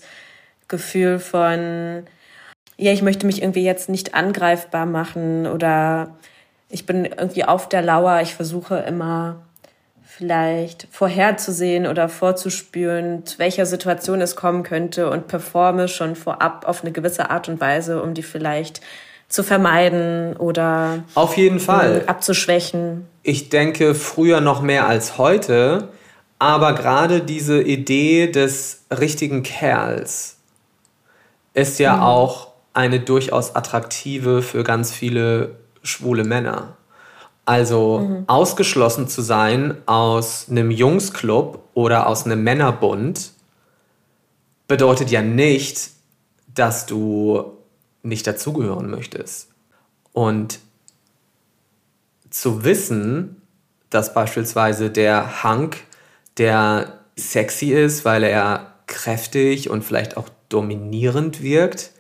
Gefühl 0.70 1.20
von, 1.20 2.06
ja, 2.78 2.94
ich 2.94 3.02
möchte 3.02 3.26
mich 3.26 3.42
irgendwie 3.42 3.66
jetzt 3.66 3.90
nicht 3.90 4.16
angreifbar 4.16 4.86
machen 4.86 5.46
oder 5.46 6.16
ich 6.70 6.86
bin 6.86 7.04
irgendwie 7.04 7.44
auf 7.44 7.68
der 7.68 7.82
Lauer, 7.82 8.22
ich 8.22 8.34
versuche 8.34 8.78
immer 8.78 9.44
vielleicht 10.06 10.88
vorherzusehen 10.90 11.88
oder 11.88 12.08
vorzuspüren, 12.08 13.26
zu 13.26 13.40
welcher 13.40 13.66
Situation 13.66 14.22
es 14.22 14.38
kommen 14.38 14.64
könnte 14.64 15.10
und 15.10 15.28
performe 15.28 15.90
schon 15.90 16.16
vorab 16.16 16.66
auf 16.66 16.82
eine 16.82 16.94
gewisse 16.94 17.30
Art 17.30 17.50
und 17.50 17.60
Weise, 17.60 18.02
um 18.02 18.14
die 18.14 18.24
vielleicht 18.24 18.80
zu 19.28 19.44
vermeiden 19.44 20.36
oder 20.38 21.04
auf 21.16 21.38
jeden 21.38 21.60
Fall 21.60 22.04
abzuschwächen. 22.08 23.08
Ich 23.24 23.50
denke 23.50 23.96
früher 23.96 24.40
noch 24.40 24.62
mehr 24.62 24.88
als 24.88 25.18
heute, 25.18 25.90
aber 26.40 26.74
gerade 26.74 27.22
diese 27.22 27.62
Idee 27.62 28.28
des 28.28 28.84
richtigen 28.92 29.44
Kerls 29.44 30.38
ist 31.54 31.80
ja 31.80 31.98
mhm. 31.98 32.04
auch 32.04 32.48
eine 32.74 33.00
durchaus 33.00 33.56
attraktive 33.56 34.42
für 34.42 34.64
ganz 34.64 34.92
viele 34.92 35.56
schwule 35.82 36.24
Männer. 36.24 36.76
Also 37.46 38.00
mhm. 38.00 38.24
ausgeschlossen 38.28 39.08
zu 39.08 39.22
sein 39.22 39.78
aus 39.86 40.48
einem 40.50 40.72
Jungsclub 40.72 41.60
oder 41.74 42.08
aus 42.08 42.26
einem 42.26 42.44
Männerbund 42.44 43.32
bedeutet 44.68 45.12
ja 45.12 45.22
nicht, 45.22 45.92
dass 46.54 46.86
du 46.86 47.55
nicht 48.06 48.26
dazugehören 48.28 48.89
möchtest. 48.89 49.50
Und 50.13 50.60
zu 52.30 52.63
wissen, 52.63 53.41
dass 53.89 54.13
beispielsweise 54.13 54.89
der 54.89 55.44
Hank, 55.44 55.78
der 56.38 57.00
sexy 57.15 57.72
ist, 57.72 58.06
weil 58.06 58.24
er 58.24 58.74
kräftig 58.88 59.70
und 59.70 59.84
vielleicht 59.84 60.18
auch 60.18 60.30
dominierend 60.50 61.41
wirkt, 61.41 61.91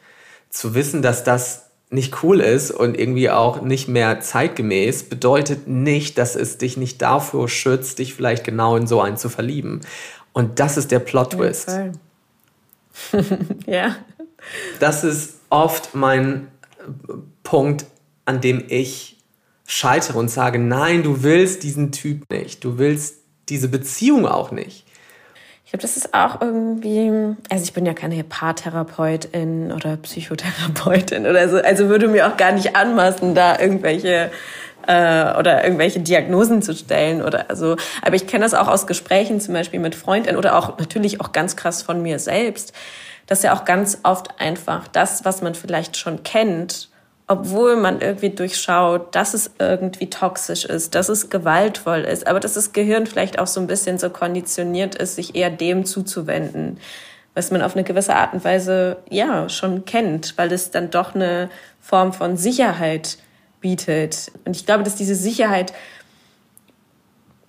zu 0.49 0.75
wissen, 0.75 1.01
dass 1.01 1.23
das 1.23 1.65
nicht 1.89 2.23
cool 2.23 2.41
ist 2.41 2.71
und 2.71 2.99
irgendwie 2.99 3.29
auch 3.29 3.61
nicht 3.61 3.87
mehr 3.87 4.19
zeitgemäß, 4.19 5.03
bedeutet 5.03 5.67
nicht, 5.67 6.17
dass 6.17 6.35
es 6.35 6.57
dich 6.57 6.77
nicht 6.77 7.01
davor 7.01 7.47
schützt, 7.47 7.99
dich 7.99 8.13
vielleicht 8.13 8.43
genau 8.43 8.75
in 8.75 8.87
so 8.87 9.01
einen 9.01 9.17
zu 9.17 9.29
verlieben. 9.29 9.81
Und 10.33 10.59
das 10.59 10.77
ist 10.77 10.91
der 10.91 10.99
Plot-Twist. 10.99 11.69
ja. 13.65 13.95
Das 14.79 15.03
ist 15.03 15.34
oft 15.49 15.95
mein 15.95 16.47
Punkt, 17.43 17.85
an 18.25 18.41
dem 18.41 18.63
ich 18.67 19.17
scheitere 19.67 20.17
und 20.17 20.29
sage, 20.29 20.59
nein, 20.59 21.03
du 21.03 21.23
willst 21.23 21.63
diesen 21.63 21.91
Typ 21.91 22.29
nicht. 22.29 22.63
Du 22.63 22.77
willst 22.77 23.17
diese 23.49 23.67
Beziehung 23.67 24.27
auch 24.27 24.51
nicht. 24.51 24.85
glaube, 25.75 25.81
das 25.81 25.97
ist 25.97 26.13
auch 26.13 26.41
irgendwie, 26.41 27.35
also 27.49 27.63
ich 27.63 27.73
bin 27.73 27.85
ja 27.85 27.93
keine 27.93 28.23
Paartherapeutin 28.23 29.71
oder 29.71 29.97
Psychotherapeutin 29.97 31.25
oder 31.25 31.49
so, 31.49 31.57
also 31.57 31.89
würde 31.89 32.07
mir 32.07 32.27
auch 32.27 32.37
gar 32.37 32.53
nicht 32.53 32.75
anmaßen, 32.75 33.35
da 33.35 33.59
irgendwelche 33.59 34.31
äh, 34.87 35.37
oder 35.37 35.63
irgendwelche 35.63 35.99
Diagnosen 35.99 36.61
zu 36.61 36.73
stellen 36.75 37.21
oder 37.21 37.47
so. 37.55 37.75
Aber 38.01 38.15
ich 38.15 38.27
kenne 38.27 38.45
das 38.45 38.53
auch 38.53 38.67
aus 38.67 38.87
Gesprächen 38.87 39.41
zum 39.41 39.53
Beispiel 39.53 39.79
mit 39.79 39.95
Freundinnen 39.95 40.37
oder 40.37 40.57
auch 40.57 40.77
natürlich 40.77 41.19
auch 41.19 41.31
ganz 41.31 41.55
krass 41.55 41.81
von 41.81 42.01
mir 42.01 42.19
selbst, 42.19 42.73
dass 43.27 43.43
ja 43.43 43.55
auch 43.55 43.65
ganz 43.65 43.99
oft 44.03 44.39
einfach 44.39 44.87
das, 44.87 45.25
was 45.25 45.41
man 45.41 45.55
vielleicht 45.55 45.97
schon 45.97 46.23
kennt, 46.23 46.89
obwohl 47.27 47.75
man 47.75 48.01
irgendwie 48.01 48.29
durchschaut, 48.29 49.15
dass 49.15 49.33
es 49.33 49.51
irgendwie 49.57 50.09
toxisch 50.09 50.63
ist, 50.65 50.93
dass 50.93 51.09
es 51.09 51.29
gewaltvoll 51.29 52.01
ist, 52.01 52.27
aber 52.27 52.39
dass 52.39 52.53
das 52.53 52.71
Gehirn 52.71 53.07
vielleicht 53.07 53.39
auch 53.39 53.47
so 53.47 53.59
ein 53.59 53.67
bisschen 53.67 53.97
so 53.97 54.11
konditioniert 54.11 54.95
ist, 54.95 55.15
sich 55.15 55.35
eher 55.35 55.49
dem 55.49 55.85
zuzuwenden, 55.85 56.79
was 57.33 57.49
man 57.49 57.63
auf 57.63 57.75
eine 57.75 57.83
gewisse 57.83 58.15
Art 58.15 58.33
und 58.33 58.43
Weise 58.43 58.97
ja 59.09 59.49
schon 59.49 59.85
kennt, 59.85 60.37
weil 60.37 60.51
es 60.51 60.69
dann 60.69 60.91
doch 60.91 61.15
eine 61.15 61.49
Form 61.81 62.13
von 62.13 62.37
Sicherheit 62.37 63.17
bietet. 63.59 64.31
Und 64.45 64.55
ich 64.55 64.67
glaube, 64.67 64.83
dass 64.83 64.95
diese 64.95 65.15
Sicherheit 65.15 65.73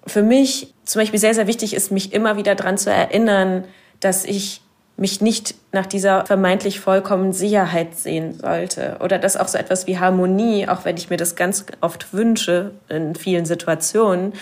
für 0.06 0.22
mich 0.22 0.72
zum 0.84 1.00
Beispiel 1.00 1.20
sehr, 1.20 1.34
sehr 1.34 1.46
wichtig 1.46 1.74
ist, 1.74 1.92
mich 1.92 2.14
immer 2.14 2.36
wieder 2.38 2.54
daran 2.54 2.78
zu 2.78 2.90
erinnern, 2.90 3.64
dass 4.00 4.24
ich 4.24 4.62
mich 4.96 5.20
nicht 5.20 5.54
nach 5.72 5.86
dieser 5.86 6.24
vermeintlich 6.24 6.80
vollkommenen 6.80 7.34
Sicherheit 7.34 7.96
sehen 7.96 8.32
sollte. 8.32 8.96
Oder 9.00 9.18
dass 9.18 9.36
auch 9.36 9.48
so 9.48 9.58
etwas 9.58 9.86
wie 9.86 9.98
Harmonie, 9.98 10.68
auch 10.68 10.84
wenn 10.84 10.96
ich 10.96 11.10
mir 11.10 11.18
das 11.18 11.36
ganz 11.36 11.66
oft 11.82 12.14
wünsche 12.14 12.72
in 12.88 13.14
vielen 13.14 13.44
Situationen, 13.44 14.32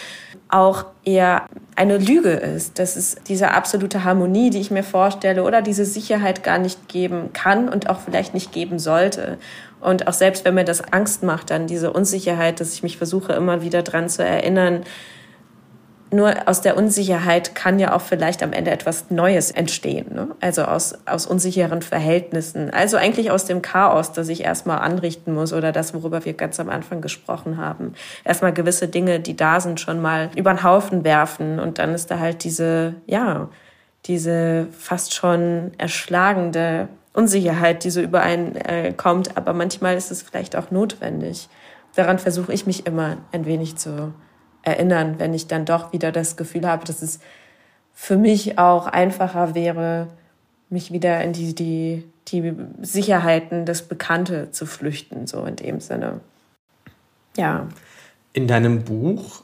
auch 0.48 0.86
eher 1.04 1.46
eine 1.74 1.98
Lüge 1.98 2.30
ist. 2.30 2.78
Dass 2.78 2.94
es 2.94 3.16
diese 3.26 3.50
absolute 3.50 4.04
Harmonie, 4.04 4.50
die 4.50 4.60
ich 4.60 4.70
mir 4.70 4.84
vorstelle, 4.84 5.42
oder 5.42 5.60
diese 5.60 5.84
Sicherheit 5.84 6.44
gar 6.44 6.58
nicht 6.58 6.88
geben 6.88 7.32
kann 7.32 7.68
und 7.68 7.88
auch 7.90 8.00
vielleicht 8.00 8.32
nicht 8.32 8.52
geben 8.52 8.78
sollte. 8.78 9.38
Und 9.80 10.06
auch 10.06 10.12
selbst 10.12 10.44
wenn 10.44 10.54
mir 10.54 10.64
das 10.64 10.92
Angst 10.92 11.24
macht, 11.24 11.50
dann 11.50 11.66
diese 11.66 11.92
Unsicherheit, 11.92 12.60
dass 12.60 12.72
ich 12.74 12.84
mich 12.84 12.96
versuche, 12.96 13.32
immer 13.32 13.62
wieder 13.62 13.82
dran 13.82 14.08
zu 14.08 14.24
erinnern, 14.24 14.84
nur 16.14 16.48
aus 16.48 16.60
der 16.60 16.76
Unsicherheit 16.76 17.54
kann 17.54 17.78
ja 17.78 17.94
auch 17.94 18.00
vielleicht 18.00 18.42
am 18.42 18.52
Ende 18.52 18.70
etwas 18.70 19.10
Neues 19.10 19.50
entstehen. 19.50 20.14
Ne? 20.14 20.28
Also 20.40 20.62
aus, 20.62 20.94
aus 21.06 21.26
unsicheren 21.26 21.82
Verhältnissen. 21.82 22.70
Also 22.70 22.96
eigentlich 22.96 23.30
aus 23.30 23.44
dem 23.44 23.62
Chaos, 23.62 24.12
das 24.12 24.28
ich 24.28 24.44
erstmal 24.44 24.78
anrichten 24.78 25.34
muss 25.34 25.52
oder 25.52 25.72
das, 25.72 25.92
worüber 25.92 26.24
wir 26.24 26.34
ganz 26.34 26.60
am 26.60 26.70
Anfang 26.70 27.00
gesprochen 27.00 27.58
haben. 27.58 27.94
Erstmal 28.24 28.52
gewisse 28.52 28.88
Dinge, 28.88 29.20
die 29.20 29.36
da 29.36 29.60
sind, 29.60 29.80
schon 29.80 30.00
mal 30.00 30.30
über 30.36 30.52
den 30.54 30.62
Haufen 30.62 31.04
werfen. 31.04 31.58
Und 31.58 31.78
dann 31.78 31.94
ist 31.94 32.10
da 32.10 32.18
halt 32.18 32.44
diese, 32.44 32.94
ja, 33.06 33.48
diese 34.06 34.68
fast 34.78 35.14
schon 35.14 35.72
erschlagende 35.78 36.88
Unsicherheit, 37.12 37.84
die 37.84 37.90
so 37.90 38.00
über 38.00 38.20
einen 38.20 38.56
äh, 38.56 38.92
kommt. 38.92 39.36
Aber 39.36 39.52
manchmal 39.52 39.96
ist 39.96 40.10
es 40.10 40.22
vielleicht 40.22 40.56
auch 40.56 40.70
notwendig. 40.70 41.48
Daran 41.96 42.18
versuche 42.18 42.52
ich 42.52 42.66
mich 42.66 42.86
immer 42.86 43.18
ein 43.32 43.46
wenig 43.46 43.76
zu 43.76 44.12
erinnern, 44.64 45.16
wenn 45.18 45.34
ich 45.34 45.46
dann 45.46 45.64
doch 45.64 45.92
wieder 45.92 46.12
das 46.12 46.36
Gefühl 46.36 46.66
habe, 46.66 46.84
dass 46.84 47.02
es 47.02 47.20
für 47.94 48.16
mich 48.16 48.58
auch 48.58 48.86
einfacher 48.86 49.54
wäre, 49.54 50.08
mich 50.68 50.92
wieder 50.92 51.22
in 51.22 51.32
die, 51.32 51.54
die, 51.54 52.04
die 52.28 52.54
Sicherheiten, 52.82 53.66
das 53.66 53.82
Bekannte 53.82 54.50
zu 54.50 54.66
flüchten, 54.66 55.26
so 55.26 55.44
in 55.44 55.56
dem 55.56 55.80
Sinne. 55.80 56.20
Ja. 57.36 57.68
In 58.32 58.48
deinem 58.48 58.84
Buch 58.84 59.42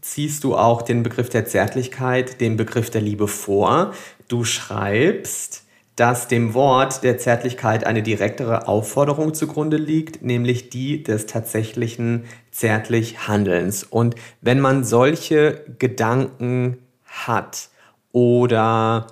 ziehst 0.00 0.44
du 0.44 0.56
auch 0.56 0.82
den 0.82 1.02
Begriff 1.02 1.28
der 1.28 1.46
Zärtlichkeit, 1.46 2.40
den 2.40 2.56
Begriff 2.56 2.90
der 2.90 3.00
Liebe 3.00 3.26
vor. 3.26 3.92
Du 4.28 4.44
schreibst, 4.44 5.65
dass 5.96 6.28
dem 6.28 6.52
Wort 6.52 7.02
der 7.02 7.16
Zärtlichkeit 7.16 7.84
eine 7.84 8.02
direktere 8.02 8.68
Aufforderung 8.68 9.32
zugrunde 9.32 9.78
liegt, 9.78 10.22
nämlich 10.22 10.68
die 10.68 11.02
des 11.02 11.24
tatsächlichen 11.24 12.24
zärtlich 12.50 13.26
Handelns. 13.26 13.82
Und 13.82 14.14
wenn 14.42 14.60
man 14.60 14.84
solche 14.84 15.64
Gedanken 15.78 16.76
hat 17.04 17.70
oder 18.12 19.06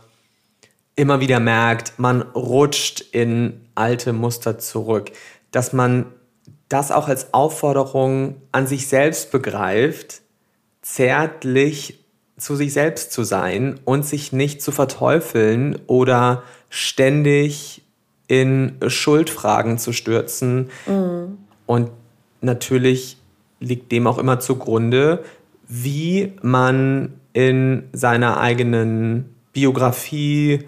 immer 0.94 1.20
wieder 1.20 1.40
merkt, 1.40 1.98
man 1.98 2.20
rutscht 2.20 3.00
in 3.00 3.62
alte 3.74 4.12
Muster 4.12 4.58
zurück, 4.58 5.10
dass 5.50 5.72
man 5.72 6.06
das 6.68 6.90
auch 6.90 7.08
als 7.08 7.32
Aufforderung 7.32 8.36
an 8.52 8.66
sich 8.66 8.88
selbst 8.88 9.30
begreift, 9.30 10.20
zärtlich 10.82 12.04
zu 12.36 12.56
sich 12.56 12.72
selbst 12.72 13.12
zu 13.12 13.22
sein 13.22 13.80
und 13.84 14.04
sich 14.04 14.32
nicht 14.32 14.60
zu 14.60 14.72
verteufeln 14.72 15.78
oder 15.86 16.42
ständig 16.74 17.82
in 18.26 18.72
Schuldfragen 18.84 19.78
zu 19.78 19.92
stürzen. 19.92 20.70
Mhm. 20.86 21.38
Und 21.66 21.90
natürlich 22.40 23.16
liegt 23.60 23.92
dem 23.92 24.08
auch 24.08 24.18
immer 24.18 24.40
zugrunde, 24.40 25.22
wie 25.68 26.32
man 26.42 27.12
in 27.32 27.84
seiner 27.92 28.40
eigenen 28.40 29.36
Biografie 29.52 30.64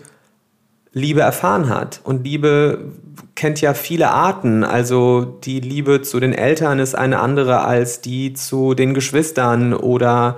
Liebe 0.92 1.22
erfahren 1.22 1.68
hat. 1.68 2.00
Und 2.04 2.24
Liebe 2.24 2.92
kennt 3.34 3.60
ja 3.60 3.74
viele 3.74 4.10
Arten. 4.10 4.62
Also 4.62 5.24
die 5.24 5.58
Liebe 5.58 6.02
zu 6.02 6.20
den 6.20 6.32
Eltern 6.32 6.78
ist 6.78 6.94
eine 6.94 7.18
andere 7.18 7.62
als 7.62 8.00
die 8.00 8.32
zu 8.32 8.74
den 8.74 8.94
Geschwistern 8.94 9.74
oder 9.74 10.36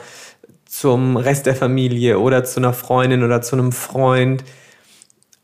zum 0.65 1.19
Rest 1.19 1.45
der 1.45 1.55
Familie 1.55 2.19
oder 2.19 2.43
zu 2.45 2.59
einer 2.59 2.73
Freundin 2.73 3.23
oder 3.23 3.43
zu 3.43 3.55
einem 3.55 3.73
Freund 3.73 4.45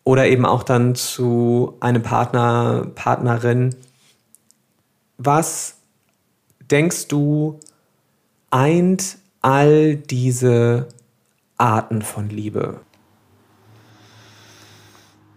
oder 0.05 0.27
eben 0.27 0.45
auch 0.45 0.63
dann 0.63 0.95
zu 0.95 1.77
einem 1.81 2.03
Partner, 2.03 2.87
Partnerin. 2.95 3.75
Was 5.17 5.79
denkst 6.71 7.09
du 7.09 7.59
eint 8.51 9.19
all 9.41 9.97
diese 9.97 10.89
Arten 11.57 12.03
von 12.03 12.29
Liebe? 12.29 12.81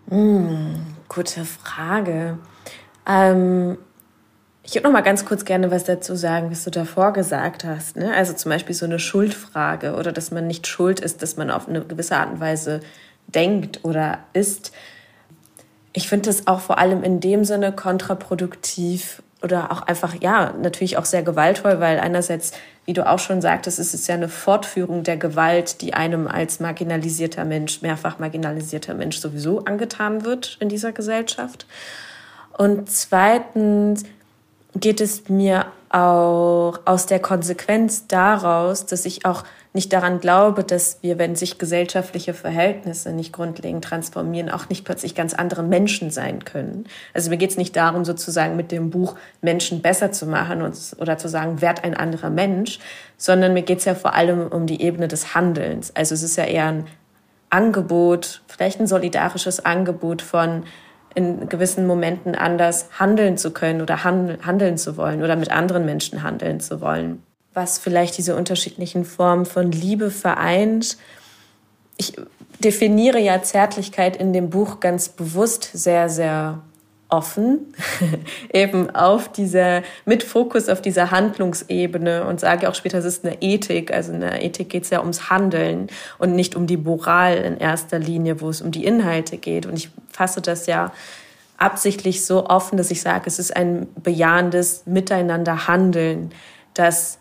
Hm, 0.10 0.76
gute 1.08 1.46
Frage. 1.46 2.38
Ähm, 3.06 3.78
ich 4.64 4.76
würde 4.76 4.88
noch 4.88 4.94
mal 4.94 5.02
ganz 5.02 5.26
kurz 5.26 5.46
gerne 5.46 5.72
was 5.72 5.86
dazu 5.86 6.16
sagen, 6.16 6.52
was 6.52 6.66
du 6.66 6.72
davor 6.72 7.14
gesagt 7.14 7.64
hast. 7.64 7.96
Ne? 7.96 8.14
Also 8.14 8.34
zum 8.34 8.50
Beispiel 8.50 8.76
so 8.76 8.86
eine 8.86 9.00
Schuldfrage 9.00 9.96
oder 9.96 10.12
dass 10.12 10.32
man 10.32 10.46
nicht 10.46 10.68
schuld 10.68 11.00
ist, 11.00 11.22
dass 11.22 11.38
man 11.38 11.50
auf 11.50 11.70
eine 11.70 11.86
gewisse 11.86 12.18
Art 12.18 12.32
und 12.32 12.40
Weise 12.42 12.82
denkt 13.28 13.84
oder 13.84 14.20
ist. 14.34 14.72
Ich 15.94 16.08
finde 16.10 16.30
das 16.30 16.48
auch 16.48 16.60
vor 16.60 16.78
allem 16.78 17.04
in 17.04 17.20
dem 17.20 17.44
Sinne 17.46 17.72
kontraproduktiv 17.72 19.22
oder 19.44 19.72
auch 19.72 19.82
einfach, 19.84 20.16
ja, 20.20 20.54
natürlich 20.62 20.98
auch 20.98 21.06
sehr 21.06 21.22
gewaltvoll, 21.22 21.80
weil 21.80 22.00
einerseits, 22.00 22.54
wie 22.86 22.94
du 22.94 23.08
auch 23.08 23.20
schon 23.20 23.42
sagtest, 23.42 23.78
ist 23.78 23.94
es 23.94 24.08
ja 24.08 24.16
eine 24.16 24.30
Fortführung 24.30 25.04
der 25.04 25.18
Gewalt, 25.18 25.82
die 25.82 25.94
einem 25.94 26.28
als 26.28 26.60
marginalisierter 26.60 27.46
Mensch, 27.46 27.82
mehrfach 27.82 28.18
marginalisierter 28.18 28.96
Mensch 28.96 29.20
sowieso 29.20 29.64
angetan 29.66 30.26
wird 30.26 30.58
in 30.60 30.70
dieser 30.70 30.92
Gesellschaft. 30.92 31.68
Und 32.58 32.90
zweitens 32.90 34.04
geht 34.76 35.02
es 35.02 35.30
mir 35.30 35.68
auch 35.90 36.80
aus 36.86 37.06
der 37.06 37.20
Konsequenz 37.20 38.08
daraus, 38.08 38.86
dass 38.86 39.06
ich 39.06 39.26
auch 39.26 39.44
nicht 39.78 39.94
daran 39.94 40.20
glaube, 40.20 40.64
dass 40.64 40.98
wir, 41.02 41.20
wenn 41.20 41.36
sich 41.36 41.60
gesellschaftliche 41.60 42.34
Verhältnisse 42.34 43.14
nicht 43.14 43.32
grundlegend 43.32 43.86
transformieren, 43.86 44.50
auch 44.50 44.70
nicht 44.70 44.84
plötzlich 44.84 45.14
ganz 45.14 45.36
andere 45.36 45.62
Menschen 45.62 46.10
sein 46.10 46.44
können. 46.44 46.88
Also 47.14 47.30
mir 47.30 47.38
geht 47.38 47.52
es 47.52 47.58
nicht 47.58 47.76
darum, 47.76 48.04
sozusagen 48.04 48.56
mit 48.56 48.72
dem 48.72 48.90
Buch 48.90 49.16
Menschen 49.42 49.84
besser 49.84 50.12
zu 50.12 50.26
machen 50.26 50.64
und, 50.64 50.76
oder 51.00 51.20
zu 51.20 51.30
sagen, 51.30 51.62
werd 51.62 51.84
ein 51.84 51.96
anderer 51.96 52.32
Mensch, 52.32 52.80
sondern 53.18 53.54
mir 53.54 53.62
geht 53.62 53.78
es 53.78 53.86
ja 53.86 53.94
vor 53.94 54.16
allem 54.16 54.48
um 54.48 54.66
die 54.66 54.82
Ebene 54.82 55.08
des 55.08 55.36
Handelns. 55.36 55.96
Also 55.96 56.16
es 56.16 56.24
ist 56.24 56.38
ja 56.38 56.46
eher 56.46 56.66
ein 56.66 56.88
Angebot, 57.52 58.42
vielleicht 58.48 58.80
ein 58.80 58.88
solidarisches 58.88 59.64
Angebot 59.64 60.24
von 60.24 60.64
in 61.14 61.48
gewissen 61.50 61.86
Momenten 61.86 62.34
anders 62.34 62.90
handeln 62.98 63.38
zu 63.38 63.52
können 63.52 63.82
oder 63.82 64.04
handeln 64.04 64.78
zu 64.80 64.98
wollen 64.98 65.24
oder 65.24 65.36
mit 65.36 65.52
anderen 65.52 65.86
Menschen 65.86 66.24
handeln 66.24 66.60
zu 66.60 66.82
wollen. 66.82 67.22
Was 67.58 67.80
vielleicht 67.80 68.20
diese 68.20 68.36
unterschiedlichen 68.36 69.04
Formen 69.04 69.48
von 69.48 69.72
Liebe 69.72 70.12
vereint. 70.12 70.96
Ich 71.98 72.14
definiere 72.60 73.18
ja 73.18 73.42
Zärtlichkeit 73.42 74.16
in 74.16 74.32
dem 74.32 74.52
Buch 74.52 74.80
ganz 74.80 75.10
bewusst 75.10 75.72
sehr, 75.74 76.08
sehr 76.08 76.62
offen, 77.10 77.74
eben 78.54 78.92
auf 78.92 79.32
dieser, 79.32 79.82
mit 80.06 80.22
Fokus 80.22 80.70
auf 80.70 80.84
dieser 80.84 81.10
Handlungsebene 81.10 82.28
und 82.28 82.40
sage 82.40 82.70
auch 82.70 82.76
später, 82.76 83.00
es 83.00 83.06
ist 83.06 83.26
eine 83.26 83.42
Ethik. 83.42 83.92
Also 83.92 84.14
in 84.14 84.20
der 84.20 84.44
Ethik 84.44 84.70
geht 84.70 84.84
es 84.84 84.92
ja 84.92 85.00
ums 85.00 85.32
Handeln 85.32 85.88
und 86.20 86.36
nicht 86.36 86.56
um 86.56 86.68
die 86.68 86.78
Moral 86.78 87.38
in 87.38 87.58
erster 87.58 87.98
Linie, 87.98 88.40
wo 88.40 88.50
es 88.50 88.62
um 88.62 88.70
die 88.70 88.86
Inhalte 88.86 89.38
geht. 89.38 89.66
Und 89.66 89.74
ich 89.78 89.90
fasse 90.12 90.42
das 90.42 90.68
ja 90.68 90.94
absichtlich 91.58 92.24
so 92.24 92.46
offen, 92.46 92.78
dass 92.78 92.92
ich 92.92 93.02
sage, 93.02 93.24
es 93.26 93.40
ist 93.40 93.56
ein 93.56 93.88
bejahendes 93.96 94.84
Miteinander 94.86 95.68
handeln, 95.68 96.30
das 96.76 97.18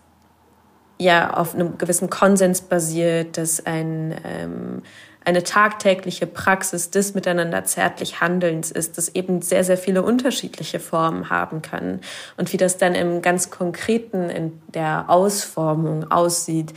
ja 0.98 1.34
auf 1.34 1.54
einem 1.54 1.78
gewissen 1.78 2.10
Konsens 2.10 2.60
basiert, 2.60 3.36
das 3.38 3.64
ein, 3.66 4.14
ähm, 4.24 4.82
eine 5.24 5.42
tagtägliche 5.42 6.26
Praxis 6.26 6.90
des 6.90 7.14
miteinander 7.14 7.64
zärtlich 7.64 8.20
Handelns 8.20 8.70
ist, 8.70 8.96
das 8.96 9.08
eben 9.08 9.42
sehr, 9.42 9.64
sehr 9.64 9.76
viele 9.76 10.02
unterschiedliche 10.02 10.78
Formen 10.78 11.30
haben 11.30 11.62
kann. 11.62 12.00
Und 12.36 12.52
wie 12.52 12.56
das 12.56 12.78
dann 12.78 12.94
im 12.94 13.22
ganz 13.22 13.50
Konkreten 13.50 14.30
in 14.30 14.60
der 14.72 15.06
Ausformung 15.08 16.10
aussieht, 16.10 16.72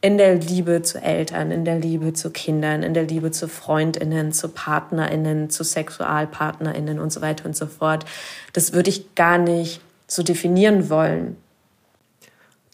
in 0.00 0.18
der 0.18 0.34
Liebe 0.34 0.82
zu 0.82 1.00
Eltern, 1.00 1.50
in 1.50 1.64
der 1.64 1.78
Liebe 1.78 2.12
zu 2.12 2.30
Kindern, 2.30 2.82
in 2.82 2.92
der 2.92 3.04
Liebe 3.04 3.30
zu 3.30 3.48
Freundinnen, 3.48 4.32
zu 4.32 4.48
Partnerinnen, 4.50 5.48
zu 5.48 5.64
Sexualpartnerinnen 5.64 6.98
und 6.98 7.10
so 7.10 7.22
weiter 7.22 7.46
und 7.46 7.56
so 7.56 7.66
fort. 7.66 8.04
Das 8.52 8.74
würde 8.74 8.90
ich 8.90 9.14
gar 9.14 9.38
nicht 9.38 9.80
so 10.06 10.22
definieren 10.22 10.90
wollen. 10.90 11.36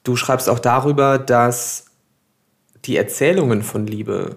Du 0.03 0.17
schreibst 0.17 0.49
auch 0.49 0.59
darüber, 0.59 1.19
dass 1.19 1.87
die 2.85 2.97
Erzählungen 2.97 3.63
von 3.63 3.87
Liebe, 3.87 4.37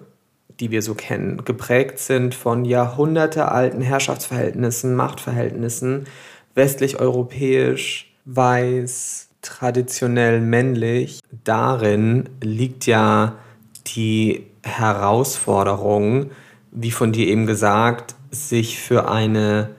die 0.60 0.70
wir 0.70 0.82
so 0.82 0.94
kennen, 0.94 1.44
geprägt 1.44 1.98
sind 1.98 2.34
von 2.34 2.64
jahrhundertealten 2.64 3.80
Herrschaftsverhältnissen, 3.80 4.94
Machtverhältnissen, 4.94 6.06
westlich-europäisch, 6.54 8.14
weiß, 8.26 9.28
traditionell 9.42 10.40
männlich, 10.40 11.20
darin 11.44 12.28
liegt 12.42 12.86
ja 12.86 13.36
die 13.96 14.46
Herausforderung, 14.62 16.30
wie 16.70 16.90
von 16.90 17.12
dir 17.12 17.26
eben 17.28 17.46
gesagt, 17.46 18.14
sich 18.30 18.78
für 18.78 19.08
eine 19.08 19.70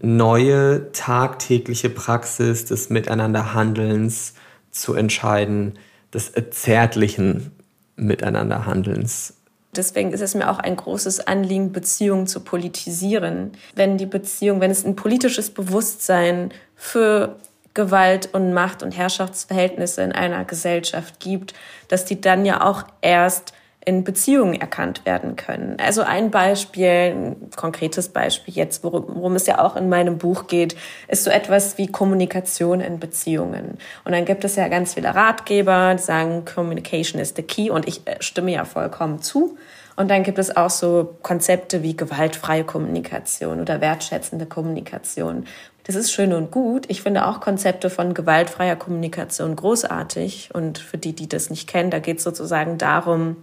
neue 0.00 0.92
tagtägliche 0.92 1.90
Praxis 1.90 2.64
des 2.64 2.88
Miteinanderhandelns 2.88 4.34
zu 4.70 4.94
entscheiden, 4.94 5.78
des 6.12 6.32
zärtlichen 6.50 7.52
Miteinanderhandelns. 7.96 9.34
Deswegen 9.76 10.12
ist 10.12 10.20
es 10.20 10.34
mir 10.34 10.50
auch 10.50 10.58
ein 10.58 10.74
großes 10.74 11.26
Anliegen, 11.28 11.72
Beziehungen 11.72 12.26
zu 12.26 12.40
politisieren. 12.40 13.52
Wenn 13.74 13.98
die 13.98 14.06
Beziehung, 14.06 14.60
wenn 14.60 14.70
es 14.72 14.84
ein 14.84 14.96
politisches 14.96 15.50
Bewusstsein 15.50 16.52
für 16.74 17.36
Gewalt 17.74 18.30
und 18.32 18.52
Macht 18.52 18.82
und 18.82 18.96
Herrschaftsverhältnisse 18.96 20.02
in 20.02 20.10
einer 20.10 20.44
Gesellschaft 20.44 21.20
gibt, 21.20 21.54
dass 21.86 22.04
die 22.04 22.20
dann 22.20 22.44
ja 22.44 22.66
auch 22.66 22.84
erst 23.00 23.52
in 23.84 24.04
Beziehungen 24.04 24.60
erkannt 24.60 25.06
werden 25.06 25.36
können. 25.36 25.76
Also 25.82 26.02
ein 26.02 26.30
Beispiel, 26.30 26.86
ein 26.86 27.50
konkretes 27.56 28.10
Beispiel 28.10 28.52
jetzt, 28.54 28.84
worum, 28.84 29.06
worum, 29.08 29.36
es 29.36 29.46
ja 29.46 29.58
auch 29.58 29.74
in 29.74 29.88
meinem 29.88 30.18
Buch 30.18 30.48
geht, 30.48 30.76
ist 31.08 31.24
so 31.24 31.30
etwas 31.30 31.78
wie 31.78 31.86
Kommunikation 31.86 32.80
in 32.80 33.00
Beziehungen. 33.00 33.78
Und 34.04 34.12
dann 34.12 34.26
gibt 34.26 34.44
es 34.44 34.56
ja 34.56 34.68
ganz 34.68 34.94
viele 34.94 35.14
Ratgeber, 35.14 35.94
die 35.94 36.02
sagen, 36.02 36.44
Communication 36.44 37.20
is 37.20 37.32
the 37.34 37.42
key 37.42 37.70
und 37.70 37.88
ich 37.88 38.06
äh, 38.06 38.16
stimme 38.20 38.52
ja 38.52 38.64
vollkommen 38.64 39.22
zu. 39.22 39.56
Und 39.96 40.10
dann 40.10 40.22
gibt 40.22 40.38
es 40.38 40.56
auch 40.56 40.70
so 40.70 41.16
Konzepte 41.22 41.82
wie 41.82 41.96
gewaltfreie 41.96 42.64
Kommunikation 42.64 43.60
oder 43.60 43.80
wertschätzende 43.80 44.46
Kommunikation, 44.46 45.44
das 45.84 45.96
ist 45.96 46.12
schön 46.12 46.32
und 46.32 46.50
gut. 46.50 46.84
Ich 46.88 47.02
finde 47.02 47.26
auch 47.26 47.40
Konzepte 47.40 47.90
von 47.90 48.14
gewaltfreier 48.14 48.76
Kommunikation 48.76 49.56
großartig. 49.56 50.50
Und 50.52 50.78
für 50.78 50.98
die, 50.98 51.14
die 51.14 51.28
das 51.28 51.50
nicht 51.50 51.68
kennen, 51.68 51.90
da 51.90 51.98
geht 51.98 52.18
es 52.18 52.22
sozusagen 52.22 52.78
darum, 52.78 53.36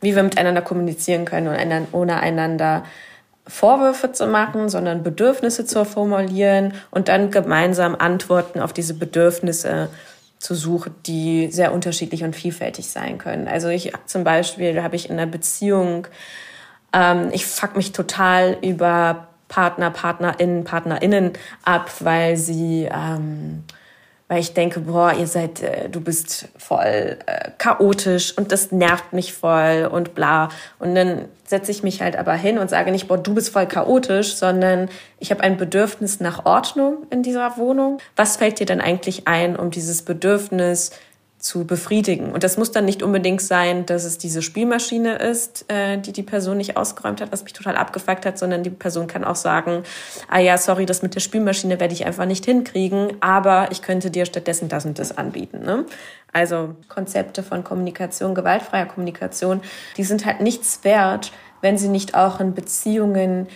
wie 0.00 0.16
wir 0.16 0.22
miteinander 0.22 0.62
kommunizieren 0.62 1.24
können 1.24 1.48
und 1.48 1.88
ohne 1.92 2.20
einander 2.20 2.84
Vorwürfe 3.46 4.12
zu 4.12 4.26
machen, 4.26 4.68
sondern 4.68 5.02
Bedürfnisse 5.02 5.64
zu 5.64 5.84
formulieren 5.84 6.74
und 6.90 7.08
dann 7.08 7.30
gemeinsam 7.30 7.96
Antworten 7.96 8.60
auf 8.60 8.72
diese 8.72 8.94
Bedürfnisse 8.94 9.88
zu 10.38 10.54
suchen, 10.54 10.94
die 11.06 11.48
sehr 11.50 11.72
unterschiedlich 11.72 12.24
und 12.24 12.34
vielfältig 12.34 12.88
sein 12.90 13.18
können. 13.18 13.46
Also 13.48 13.68
ich 13.68 13.92
zum 14.06 14.24
Beispiel 14.24 14.82
habe 14.82 14.96
ich 14.96 15.10
in 15.10 15.18
einer 15.18 15.30
Beziehung, 15.30 16.06
ähm, 16.94 17.28
ich 17.32 17.44
fuck 17.44 17.76
mich 17.76 17.92
total 17.92 18.56
über 18.62 19.28
Partner, 19.48 19.90
Partnerinnen, 19.90 20.64
Partnerinnen 20.64 21.32
ab, 21.64 21.90
weil 22.00 22.36
sie, 22.36 22.88
ähm, 22.90 23.64
weil 24.30 24.38
ich 24.38 24.54
denke, 24.54 24.78
boah, 24.78 25.12
ihr 25.12 25.26
seid, 25.26 25.60
äh, 25.60 25.88
du 25.88 26.00
bist 26.00 26.46
voll 26.56 27.18
äh, 27.26 27.50
chaotisch 27.58 28.38
und 28.38 28.52
das 28.52 28.70
nervt 28.70 29.12
mich 29.12 29.32
voll 29.32 29.90
und 29.90 30.14
bla. 30.14 30.50
Und 30.78 30.94
dann 30.94 31.24
setze 31.44 31.72
ich 31.72 31.82
mich 31.82 32.00
halt 32.00 32.14
aber 32.14 32.34
hin 32.34 32.58
und 32.58 32.70
sage 32.70 32.92
nicht, 32.92 33.08
boah, 33.08 33.18
du 33.18 33.34
bist 33.34 33.50
voll 33.52 33.66
chaotisch, 33.66 34.36
sondern 34.36 34.88
ich 35.18 35.32
habe 35.32 35.42
ein 35.42 35.56
Bedürfnis 35.56 36.20
nach 36.20 36.46
Ordnung 36.46 36.98
in 37.10 37.24
dieser 37.24 37.56
Wohnung. 37.56 37.98
Was 38.14 38.36
fällt 38.36 38.60
dir 38.60 38.66
denn 38.66 38.80
eigentlich 38.80 39.26
ein, 39.26 39.56
um 39.56 39.72
dieses 39.72 40.02
Bedürfnis 40.02 40.92
zu 41.40 41.66
befriedigen. 41.66 42.32
Und 42.32 42.44
das 42.44 42.58
muss 42.58 42.70
dann 42.70 42.84
nicht 42.84 43.02
unbedingt 43.02 43.40
sein, 43.40 43.86
dass 43.86 44.04
es 44.04 44.18
diese 44.18 44.42
Spielmaschine 44.42 45.16
ist, 45.16 45.64
äh, 45.68 45.96
die 45.96 46.12
die 46.12 46.22
Person 46.22 46.58
nicht 46.58 46.76
ausgeräumt 46.76 47.22
hat, 47.22 47.32
was 47.32 47.44
mich 47.44 47.54
total 47.54 47.76
abgefuckt 47.76 48.26
hat, 48.26 48.38
sondern 48.38 48.62
die 48.62 48.70
Person 48.70 49.06
kann 49.06 49.24
auch 49.24 49.36
sagen, 49.36 49.82
ah 50.28 50.38
ja, 50.38 50.58
sorry, 50.58 50.84
das 50.84 51.02
mit 51.02 51.14
der 51.14 51.20
Spielmaschine 51.20 51.80
werde 51.80 51.94
ich 51.94 52.04
einfach 52.04 52.26
nicht 52.26 52.44
hinkriegen, 52.44 53.14
aber 53.20 53.68
ich 53.72 53.80
könnte 53.80 54.10
dir 54.10 54.26
stattdessen 54.26 54.68
das 54.68 54.84
und 54.84 54.98
das 54.98 55.16
anbieten. 55.16 55.60
Ne? 55.60 55.86
Also 56.32 56.76
Konzepte 56.88 57.42
von 57.42 57.64
Kommunikation, 57.64 58.34
gewaltfreier 58.34 58.86
Kommunikation, 58.86 59.62
die 59.96 60.04
sind 60.04 60.26
halt 60.26 60.42
nichts 60.42 60.84
wert, 60.84 61.32
wenn 61.62 61.78
sie 61.78 61.88
nicht 61.88 62.14
auch 62.14 62.40
in 62.40 62.54
Beziehungen 62.54 63.48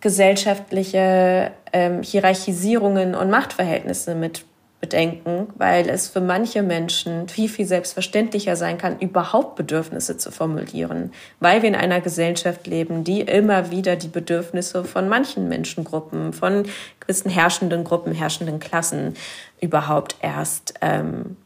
gesellschaftliche 0.00 1.50
ähm, 1.72 2.02
Hierarchisierungen 2.02 3.14
und 3.14 3.30
Machtverhältnisse 3.30 4.14
mit 4.14 4.44
bedenken, 4.84 5.46
weil 5.56 5.88
es 5.88 6.08
für 6.08 6.20
manche 6.20 6.62
Menschen 6.62 7.26
viel, 7.26 7.48
viel 7.48 7.64
selbstverständlicher 7.64 8.54
sein 8.54 8.76
kann, 8.76 8.98
überhaupt 8.98 9.56
Bedürfnisse 9.56 10.18
zu 10.18 10.30
formulieren, 10.30 11.10
weil 11.40 11.62
wir 11.62 11.70
in 11.70 11.74
einer 11.74 12.02
Gesellschaft 12.02 12.66
leben, 12.66 13.02
die 13.02 13.22
immer 13.22 13.70
wieder 13.70 13.96
die 13.96 14.08
Bedürfnisse 14.08 14.84
von 14.84 15.08
manchen 15.08 15.48
Menschengruppen, 15.48 16.34
von 16.34 16.64
gewissen 17.00 17.30
herrschenden 17.30 17.82
Gruppen, 17.82 18.12
herrschenden 18.12 18.60
Klassen 18.60 19.14
überhaupt 19.58 20.16
erst 20.20 20.74
ähm, 20.82 21.38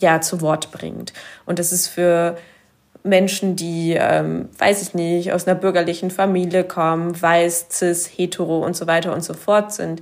ja, 0.00 0.22
zu 0.22 0.40
Wort 0.40 0.72
bringt. 0.72 1.12
Und 1.44 1.58
das 1.58 1.72
ist 1.72 1.88
für 1.88 2.38
Menschen, 3.02 3.56
die, 3.56 3.92
ähm, 3.92 4.48
weiß 4.56 4.80
ich 4.80 4.94
nicht, 4.94 5.34
aus 5.34 5.46
einer 5.46 5.54
bürgerlichen 5.54 6.10
Familie 6.10 6.64
kommen, 6.64 7.20
weiß, 7.20 7.66
cis, 7.70 8.06
hetero 8.06 8.64
und 8.64 8.74
so 8.74 8.86
weiter 8.86 9.12
und 9.12 9.22
so 9.22 9.34
fort 9.34 9.74
sind, 9.74 10.00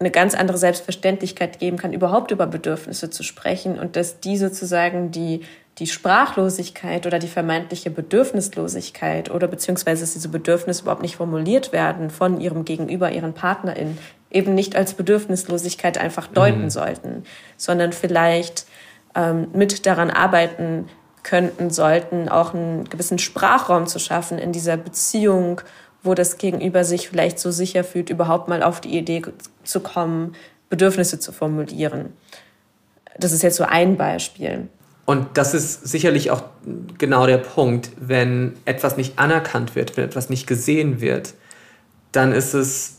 eine 0.00 0.10
ganz 0.10 0.34
andere 0.34 0.58
Selbstverständlichkeit 0.58 1.58
geben 1.60 1.76
kann, 1.76 1.92
überhaupt 1.92 2.30
über 2.30 2.46
Bedürfnisse 2.46 3.10
zu 3.10 3.22
sprechen 3.22 3.78
und 3.78 3.96
dass 3.96 4.20
die 4.20 4.36
sozusagen 4.36 5.12
die, 5.12 5.42
die 5.78 5.86
Sprachlosigkeit 5.86 7.06
oder 7.06 7.18
die 7.18 7.28
vermeintliche 7.28 7.90
Bedürfnislosigkeit 7.90 9.30
oder 9.30 9.46
beziehungsweise 9.46 10.02
dass 10.02 10.12
diese 10.12 10.28
Bedürfnisse 10.28 10.82
überhaupt 10.82 11.02
nicht 11.02 11.16
formuliert 11.16 11.72
werden 11.72 12.10
von 12.10 12.40
ihrem 12.40 12.64
Gegenüber, 12.64 13.12
ihren 13.12 13.34
PartnerInnen, 13.34 13.98
eben 14.30 14.54
nicht 14.54 14.74
als 14.74 14.94
Bedürfnislosigkeit 14.94 15.96
einfach 15.96 16.26
deuten 16.26 16.64
mhm. 16.64 16.70
sollten, 16.70 17.22
sondern 17.56 17.92
vielleicht 17.92 18.66
ähm, 19.14 19.48
mit 19.52 19.86
daran 19.86 20.10
arbeiten 20.10 20.88
könnten, 21.22 21.70
sollten, 21.70 22.28
auch 22.28 22.52
einen 22.52 22.84
gewissen 22.84 23.18
Sprachraum 23.18 23.86
zu 23.86 23.98
schaffen 23.98 24.38
in 24.38 24.52
dieser 24.52 24.76
Beziehung 24.76 25.60
wo 26.04 26.14
das 26.14 26.38
Gegenüber 26.38 26.84
sich 26.84 27.08
vielleicht 27.08 27.38
so 27.38 27.50
sicher 27.50 27.82
fühlt, 27.82 28.10
überhaupt 28.10 28.46
mal 28.46 28.62
auf 28.62 28.80
die 28.80 28.96
Idee 28.96 29.22
zu 29.64 29.80
kommen, 29.80 30.34
Bedürfnisse 30.68 31.18
zu 31.18 31.32
formulieren. 31.32 32.12
Das 33.18 33.32
ist 33.32 33.42
jetzt 33.42 33.56
so 33.56 33.64
ein 33.64 33.96
Beispiel. 33.96 34.68
Und 35.06 35.26
das 35.34 35.54
ist 35.54 35.86
sicherlich 35.86 36.30
auch 36.30 36.42
genau 36.98 37.26
der 37.26 37.38
Punkt, 37.38 37.90
wenn 37.98 38.54
etwas 38.64 38.96
nicht 38.96 39.18
anerkannt 39.18 39.74
wird, 39.74 39.96
wenn 39.96 40.04
etwas 40.04 40.30
nicht 40.30 40.46
gesehen 40.46 41.00
wird, 41.00 41.34
dann 42.12 42.32
ist 42.32 42.54
es 42.54 42.98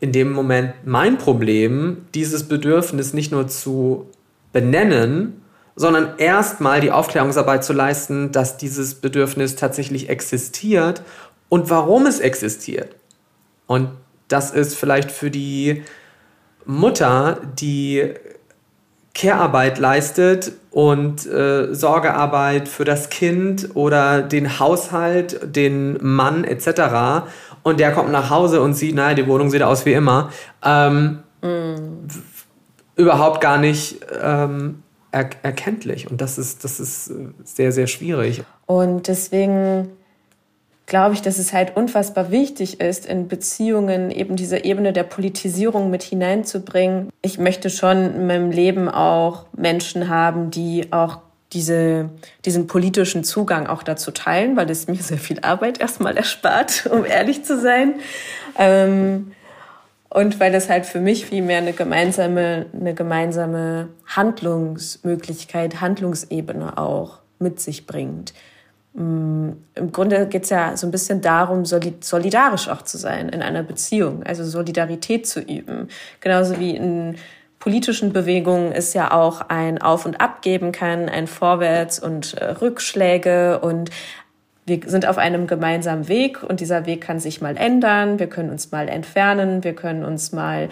in 0.00 0.12
dem 0.12 0.32
Moment 0.32 0.72
mein 0.84 1.18
Problem, 1.18 2.06
dieses 2.14 2.48
Bedürfnis 2.48 3.12
nicht 3.12 3.30
nur 3.30 3.48
zu 3.48 4.10
benennen, 4.52 5.42
sondern 5.76 6.18
erstmal 6.18 6.80
die 6.80 6.90
Aufklärungsarbeit 6.90 7.64
zu 7.64 7.72
leisten, 7.72 8.32
dass 8.32 8.56
dieses 8.56 8.94
Bedürfnis 8.96 9.56
tatsächlich 9.56 10.08
existiert 10.08 11.02
und 11.52 11.68
warum 11.68 12.06
es 12.06 12.18
existiert. 12.18 12.96
Und 13.66 13.90
das 14.28 14.52
ist 14.52 14.74
vielleicht 14.74 15.10
für 15.10 15.30
die 15.30 15.82
Mutter, 16.64 17.42
die 17.60 18.14
Care-Arbeit 19.14 19.78
leistet 19.78 20.52
und 20.70 21.26
äh, 21.26 21.74
Sorgearbeit 21.74 22.68
für 22.68 22.86
das 22.86 23.10
Kind 23.10 23.68
oder 23.74 24.22
den 24.22 24.60
Haushalt, 24.60 25.54
den 25.54 25.98
Mann 26.00 26.44
etc. 26.44 27.28
Und 27.62 27.80
der 27.80 27.92
kommt 27.92 28.12
nach 28.12 28.30
Hause 28.30 28.62
und 28.62 28.72
sieht, 28.72 28.94
naja, 28.94 29.12
die 29.12 29.26
Wohnung 29.26 29.50
sieht 29.50 29.62
aus 29.62 29.84
wie 29.84 29.92
immer. 29.92 30.30
Ähm, 30.64 31.18
mm. 31.42 32.08
Überhaupt 32.96 33.42
gar 33.42 33.58
nicht 33.58 34.00
ähm, 34.22 34.82
er 35.10 35.28
erkenntlich. 35.42 36.10
Und 36.10 36.22
das 36.22 36.38
ist, 36.38 36.64
das 36.64 36.80
ist 36.80 37.12
sehr, 37.44 37.72
sehr 37.72 37.88
schwierig. 37.88 38.42
Und 38.64 39.08
deswegen 39.08 39.90
glaube 40.92 41.14
ich, 41.14 41.22
dass 41.22 41.38
es 41.38 41.54
halt 41.54 41.74
unfassbar 41.74 42.30
wichtig 42.30 42.78
ist, 42.82 43.06
in 43.06 43.26
Beziehungen 43.26 44.10
eben 44.10 44.36
diese 44.36 44.62
Ebene 44.62 44.92
der 44.92 45.04
Politisierung 45.04 45.88
mit 45.88 46.02
hineinzubringen. 46.02 47.08
Ich 47.22 47.38
möchte 47.38 47.70
schon 47.70 48.14
in 48.14 48.26
meinem 48.26 48.50
Leben 48.50 48.90
auch 48.90 49.46
Menschen 49.56 50.10
haben, 50.10 50.50
die 50.50 50.92
auch 50.92 51.20
diese, 51.54 52.10
diesen 52.44 52.66
politischen 52.66 53.24
Zugang 53.24 53.68
auch 53.68 53.82
dazu 53.82 54.10
teilen, 54.10 54.54
weil 54.54 54.68
es 54.68 54.86
mir 54.86 54.96
sehr 54.96 55.16
viel 55.16 55.40
Arbeit 55.40 55.80
erstmal 55.80 56.14
erspart, 56.14 56.86
um 56.92 57.06
ehrlich 57.06 57.42
zu 57.42 57.58
sein. 57.58 57.94
Ähm, 58.58 59.32
und 60.10 60.40
weil 60.40 60.52
das 60.52 60.68
halt 60.68 60.84
für 60.84 61.00
mich 61.00 61.24
viel 61.24 61.40
mehr 61.40 61.56
eine 61.56 61.72
gemeinsame, 61.72 62.66
eine 62.78 62.92
gemeinsame 62.92 63.88
Handlungsmöglichkeit, 64.08 65.80
Handlungsebene 65.80 66.76
auch 66.76 67.20
mit 67.38 67.60
sich 67.60 67.86
bringt. 67.86 68.34
Mm, 68.94 69.50
Im 69.74 69.92
Grunde 69.92 70.26
geht 70.26 70.44
es 70.44 70.50
ja 70.50 70.76
so 70.76 70.86
ein 70.86 70.90
bisschen 70.90 71.20
darum, 71.20 71.64
solidarisch 71.64 72.68
auch 72.68 72.82
zu 72.82 72.98
sein 72.98 73.28
in 73.30 73.42
einer 73.42 73.62
Beziehung, 73.62 74.22
also 74.22 74.44
Solidarität 74.44 75.26
zu 75.26 75.40
üben. 75.40 75.88
Genauso 76.20 76.58
wie 76.58 76.76
in 76.76 77.16
politischen 77.58 78.12
Bewegungen 78.12 78.72
es 78.72 78.92
ja 78.92 79.12
auch 79.12 79.42
ein 79.48 79.80
Auf 79.80 80.04
und 80.04 80.20
Ab 80.20 80.42
geben 80.42 80.72
kann, 80.72 81.08
ein 81.08 81.26
Vorwärts 81.26 82.00
und 82.00 82.34
äh, 82.34 82.44
Rückschläge 82.44 83.60
und 83.60 83.90
wir 84.66 84.80
sind 84.86 85.06
auf 85.06 85.18
einem 85.18 85.46
gemeinsamen 85.46 86.08
Weg 86.08 86.42
und 86.42 86.60
dieser 86.60 86.86
Weg 86.86 87.00
kann 87.00 87.18
sich 87.18 87.40
mal 87.40 87.56
ändern, 87.56 88.18
wir 88.18 88.28
können 88.28 88.50
uns 88.50 88.70
mal 88.72 88.88
entfernen, 88.88 89.64
wir 89.64 89.74
können 89.74 90.04
uns 90.04 90.32
mal 90.32 90.68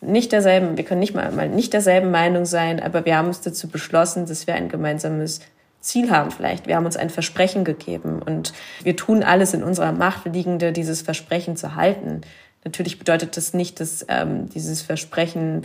nicht 0.00 0.32
derselben, 0.32 0.76
wir 0.76 0.84
können 0.84 1.00
nicht 1.00 1.14
mal, 1.14 1.30
mal 1.32 1.48
nicht 1.48 1.72
derselben 1.72 2.10
Meinung 2.10 2.44
sein, 2.44 2.78
aber 2.82 3.04
wir 3.04 3.16
haben 3.16 3.28
uns 3.28 3.40
dazu 3.40 3.68
beschlossen, 3.68 4.26
dass 4.26 4.46
wir 4.46 4.54
ein 4.54 4.68
gemeinsames 4.68 5.40
Ziel 5.84 6.10
haben 6.10 6.30
vielleicht. 6.30 6.66
Wir 6.66 6.76
haben 6.76 6.86
uns 6.86 6.96
ein 6.96 7.10
Versprechen 7.10 7.64
gegeben 7.64 8.20
und 8.22 8.52
wir 8.82 8.96
tun 8.96 9.22
alles 9.22 9.54
in 9.54 9.62
unserer 9.62 9.92
Macht 9.92 10.24
Liegende, 10.24 10.72
dieses 10.72 11.02
Versprechen 11.02 11.56
zu 11.56 11.76
halten. 11.76 12.22
Natürlich 12.64 12.98
bedeutet 12.98 13.36
das 13.36 13.52
nicht, 13.52 13.78
dass 13.80 14.04
ähm, 14.08 14.48
dieses 14.48 14.80
Versprechen 14.80 15.64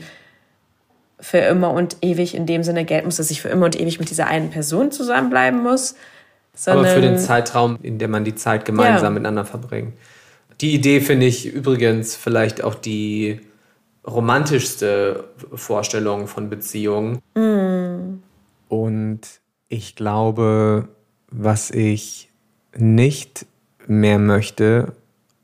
für 1.21 1.37
immer 1.39 1.71
und 1.71 1.97
ewig 2.01 2.35
in 2.35 2.45
dem 2.45 2.63
Sinne 2.63 2.85
gelten 2.85 3.07
muss, 3.07 3.15
dass 3.15 3.31
ich 3.31 3.41
für 3.41 3.49
immer 3.49 3.65
und 3.65 3.79
ewig 3.79 3.99
mit 3.99 4.09
dieser 4.09 4.27
einen 4.27 4.49
Person 4.49 4.91
zusammenbleiben 4.91 5.63
muss. 5.63 5.95
Sondern, 6.53 6.85
Aber 6.85 6.93
für 6.93 7.01
den 7.01 7.17
Zeitraum, 7.17 7.79
in 7.81 7.99
dem 7.99 8.11
man 8.11 8.25
die 8.25 8.35
Zeit 8.35 8.65
gemeinsam 8.65 9.05
ja. 9.05 9.09
miteinander 9.11 9.45
verbringt. 9.45 9.93
Die 10.59 10.73
Idee 10.73 10.99
finde 10.99 11.25
ich 11.25 11.45
übrigens 11.45 12.17
vielleicht 12.17 12.63
auch 12.63 12.75
die 12.75 13.39
romantischste 14.05 15.23
Vorstellung 15.53 16.27
von 16.27 16.49
Beziehungen. 16.49 17.19
Mm. 17.35 18.21
Und 18.67 19.21
ich 19.69 19.95
glaube, 19.95 20.89
was 21.31 21.71
ich 21.71 22.29
nicht 22.75 23.45
mehr 23.87 24.19
möchte, 24.19 24.93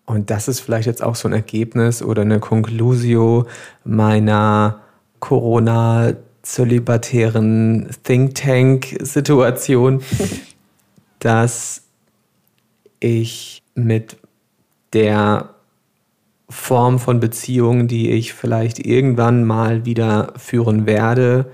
und 0.05 0.29
das 0.29 0.47
ist 0.47 0.59
vielleicht 0.59 0.85
jetzt 0.85 1.01
auch 1.03 1.15
so 1.15 1.27
ein 1.27 1.33
Ergebnis 1.33 2.03
oder 2.03 2.21
eine 2.21 2.39
Conclusio 2.39 3.47
meiner 3.83 4.81
Corona-zölibatären 5.19 7.89
Think 8.03 8.35
Tank-Situation, 8.35 10.03
dass 11.19 11.81
ich 12.99 13.63
mit 13.73 14.17
der 14.93 15.49
Form 16.49 16.99
von 16.99 17.19
Beziehung, 17.19 17.87
die 17.87 18.11
ich 18.11 18.33
vielleicht 18.33 18.77
irgendwann 18.79 19.43
mal 19.43 19.85
wieder 19.85 20.33
führen 20.37 20.85
werde, 20.85 21.51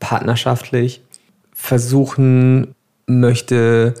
partnerschaftlich, 0.00 1.02
versuchen 1.58 2.76
möchte, 3.06 3.94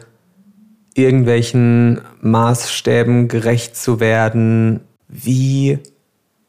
irgendwelchen 0.94 2.00
Maßstäben 2.20 3.26
gerecht 3.26 3.76
zu 3.76 3.98
werden, 3.98 4.80
wie 5.08 5.80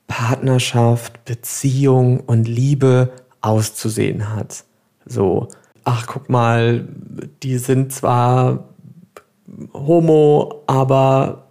Partnerschaft, 0.07 1.25
Beziehung 1.25 2.19
und 2.19 2.47
Liebe 2.47 3.11
auszusehen 3.41 4.33
hat. 4.33 4.63
So, 5.05 5.49
ach 5.83 6.05
guck 6.05 6.29
mal, 6.29 6.87
die 7.41 7.57
sind 7.57 7.91
zwar 7.91 8.69
homo, 9.73 10.63
aber 10.67 11.47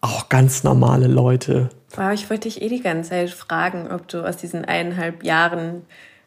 auch 0.00 0.28
ganz 0.28 0.62
normale 0.62 1.08
Leute. 1.08 1.70
Wow, 1.96 2.12
ich 2.12 2.30
wollte 2.30 2.48
dich 2.48 2.62
eh 2.62 2.68
die 2.68 2.82
ganze 2.82 3.10
Zeit 3.10 3.30
fragen, 3.30 3.90
ob 3.90 4.06
du 4.06 4.26
aus 4.26 4.36
diesen 4.36 4.64
eineinhalb 4.64 5.24
Jahren, 5.24 5.82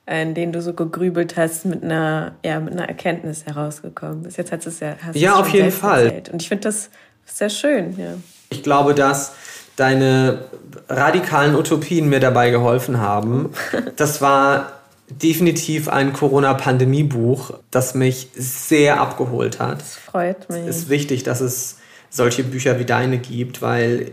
in 0.05 0.33
denen 0.33 0.51
du 0.51 0.61
so 0.61 0.73
gegrübelt 0.73 1.37
hast, 1.37 1.65
mit 1.65 1.83
einer, 1.83 2.33
ja, 2.43 2.59
mit 2.59 2.73
einer 2.73 2.87
Erkenntnis 2.87 3.45
herausgekommen 3.45 4.23
bist. 4.23 4.37
Jetzt 4.37 4.51
hast 4.51 4.65
du 4.65 4.69
es 4.69 4.79
ja. 4.79 4.95
Hast 5.01 5.15
ja, 5.15 5.35
auf 5.35 5.49
jeden 5.49 5.71
Fall. 5.71 6.05
Erzählt. 6.05 6.29
Und 6.29 6.41
ich 6.41 6.49
finde 6.49 6.63
das 6.63 6.89
sehr 7.25 7.49
schön. 7.49 7.97
Ja. 7.97 8.15
Ich 8.49 8.63
glaube, 8.63 8.93
dass 8.93 9.33
deine 9.75 10.45
radikalen 10.89 11.55
Utopien 11.55 12.09
mir 12.09 12.19
dabei 12.19 12.49
geholfen 12.49 12.99
haben. 12.99 13.51
Das 13.95 14.21
war 14.21 14.79
definitiv 15.07 15.87
ein 15.87 16.13
Corona-Pandemie-Buch, 16.13 17.53
das 17.69 17.93
mich 17.93 18.29
sehr 18.35 18.99
abgeholt 18.99 19.59
hat. 19.59 19.81
Das 19.81 19.95
freut 19.95 20.49
mich. 20.49 20.65
Es 20.67 20.77
ist 20.77 20.89
wichtig, 20.89 21.23
dass 21.23 21.41
es 21.41 21.77
solche 22.09 22.43
Bücher 22.43 22.79
wie 22.79 22.85
deine 22.85 23.19
gibt, 23.19 23.61
weil 23.61 24.11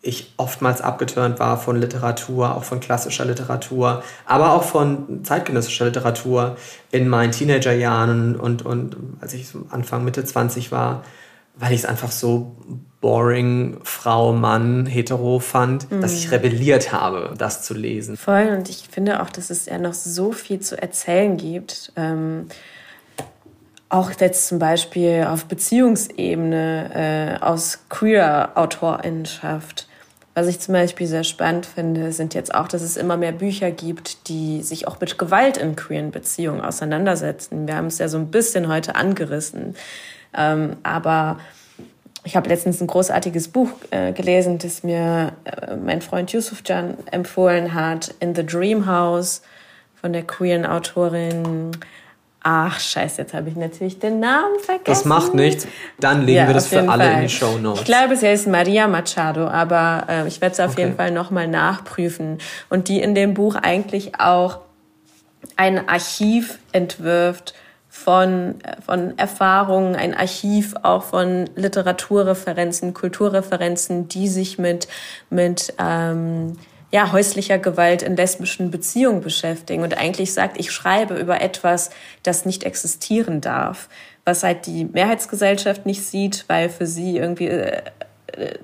ich 0.00 0.32
oftmals 0.36 0.80
abgeturnt 0.80 1.40
war 1.40 1.58
von 1.58 1.76
Literatur, 1.76 2.54
auch 2.54 2.64
von 2.64 2.80
klassischer 2.80 3.24
Literatur, 3.24 4.02
aber 4.26 4.52
auch 4.52 4.62
von 4.62 5.24
zeitgenössischer 5.24 5.86
Literatur 5.86 6.56
in 6.92 7.08
meinen 7.08 7.32
Teenagerjahren 7.32 8.36
und, 8.36 8.64
und 8.64 8.96
als 9.20 9.34
ich 9.34 9.48
so 9.48 9.66
Anfang, 9.70 10.04
Mitte 10.04 10.24
20 10.24 10.70
war, 10.70 11.02
weil 11.56 11.72
ich 11.72 11.80
es 11.80 11.86
einfach 11.86 12.12
so 12.12 12.54
boring 13.00 13.78
Frau, 13.82 14.32
Mann, 14.32 14.86
hetero 14.86 15.40
fand, 15.40 15.90
mhm. 15.90 16.00
dass 16.00 16.14
ich 16.14 16.26
mhm. 16.26 16.34
rebelliert 16.34 16.92
habe, 16.92 17.34
das 17.36 17.62
zu 17.62 17.74
lesen. 17.74 18.16
Voll, 18.16 18.54
und 18.56 18.68
ich 18.68 18.88
finde 18.90 19.22
auch, 19.22 19.30
dass 19.30 19.50
es 19.50 19.66
ja 19.66 19.78
noch 19.78 19.94
so 19.94 20.32
viel 20.32 20.60
zu 20.60 20.80
erzählen 20.80 21.36
gibt. 21.36 21.92
Ähm, 21.96 22.46
auch 23.88 24.12
jetzt 24.20 24.46
zum 24.46 24.58
Beispiel 24.58 25.26
auf 25.28 25.46
Beziehungsebene 25.46 27.38
äh, 27.40 27.44
aus 27.44 27.80
Queer-Autorinnenschaft. 27.88 29.87
Was 30.38 30.46
ich 30.46 30.60
zum 30.60 30.74
Beispiel 30.74 31.08
sehr 31.08 31.24
spannend 31.24 31.66
finde, 31.66 32.12
sind 32.12 32.32
jetzt 32.32 32.54
auch, 32.54 32.68
dass 32.68 32.80
es 32.80 32.96
immer 32.96 33.16
mehr 33.16 33.32
Bücher 33.32 33.72
gibt, 33.72 34.28
die 34.28 34.62
sich 34.62 34.86
auch 34.86 35.00
mit 35.00 35.18
Gewalt 35.18 35.56
in 35.56 35.74
queeren 35.74 36.12
Beziehungen 36.12 36.60
auseinandersetzen. 36.60 37.66
Wir 37.66 37.74
haben 37.74 37.88
es 37.88 37.98
ja 37.98 38.06
so 38.06 38.18
ein 38.18 38.30
bisschen 38.30 38.68
heute 38.68 38.94
angerissen. 38.94 39.74
Ähm, 40.32 40.76
aber 40.84 41.40
ich 42.22 42.36
habe 42.36 42.48
letztens 42.48 42.80
ein 42.80 42.86
großartiges 42.86 43.48
Buch 43.48 43.70
äh, 43.90 44.12
gelesen, 44.12 44.58
das 44.58 44.84
mir 44.84 45.32
äh, 45.42 45.74
mein 45.74 46.02
Freund 46.02 46.32
Yusuf 46.32 46.62
Can 46.62 46.96
empfohlen 47.10 47.74
hat, 47.74 48.14
In 48.20 48.36
the 48.36 48.46
Dream 48.46 48.86
House 48.86 49.42
von 50.00 50.12
der 50.12 50.22
queeren 50.22 50.66
Autorin. 50.66 51.72
Ach, 52.42 52.78
scheiße, 52.78 53.22
jetzt 53.22 53.34
habe 53.34 53.48
ich 53.48 53.56
natürlich 53.56 53.98
den 53.98 54.20
Namen 54.20 54.60
vergessen. 54.60 54.84
Das 54.86 55.04
macht 55.04 55.34
nichts. 55.34 55.66
Dann 55.98 56.22
legen 56.22 56.38
ja, 56.38 56.46
wir 56.46 56.54
das 56.54 56.68
für 56.68 56.88
alle 56.88 57.04
Fall. 57.04 57.14
in 57.14 57.20
die 57.22 57.28
Show 57.28 57.58
Notes. 57.58 57.80
Ich 57.80 57.84
glaube, 57.86 58.16
sie 58.16 58.28
heißt 58.28 58.46
Maria 58.46 58.86
Machado, 58.86 59.48
aber 59.48 60.06
äh, 60.08 60.28
ich 60.28 60.40
werde 60.40 60.52
es 60.52 60.60
auf 60.60 60.72
okay. 60.72 60.82
jeden 60.82 60.96
Fall 60.96 61.10
nochmal 61.10 61.48
nachprüfen. 61.48 62.38
Und 62.70 62.88
die 62.88 63.00
in 63.00 63.14
dem 63.14 63.34
Buch 63.34 63.56
eigentlich 63.56 64.20
auch 64.20 64.60
ein 65.56 65.88
Archiv 65.88 66.58
entwirft 66.72 67.54
von, 67.88 68.56
von 68.84 69.18
Erfahrungen, 69.18 69.96
ein 69.96 70.14
Archiv 70.14 70.74
auch 70.82 71.02
von 71.02 71.50
Literaturreferenzen, 71.56 72.94
Kulturreferenzen, 72.94 74.08
die 74.08 74.28
sich 74.28 74.58
mit, 74.58 74.86
mit 75.30 75.74
ähm, 75.78 76.56
ja, 76.90 77.12
häuslicher 77.12 77.58
Gewalt 77.58 78.02
in 78.02 78.16
lesbischen 78.16 78.70
Beziehungen 78.70 79.20
beschäftigen 79.20 79.82
und 79.82 79.96
eigentlich 79.96 80.32
sagt, 80.32 80.58
ich 80.58 80.72
schreibe 80.72 81.16
über 81.16 81.40
etwas, 81.40 81.90
das 82.22 82.46
nicht 82.46 82.64
existieren 82.64 83.40
darf, 83.40 83.88
was 84.24 84.42
halt 84.42 84.66
die 84.66 84.84
Mehrheitsgesellschaft 84.86 85.84
nicht 85.84 86.02
sieht, 86.02 86.44
weil 86.48 86.70
für 86.70 86.86
sie 86.86 87.18
irgendwie 87.18 87.48
äh, 87.48 87.82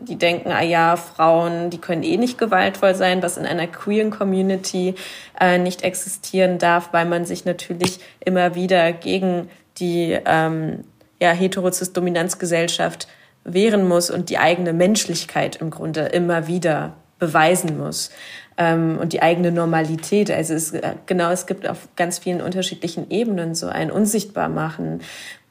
die 0.00 0.16
denken, 0.16 0.52
ah 0.52 0.62
ja, 0.62 0.96
Frauen, 0.96 1.70
die 1.70 1.78
können 1.78 2.02
eh 2.02 2.16
nicht 2.16 2.38
gewaltvoll 2.38 2.94
sein, 2.94 3.22
was 3.22 3.36
in 3.36 3.44
einer 3.44 3.66
queeren 3.66 4.10
Community 4.10 4.94
äh, 5.38 5.58
nicht 5.58 5.82
existieren 5.82 6.58
darf, 6.58 6.90
weil 6.92 7.06
man 7.06 7.24
sich 7.24 7.44
natürlich 7.44 8.00
immer 8.24 8.54
wieder 8.54 8.92
gegen 8.92 9.50
die 9.78 10.18
ähm, 10.24 10.84
ja, 11.20 11.32
heterozis-Dominanzgesellschaft 11.32 13.08
wehren 13.44 13.86
muss 13.86 14.10
und 14.10 14.30
die 14.30 14.38
eigene 14.38 14.72
Menschlichkeit 14.72 15.56
im 15.56 15.70
Grunde 15.70 16.02
immer 16.06 16.46
wieder 16.46 16.94
beweisen 17.24 17.78
muss 17.78 18.10
ähm, 18.56 18.98
und 19.00 19.12
die 19.12 19.22
eigene 19.22 19.50
Normalität. 19.50 20.30
Also 20.30 20.54
es, 20.54 20.72
äh, 20.72 20.94
genau, 21.06 21.30
es 21.30 21.46
gibt 21.46 21.68
auf 21.68 21.88
ganz 21.96 22.18
vielen 22.18 22.40
unterschiedlichen 22.40 23.10
Ebenen 23.10 23.54
so 23.54 23.66
ein 23.66 23.90
Unsichtbarmachen. 23.90 25.00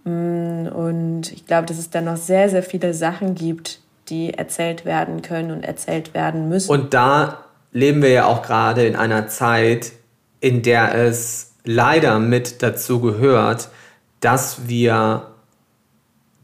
Mm, 0.03 0.67
und 0.67 1.32
ich 1.32 1.45
glaube, 1.45 1.65
dass 1.65 1.78
es 1.78 1.89
da 1.89 2.01
noch 2.01 2.17
sehr, 2.17 2.49
sehr 2.49 2.63
viele 2.63 2.93
Sachen 2.93 3.36
gibt, 3.36 3.80
die 4.09 4.34
erzählt 4.34 4.86
werden 4.86 5.21
können 5.21 5.51
und 5.51 5.63
erzählt 5.63 6.13
werden 6.13 6.49
müssen. 6.49 6.69
Und 6.69 6.93
da 6.93 7.45
leben 7.71 8.01
wir 8.01 8.09
ja 8.09 8.26
auch 8.26 8.43
gerade 8.43 8.86
in 8.86 8.95
einer 8.95 9.28
Zeit, 9.28 9.93
in 10.39 10.61
der 10.61 10.93
es 10.93 11.53
leider 11.63 12.19
mit 12.19 12.61
dazu 12.61 12.99
gehört, 12.99 13.69
dass 14.19 14.67
wir 14.67 15.28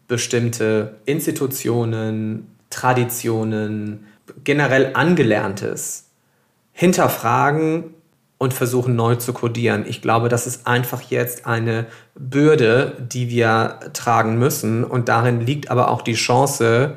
bestimmte 0.08 0.96
Institutionen, 1.06 2.56
Traditionen, 2.70 4.06
generell 4.44 4.92
Angelerntes 4.96 6.10
hinterfragen 6.72 7.94
und 8.38 8.54
versuchen 8.54 8.96
neu 8.96 9.16
zu 9.16 9.34
kodieren. 9.34 9.86
Ich 9.88 10.02
glaube, 10.02 10.30
das 10.30 10.48
ist 10.48 10.66
einfach 10.66 11.02
jetzt 11.02 11.46
eine 11.46 11.88
Bürde, 12.16 12.98
die 13.00 13.30
wir 13.30 13.80
tragen 13.94 14.40
müssen. 14.40 14.86
Und 14.86 15.10
darin 15.10 15.42
liegt 15.42 15.70
aber 15.70 15.90
auch 15.90 16.02
die 16.02 16.14
Chance, 16.14 16.96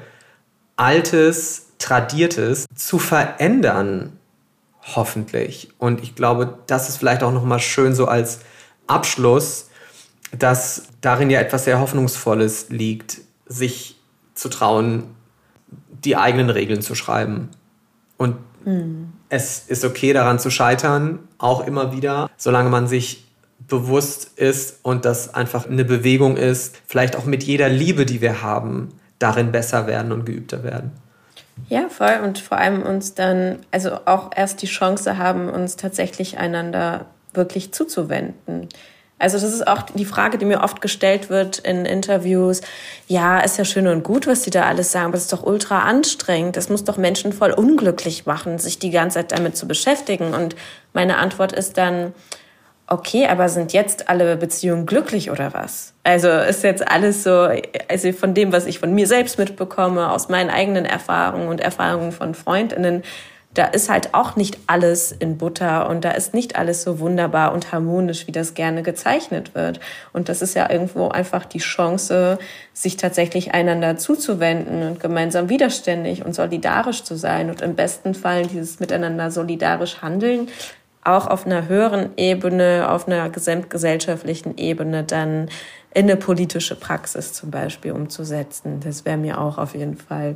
Altes, 0.77 1.73
Tradiertes 1.79 2.67
zu 2.75 3.01
verändern, 3.01 4.13
hoffentlich. 4.95 5.71
Und 5.79 6.03
ich 6.03 6.15
glaube, 6.15 6.59
das 6.69 6.89
ist 6.89 6.99
vielleicht 6.99 7.25
auch 7.25 7.33
nochmal 7.33 7.59
schön 7.59 7.93
so 7.93 8.07
als 8.07 8.41
Abschluss, 8.87 9.69
dass 10.39 10.85
darin 11.01 11.29
ja 11.29 11.41
etwas 11.41 11.65
sehr 11.65 11.81
Hoffnungsvolles 11.81 12.69
liegt, 12.71 13.19
sich 13.47 13.97
zu 14.35 14.49
trauen, 14.49 15.15
die 16.05 16.17
eigenen 16.17 16.51
Regeln 16.51 16.83
zu 16.83 16.95
schreiben. 16.95 17.51
Und 18.17 18.37
mhm. 18.65 19.13
es 19.29 19.65
ist 19.69 19.85
okay, 19.85 20.13
daran 20.13 20.39
zu 20.39 20.51
scheitern, 20.51 21.21
auch 21.39 21.67
immer 21.67 21.93
wieder, 21.93 22.31
solange 22.37 22.71
man 22.71 22.87
sich 22.87 23.25
bewusst 23.69 24.39
ist 24.39 24.81
und 24.83 25.05
das 25.05 25.35
einfach 25.35 25.69
eine 25.69 25.85
Bewegung 25.85 26.37
ist, 26.37 26.77
vielleicht 26.87 27.17
auch 27.17 27.25
mit 27.25 27.43
jeder 27.43 27.69
Liebe, 27.69 28.05
die 28.07 28.21
wir 28.21 28.43
haben, 28.43 28.89
darin 29.19 29.53
besser 29.53 29.87
werden 29.87 30.13
und 30.13 30.27
geübter 30.27 30.65
werden. 30.65 30.93
Ja, 31.69 31.89
voll. 31.89 32.21
Und 32.23 32.39
vor 32.39 32.59
allem 32.59 32.83
uns 32.83 33.15
dann, 33.15 33.61
also 33.71 33.93
auch 34.05 34.31
erst 34.35 34.63
die 34.63 34.67
Chance 34.67 35.19
haben, 35.19 35.49
uns 35.49 35.77
tatsächlich 35.77 36.39
einander 36.39 37.07
wirklich 37.35 37.73
zuzuwenden. 37.73 38.69
Also 39.23 39.39
das 39.39 39.55
ist 39.55 39.69
auch 39.69 39.83
die 39.83 40.05
Frage, 40.05 40.37
die 40.37 40.45
mir 40.45 40.63
oft 40.63 40.81
gestellt 40.81 41.31
wird 41.31 41.59
in 41.59 41.87
Interviews. 41.87 42.61
Ja, 43.07 43.39
ist 43.39 43.57
ja 43.57 43.65
schön 43.65 43.87
und 43.87 44.03
gut, 44.03 44.27
was 44.27 44.43
die 44.43 44.51
da 44.51 44.65
alles 44.65 44.91
sagen, 44.91 45.07
aber 45.07 45.17
es 45.17 45.23
ist 45.23 45.33
doch 45.33 45.45
ultra 45.45 45.83
anstrengend. 45.83 46.57
Es 46.57 46.69
muss 46.69 46.83
doch 46.83 46.97
Menschen 46.97 47.33
voll 47.33 47.53
unglücklich 47.53 48.27
machen, 48.27 48.59
sich 48.59 48.81
die 48.81 48.91
ganze 48.91 49.21
Zeit 49.21 49.31
damit 49.31 49.57
zu 49.57 49.69
beschäftigen. 49.69 50.35
Und 50.35 50.57
meine 50.93 51.19
Antwort 51.19 51.53
ist 51.53 51.79
dann, 51.79 52.15
okay, 52.89 53.29
aber 53.29 53.49
sind 53.49 53.73
jetzt 53.73 54.09
alle 54.09 54.37
Beziehungen 54.37 54.87
glücklich 54.87 55.31
oder 55.31 55.55
was? 55.55 55.95
Also 56.03 56.29
ist 56.29 56.65
jetzt 56.65 56.89
alles 56.89 57.23
so, 57.23 57.49
also 57.89 58.11
von 58.11 58.35
dem, 58.35 58.53
was 58.53 58.67
ich 58.67 58.81
von 58.81 58.93
mir 58.93 59.07
selbst 59.07 59.39
mitbekomme, 59.39 60.11
aus 60.11 60.31
meinen 60.31 60.51
eigenen 60.51 60.85
Erfahrungen 60.85 61.47
und 61.47 61.61
Erfahrungen 61.61 62.11
von 62.11 62.35
Freundinnen, 62.35 63.05
da 63.55 63.67
ist 63.67 63.91
halt 63.91 64.15
auch 64.15 64.37
nicht 64.37 64.59
alles 64.67 65.13
in 65.13 65.37
Butter 65.37 65.89
und 65.91 66.05
da 66.05 66.13
ist 66.13 66.33
nicht 66.33 66.57
alles 66.57 66.83
so 66.83 67.01
wunderbar 67.01 67.53
und 67.53 67.73
harmonisch, 67.73 68.27
wie 68.27 68.33
das 68.33 68.55
gerne 68.55 68.83
gezeichnet 68.83 69.55
wird. 69.55 69.79
Und 70.13 70.29
das 70.29 70.41
ist 70.41 70.55
ja 70.55 70.71
irgendwo 70.71 71.09
einfach 71.09 71.45
die 71.45 71.59
Chance, 71.59 72.39
sich 72.73 72.97
tatsächlich 72.97 73.53
einander 73.53 73.99
zuzuwenden 73.99 74.83
und 74.83 75.01
gemeinsam 75.01 75.51
widerständig 75.51 76.25
und 76.25 76.35
solidarisch 76.35 77.05
zu 77.05 77.15
sein 77.17 77.51
und 77.51 77.61
im 77.61 77.75
besten 77.75 78.15
Fall 78.15 78.47
dieses 78.47 78.81
miteinander 78.81 79.31
solidarisch 79.31 80.01
handeln 80.01 80.49
auch 81.05 81.27
auf 81.27 81.47
einer 81.47 81.69
höheren 81.69 82.11
Ebene, 82.17 82.87
auf 82.89 83.09
einer 83.09 83.29
gesamtgesellschaftlichen 83.29 84.57
Ebene 84.57 85.03
dann 85.03 85.49
in 85.95 86.05
eine 86.05 86.17
politische 86.17 86.77
Praxis 86.77 87.33
zum 87.33 87.51
Beispiel 87.51 87.93
umzusetzen. 87.93 88.81
Das 88.81 89.05
wäre 89.05 89.17
mir 89.17 89.41
auch 89.41 89.59
auf 89.59 89.75
jeden 89.75 89.97
Fall 89.97 90.35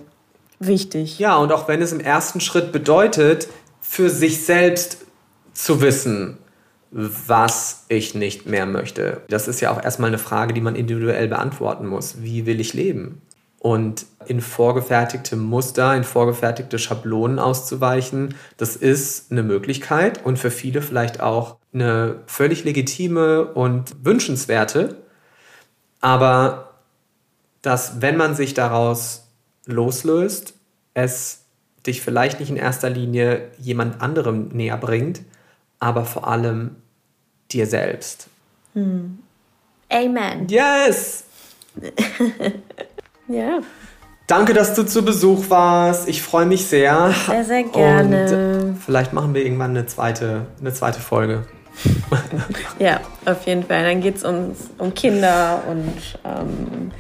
wichtig. 0.59 1.19
Ja, 1.19 1.37
und 1.37 1.53
auch 1.53 1.69
wenn 1.69 1.83
es 1.83 1.93
im 1.93 2.01
ersten 2.01 2.41
Schritt 2.41 2.73
bedeutet, 2.73 3.49
für 3.81 4.11
sich 4.11 4.45
selbst 4.45 5.07
zu 5.53 5.81
wissen, 5.81 6.39
was 6.91 7.85
ich 7.89 8.15
nicht 8.15 8.47
mehr 8.47 8.67
möchte. 8.67 9.23
Das 9.29 9.49
ist 9.49 9.61
ja 9.61 9.71
auch 9.71 9.83
erstmal 9.83 10.09
eine 10.09 10.19
Frage, 10.19 10.55
die 10.55 10.61
man 10.61 10.77
individuell 10.77 11.29
beantworten 11.29 11.87
muss. 11.87 12.23
Wie 12.23 12.47
will 12.47 12.61
ich 12.61 12.75
leben? 12.75 13.23
Und 13.59 14.07
in 14.27 14.41
vorgefertigte 14.41 15.37
Muster, 15.37 15.97
in 15.97 16.05
vorgefertigte 16.05 16.79
Schablonen 16.79 17.39
auszuweichen, 17.39 18.35
das 18.57 18.77
ist 18.77 19.33
eine 19.33 19.43
Möglichkeit 19.43 20.25
und 20.25 20.39
für 20.39 20.51
viele 20.51 20.83
vielleicht 20.83 21.21
auch 21.21 21.57
eine 21.73 22.21
völlig 22.27 22.65
legitime 22.65 23.47
und 23.47 24.05
wünschenswerte. 24.05 24.97
Aber 26.01 26.71
dass, 27.63 28.01
wenn 28.01 28.17
man 28.17 28.35
sich 28.37 28.55
daraus 28.55 29.26
loslöst, 29.67 30.55
es 30.95 31.43
dich 31.87 32.01
vielleicht 32.01 32.41
nicht 32.41 32.51
in 32.51 32.57
erster 32.57 32.91
Linie 32.91 33.49
jemand 33.59 34.01
anderem 34.01 34.49
näher 34.49 34.77
bringt, 34.77 35.21
aber 35.79 36.05
vor 36.05 36.27
allem 36.27 36.77
dir 37.53 37.67
selbst. 37.67 38.29
Hm. 38.75 39.19
Amen. 39.89 40.49
Yes! 40.49 41.25
ja. 43.29 43.61
Danke, 44.27 44.55
dass 44.55 44.75
du 44.75 44.85
zu 44.85 45.05
Besuch 45.05 45.49
warst. 45.51 46.09
Ich 46.09 46.21
freue 46.21 46.47
mich 46.47 46.67
sehr. 46.67 47.15
Sehr, 47.27 47.45
sehr 47.45 47.63
gerne. 47.63 48.65
Und 48.65 48.83
vielleicht 48.85 49.13
machen 49.13 49.35
wir 49.35 49.45
irgendwann 49.45 49.71
eine 49.71 49.87
zweite, 49.87 50.47
eine 50.61 50.73
zweite 50.73 50.99
Folge. 50.99 51.45
ja, 52.81 53.01
auf 53.25 53.47
jeden 53.47 53.63
Fall. 53.63 53.85
Dann 53.85 54.01
geht 54.01 54.17
es 54.17 54.25
um, 54.25 54.57
um 54.79 54.93
Kinder 54.95 55.63
und 55.69 56.19
ähm, 56.25 56.91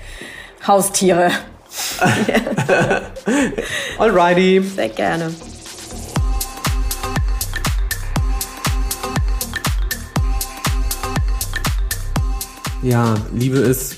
Haustiere. 0.66 1.32
Alrighty. 3.98 4.62
Sehr 4.62 4.88
gerne. 4.88 5.32
Ja, 12.82 13.14
Liebe 13.32 13.58
ist 13.58 13.96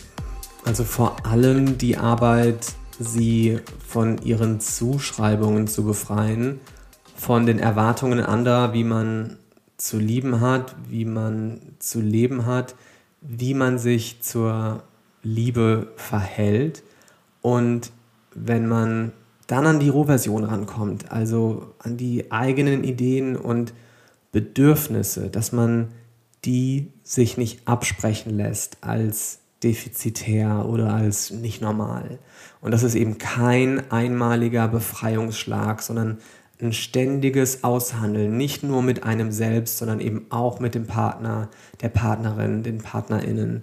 also 0.65 0.85
vor 0.85 1.27
allem 1.27 1.79
die 1.79 1.97
Arbeit, 1.97 2.75
sie 2.99 3.61
von 3.87 4.19
ihren 4.23 4.61
Zuschreibungen 4.61 5.69
zu 5.69 5.85
befreien, 5.85 6.61
von 7.17 7.47
den 7.47 7.59
Erwartungen 7.59 8.21
anderer, 8.21 8.73
wie 8.73 8.85
man 8.85 9.37
zu 9.77 9.99
lieben 9.99 10.41
hat, 10.41 10.75
wie 10.89 11.05
man 11.05 11.61
zu 11.79 12.01
leben 12.01 12.47
hat, 12.47 12.75
wie 13.21 13.55
man 13.55 13.79
sich 13.79 14.23
zur 14.23 14.83
Liebe 15.23 15.89
verhält 15.97 16.83
und 17.43 17.93
wenn 18.35 18.67
man 18.67 19.13
dann 19.47 19.67
an 19.67 19.81
die 19.81 19.89
Rohversion 19.89 20.45
rankommt, 20.45 21.11
also 21.11 21.75
an 21.79 21.97
die 21.97 22.31
eigenen 22.31 22.85
Ideen 22.85 23.37
und 23.37 23.73
Bedürfnisse, 24.31 25.31
dass 25.31 25.53
man 25.53 25.89
die 26.45 26.93
sich 27.03 27.37
nicht 27.37 27.67
absprechen 27.67 28.37
lässt 28.37 28.79
als 28.83 29.41
defizitär 29.63 30.67
oder 30.67 30.93
als 30.93 31.31
nicht 31.31 31.61
normal. 31.61 32.19
Und 32.61 32.71
das 32.71 32.83
ist 32.83 32.95
eben 32.95 33.19
kein 33.19 33.91
einmaliger 33.91 34.69
Befreiungsschlag, 34.69 35.83
sondern 35.83 36.19
ein 36.61 36.73
ständiges 36.73 37.65
Aushandeln, 37.65 38.37
nicht 38.37 38.63
nur 38.63 38.83
mit 38.83 39.05
einem 39.05 39.33
selbst, 39.33 39.79
sondern 39.79 40.01
eben 40.01 40.27
auch 40.31 40.61
mit 40.61 40.75
dem 40.75 40.87
Partner, 40.87 41.49
der 41.81 41.89
Partnerin, 41.89 42.63
den 42.63 42.79
PartnerInnen. 42.79 43.63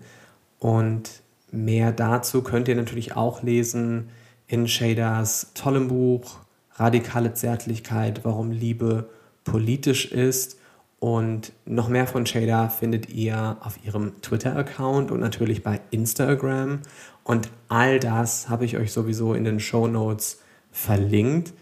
Und 0.59 1.21
Mehr 1.51 1.91
dazu 1.91 2.41
könnt 2.41 2.67
ihr 2.67 2.75
natürlich 2.75 3.15
auch 3.15 3.43
lesen 3.43 4.09
in 4.47 4.67
Shaders 4.67 5.51
tollem 5.53 5.87
Buch 5.87 6.39
Radikale 6.77 7.33
Zärtlichkeit, 7.33 8.21
warum 8.23 8.51
Liebe 8.51 9.09
politisch 9.43 10.11
ist. 10.11 10.59
Und 10.99 11.53
noch 11.65 11.87
mehr 11.87 12.07
von 12.07 12.25
Shader 12.25 12.69
findet 12.69 13.09
ihr 13.09 13.57
auf 13.61 13.77
ihrem 13.85 14.21
Twitter-Account 14.21 15.11
und 15.11 15.19
natürlich 15.19 15.63
bei 15.63 15.79
Instagram. 15.91 16.79
Und 17.23 17.49
all 17.69 17.99
das 17.99 18.49
habe 18.49 18.65
ich 18.65 18.77
euch 18.77 18.91
sowieso 18.91 19.33
in 19.33 19.43
den 19.43 19.59
Show 19.59 19.87
Notes 19.87 20.41
verlinkt. 20.71 21.53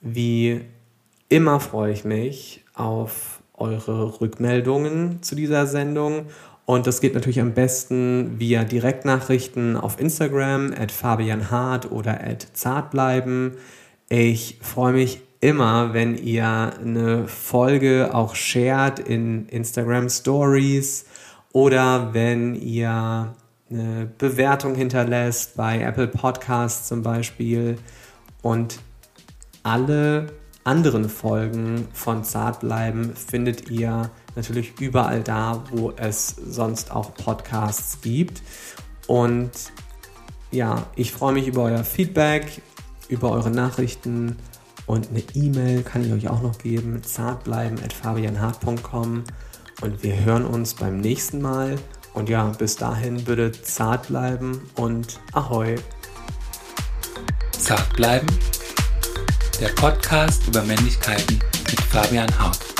Wie 0.00 0.62
immer 1.28 1.60
freue 1.60 1.92
ich 1.92 2.04
mich 2.04 2.64
auf 2.74 3.40
eure 3.54 4.20
Rückmeldungen 4.20 5.22
zu 5.22 5.34
dieser 5.34 5.66
Sendung 5.66 6.26
und 6.70 6.86
das 6.86 7.00
geht 7.00 7.14
natürlich 7.14 7.40
am 7.40 7.52
besten 7.52 8.38
via 8.38 8.62
Direktnachrichten 8.62 9.76
auf 9.76 9.98
Instagram, 9.98 10.72
at 10.72 10.92
Fabian 10.92 11.50
Hart 11.50 11.90
oder 11.90 12.22
at 12.22 12.46
Zartbleiben. 12.52 13.56
Ich 14.08 14.60
freue 14.62 14.92
mich 14.92 15.20
immer, 15.40 15.94
wenn 15.94 16.16
ihr 16.16 16.46
eine 16.80 17.26
Folge 17.26 18.10
auch 18.14 18.36
shared 18.36 19.00
in 19.00 19.48
Instagram 19.48 20.08
Stories 20.08 21.06
oder 21.52 22.14
wenn 22.14 22.54
ihr 22.54 23.34
eine 23.68 24.08
Bewertung 24.18 24.76
hinterlässt 24.76 25.56
bei 25.56 25.80
Apple 25.80 26.06
Podcasts 26.06 26.86
zum 26.86 27.02
Beispiel. 27.02 27.78
Und 28.42 28.78
alle 29.64 30.28
anderen 30.62 31.08
Folgen 31.08 31.88
von 31.92 32.22
Zartbleiben 32.22 33.16
findet 33.16 33.72
ihr 33.72 34.12
natürlich 34.36 34.80
überall 34.80 35.22
da, 35.22 35.64
wo 35.70 35.92
es 35.96 36.28
sonst 36.28 36.90
auch 36.90 37.14
Podcasts 37.14 38.00
gibt. 38.00 38.42
Und 39.06 39.52
ja, 40.50 40.86
ich 40.96 41.12
freue 41.12 41.34
mich 41.34 41.46
über 41.46 41.64
euer 41.64 41.84
Feedback, 41.84 42.62
über 43.08 43.30
eure 43.30 43.50
Nachrichten 43.50 44.38
und 44.86 45.10
eine 45.10 45.22
E-Mail 45.34 45.82
kann 45.84 46.04
ich 46.04 46.12
euch 46.12 46.28
auch 46.28 46.42
noch 46.42 46.58
geben, 46.58 47.04
zartbleiben.fabianhart.com 47.04 49.22
und 49.82 50.02
wir 50.02 50.24
hören 50.24 50.44
uns 50.44 50.74
beim 50.74 50.98
nächsten 50.98 51.40
Mal. 51.40 51.78
Und 52.12 52.28
ja, 52.28 52.46
bis 52.46 52.74
dahin 52.74 53.22
bitte 53.22 53.52
zart 53.52 54.08
bleiben 54.08 54.68
und 54.74 55.20
ahoi. 55.32 55.76
Zart 57.56 57.94
bleiben, 57.94 58.26
der 59.60 59.68
Podcast 59.68 60.44
über 60.48 60.62
Männlichkeiten 60.62 61.38
mit 61.68 61.80
Fabian 61.82 62.36
Hart. 62.36 62.79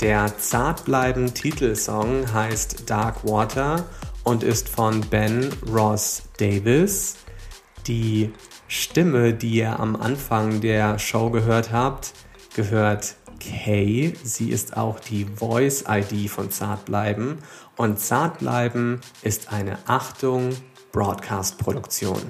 Der 0.00 0.36
Zartbleiben 0.38 1.34
Titelsong 1.34 2.32
heißt 2.32 2.90
Dark 2.90 3.24
Water 3.24 3.84
und 4.24 4.42
ist 4.42 4.68
von 4.68 5.00
Ben 5.02 5.50
Ross 5.72 6.22
Davis. 6.38 7.16
Die 7.86 8.32
Stimme, 8.66 9.34
die 9.34 9.56
ihr 9.56 9.78
am 9.78 9.94
Anfang 9.94 10.60
der 10.60 10.98
Show 10.98 11.30
gehört 11.30 11.70
habt, 11.70 12.12
gehört 12.54 13.14
Kay. 13.38 14.14
Sie 14.22 14.50
ist 14.50 14.76
auch 14.76 14.98
die 15.00 15.26
Voice-ID 15.26 16.28
von 16.30 16.50
Zartbleiben. 16.50 17.38
Und 17.76 18.00
Zartbleiben 18.00 19.00
ist 19.22 19.52
eine 19.52 19.78
Achtung 19.86 20.50
Broadcast-Produktion. 20.92 22.22